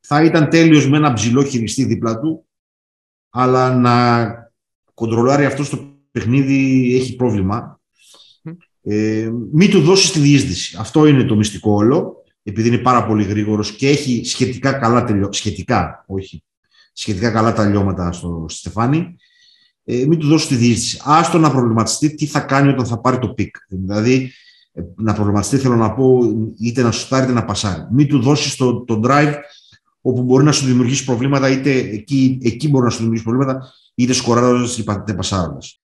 θα 0.00 0.24
ήταν 0.24 0.48
τέλειος 0.48 0.88
με 0.88 0.96
ένα 0.96 1.12
ψηλό 1.12 1.44
χειριστή 1.44 1.84
δίπλα 1.84 2.20
του, 2.20 2.46
αλλά 3.30 3.74
να 3.74 4.26
κοντρολάρει 4.94 5.44
αυτό 5.44 5.64
στο 5.64 5.97
παιχνίδι 6.18 6.94
έχει 6.96 7.16
πρόβλημα. 7.16 7.80
Ε, 8.82 9.30
μην 9.52 9.70
του 9.70 9.80
δώσεις 9.80 10.10
τη 10.10 10.18
διείσδυση. 10.18 10.76
Αυτό 10.80 11.06
είναι 11.06 11.24
το 11.24 11.36
μυστικό 11.36 11.72
όλο, 11.72 12.24
επειδή 12.42 12.68
είναι 12.68 12.78
πάρα 12.78 13.06
πολύ 13.06 13.24
γρήγορος 13.24 13.72
και 13.72 13.88
έχει 13.88 14.24
σχετικά 14.24 14.72
καλά 14.72 15.04
τελειώματα. 15.04 15.36
Σχετικά, 15.36 16.04
όχι. 16.06 16.42
Σχετικά 16.92 17.30
καλά 17.30 17.52
τελειώματα 17.52 18.12
στο 18.12 18.44
στεφάνι. 18.48 19.16
Ε, 19.84 20.06
μην 20.06 20.18
του 20.18 20.26
δώσεις 20.26 20.48
τη 20.48 20.54
διείσδυση. 20.54 21.00
Άστο 21.04 21.38
να 21.38 21.50
προβληματιστεί 21.50 22.14
τι 22.14 22.26
θα 22.26 22.40
κάνει 22.40 22.68
όταν 22.68 22.86
θα 22.86 23.00
πάρει 23.00 23.18
το 23.18 23.28
πικ. 23.28 23.56
Δηλαδή, 23.68 24.32
ε, 24.72 24.82
να 24.96 25.14
προβληματιστεί 25.14 25.56
θέλω 25.56 25.76
να 25.76 25.92
πω 25.92 26.20
είτε 26.58 26.82
να 26.82 26.90
σουτάρει 26.90 27.24
είτε 27.24 27.32
να 27.32 27.44
πασάρει. 27.44 27.86
Μην 27.90 28.08
του 28.08 28.20
δώσεις 28.20 28.56
το, 28.56 28.84
το 28.84 29.00
drive 29.04 29.34
όπου 30.00 30.22
μπορεί 30.22 30.44
να 30.44 30.52
σου 30.52 30.66
δημιουργήσει 30.66 31.04
προβλήματα, 31.04 31.50
είτε 31.50 31.70
εκεί, 31.70 32.38
εκεί 32.42 32.68
μπορεί 32.68 32.84
να 32.84 32.90
σου 32.90 32.96
δημιουργήσει 32.96 33.24
προβλήματα, 33.24 33.72
είτε 33.94 34.12
σκοράροντας 34.12 34.78
είτε 34.78 35.14
πασάροντας. 35.14 35.80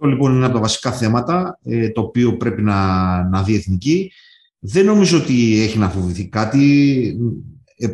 Αυτό 0.00 0.10
λοιπόν 0.10 0.30
είναι 0.30 0.38
ένα 0.38 0.46
από 0.46 0.54
τα 0.54 0.60
βασικά 0.60 0.92
θέματα, 0.92 1.58
ε, 1.64 1.90
το 1.90 2.00
οποίο 2.00 2.36
πρέπει 2.36 2.62
να, 2.62 3.22
να 3.28 3.42
δει 3.42 3.52
η 3.52 3.56
εθνική. 3.56 4.12
Δεν 4.58 4.84
νομίζω 4.84 5.18
ότι 5.18 5.60
έχει 5.60 5.78
να 5.78 5.90
φοβηθεί 5.90 6.28
κάτι. 6.28 7.16
Ε, 7.76 7.88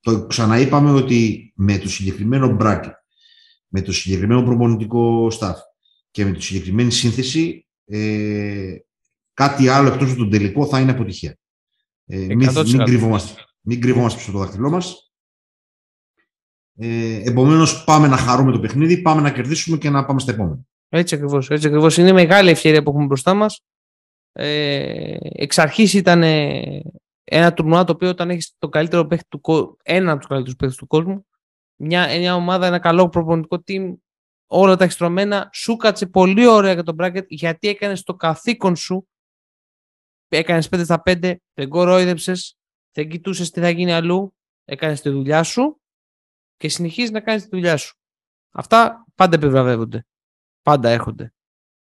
το 0.00 0.26
ξαναείπαμε 0.26 0.90
ότι 0.90 1.52
με 1.56 1.78
το 1.78 1.88
συγκεκριμένο 1.88 2.56
bracket, 2.60 2.90
με 3.68 3.82
το 3.82 3.92
συγκεκριμένο 3.92 4.42
προπονητικό 4.42 5.32
staff 5.38 5.54
και 6.10 6.24
με 6.24 6.32
τη 6.32 6.42
συγκεκριμένη 6.42 6.90
σύνθεση, 6.90 7.66
ε, 7.84 8.76
κάτι 9.34 9.68
άλλο 9.68 9.88
εκτός 9.88 10.10
από 10.10 10.18
τον 10.18 10.30
τελικό 10.30 10.66
θα 10.66 10.80
είναι 10.80 10.90
αποτυχία. 10.90 11.38
Ε, 12.06 12.16
μην, 12.16 12.50
μην, 12.66 12.84
κρυβόμαστε, 12.84 13.32
μην 13.60 13.80
κρυβόμαστε 13.80 14.18
πίσω 14.18 14.32
το 14.32 14.38
δάχτυλό 14.38 14.70
μας. 14.70 15.12
Ε, 16.76 17.22
Επομένως, 17.24 17.84
πάμε 17.84 18.08
να 18.08 18.16
χαρούμε 18.16 18.52
το 18.52 18.60
παιχνίδι, 18.60 19.02
πάμε 19.02 19.20
να 19.20 19.30
κερδίσουμε 19.30 19.76
και 19.76 19.90
να 19.90 20.04
πάμε 20.04 20.20
στα 20.20 20.32
επόμενα. 20.32 20.68
Έτσι 20.92 21.14
ακριβώς. 21.14 21.50
Έτσι 21.50 21.66
ακριβώς. 21.66 21.96
Είναι 21.96 22.12
μεγάλη 22.12 22.50
ευκαιρία 22.50 22.82
που 22.82 22.90
έχουμε 22.90 23.06
μπροστά 23.06 23.34
μας. 23.34 23.60
Ε, 24.32 25.16
εξ 25.20 25.58
αρχής 25.58 25.94
ήταν 25.94 26.22
ένα 27.24 27.52
τουρνουά 27.52 27.84
το 27.84 27.92
οποίο 27.92 28.08
όταν 28.08 28.30
έχεις 28.30 28.54
το 28.58 28.68
καλύτερο 28.68 29.06
παίχτη 29.06 29.28
του 29.28 29.76
ένα 29.82 30.10
από 30.10 30.20
τους 30.20 30.28
καλύτερους 30.28 30.56
παίχτε 30.56 30.76
του 30.78 30.86
κόσμου, 30.86 31.26
μια, 31.76 32.18
μια 32.18 32.34
ομάδα, 32.34 32.66
ένα 32.66 32.78
καλό 32.78 33.08
προπονητικό 33.08 33.62
team, 33.66 33.94
όλα 34.46 34.76
τα 34.76 34.84
εξτρωμένα, 34.84 35.50
σου 35.52 35.76
κάτσε 35.76 36.06
πολύ 36.06 36.46
ωραία 36.46 36.72
για 36.72 36.82
τον 36.82 36.96
bracket 36.98 37.26
γιατί 37.28 37.68
έκανες 37.68 38.02
το 38.02 38.14
καθήκον 38.14 38.76
σου. 38.76 39.08
Έκανες 40.28 40.68
5 40.68 40.84
στα 40.84 41.02
5, 41.04 41.36
δεν 41.54 41.68
κορόιδεψες, 41.68 42.58
δεν 42.92 43.08
κοιτούσες 43.08 43.50
τι 43.50 43.60
θα 43.60 43.70
γίνει 43.70 43.92
αλλού, 43.92 44.34
έκανες 44.64 45.00
τη 45.00 45.10
δουλειά 45.10 45.42
σου 45.42 45.80
και 46.56 46.68
συνεχίζεις 46.68 47.10
να 47.10 47.20
κάνεις 47.20 47.42
τη 47.42 47.48
δουλειά 47.48 47.76
σου. 47.76 47.96
Αυτά 48.50 49.04
πάντα 49.14 49.36
επιβραβεύονται. 49.36 50.06
Πάντα 50.62 50.88
έρχονται. 50.88 51.32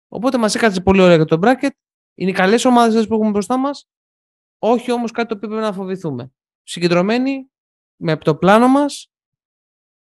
Οπότε 0.08 0.38
μας 0.38 0.54
έκατσε 0.54 0.80
πολύ 0.80 1.00
ωραία 1.00 1.16
για 1.16 1.24
το 1.24 1.38
bracket. 1.42 1.70
Είναι 2.14 2.32
καλές 2.32 2.64
ομάδες 2.64 3.06
που 3.06 3.14
έχουμε 3.14 3.30
μπροστά 3.30 3.58
μας. 3.58 3.88
Όχι 4.58 4.92
όμως 4.92 5.10
κάτι 5.10 5.28
το 5.28 5.34
οποίο 5.34 5.48
πρέπει 5.48 5.64
να 5.64 5.72
φοβηθούμε. 5.72 6.32
Συγκεντρωμένοι 6.62 7.50
με 7.96 8.16
το 8.16 8.36
πλάνο 8.36 8.68
μας 8.68 9.10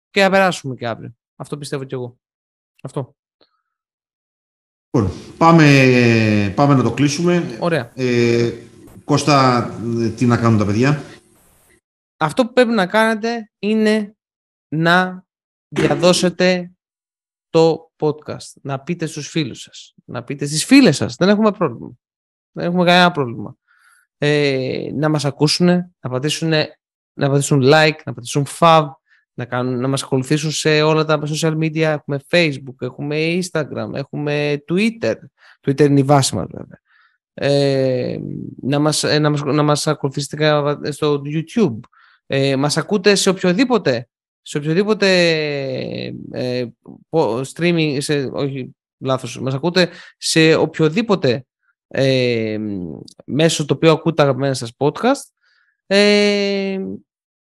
και 0.10 0.22
να 0.22 0.30
περάσουμε 0.30 0.76
και 0.76 0.88
αύριο. 0.88 1.16
Αυτό 1.36 1.58
πιστεύω 1.58 1.84
κι 1.84 1.94
εγώ. 1.94 2.20
Αυτό. 2.84 3.16
Λοιπόν, 4.92 5.12
πάμε, 5.38 6.54
πάμε 6.56 6.74
να 6.74 6.84
το 6.84 6.94
κλείσουμε. 6.94 7.58
Ωραία. 7.60 7.92
Ε, 7.96 8.54
Κώστα, 9.04 9.70
τι 10.18 10.26
να 10.26 10.38
κάνουν 10.38 10.58
τα 10.58 10.66
παιδιά; 10.66 11.04
Αυτό 12.18 12.46
που 12.46 12.54
πρέπει 12.54 12.72
να 12.72 12.88
κάνετε 12.88 13.52
είναι 13.60 14.18
να 14.68 15.26
διαδώσετε 15.68 16.74
το 17.50 17.85
podcast, 18.00 18.54
να 18.62 18.80
πείτε 18.80 19.06
στους 19.06 19.28
φίλους 19.28 19.62
σας, 19.62 19.94
να 20.06 20.24
πείτε 20.24 20.46
στις 20.46 20.66
φίλες 20.66 20.96
σας. 20.96 21.16
Δεν 21.16 21.30
έχουμε 21.30 21.52
πρόβλημα. 21.52 21.92
Δεν 22.52 22.66
έχουμε 22.66 22.86
κανένα 22.86 23.12
πρόβλημα. 23.12 23.58
Ε, 24.18 24.90
να 24.94 25.10
μας 25.10 25.26
ακούσουν, 25.26 25.66
να 26.00 26.10
πατήσουν, 26.10 26.50
να 27.14 27.30
πατήσουν 27.30 27.62
like, 27.64 27.98
να 28.06 28.14
πατήσουν 28.14 28.46
fav, 28.60 28.86
να, 29.34 29.46
κάνουν, 29.46 29.80
να 29.80 29.88
μας 29.88 30.04
ακολουθήσουν 30.04 30.52
σε 30.52 30.82
όλα 30.82 31.06
τα 31.06 31.22
social 31.26 31.58
media. 31.58 31.78
Έχουμε 31.78 32.20
facebook, 32.30 32.76
έχουμε 32.80 33.40
instagram, 33.42 33.90
έχουμε 33.94 34.64
twitter. 34.68 35.16
Twitter 35.62 35.82
είναι 35.82 36.00
η 36.00 36.04
βάση 36.04 36.36
μας 36.36 36.48
βέβαια. 36.52 36.80
Ε, 37.34 38.18
να, 38.62 38.80
μας, 38.80 39.04
ε, 39.04 39.20
να, 39.20 39.30
μας, 39.30 39.42
να 39.44 39.64
μας 39.64 39.88
ακολουθήσετε 39.88 40.92
στο 40.92 41.22
YouTube. 41.26 41.80
Ε, 42.28 42.56
μας 42.56 42.78
ακούτε 42.78 43.16
σε 43.16 43.30
οποιοδήποτε 43.30 44.10
σε 44.48 44.58
οποιοδήποτε 44.58 45.08
ε, 46.32 46.66
streaming, 47.54 47.98
σε, 47.98 48.30
όχι 48.34 48.76
λάθος, 48.98 49.40
μας 49.42 49.54
ακούτε 49.54 49.90
σε 50.18 50.56
οποιοδήποτε 50.56 51.46
ε, 51.88 52.58
μέσο 53.26 53.66
το 53.66 53.74
οποίο 53.74 53.92
ακούτε 53.92 54.22
αγαπημένα 54.22 54.54
σας 54.54 54.72
podcast 54.78 55.34
ε, 55.86 56.78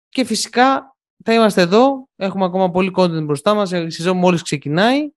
και 0.09 0.25
φυσικά 0.25 0.95
θα 1.23 1.33
είμαστε 1.33 1.61
εδώ, 1.61 2.07
έχουμε 2.15 2.45
ακόμα 2.45 2.71
πολύ 2.71 2.91
content 2.95 3.23
μπροστά 3.23 3.53
μας, 3.53 3.71
η 3.71 3.89
σεζόν 3.89 4.17
μόλις 4.17 4.41
ξεκινάει 4.41 5.09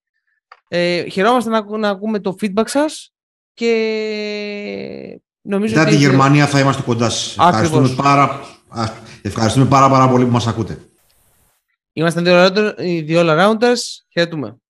ε, 0.68 1.08
χαιρόμαστε 1.08 1.50
να, 1.50 1.78
να 1.78 1.88
ακούμε 1.88 2.20
το 2.20 2.36
feedback 2.40 2.68
σας 2.68 3.14
και 3.54 5.20
νομίζω 5.40 5.76
Μετά 5.76 5.90
τη 5.90 5.96
Γερμανία 5.96 6.46
θα 6.46 6.60
είμαστε 6.60 6.82
κοντά 6.82 7.10
σας. 7.10 7.36
Ευχαριστούμε 7.38 7.88
πάρα, 7.88 8.40
ευχαριστούμε 9.22 9.66
πάρα, 9.66 9.90
πάρα 9.90 10.08
πολύ 10.08 10.24
που 10.24 10.30
μας 10.30 10.46
ακούτε. 10.46 10.78
Είμαστε 11.98 12.20
οι 12.78 13.00
δύο 13.00 13.20
all-rounders. 13.20 13.80
Χαιρετούμε. 14.12 14.60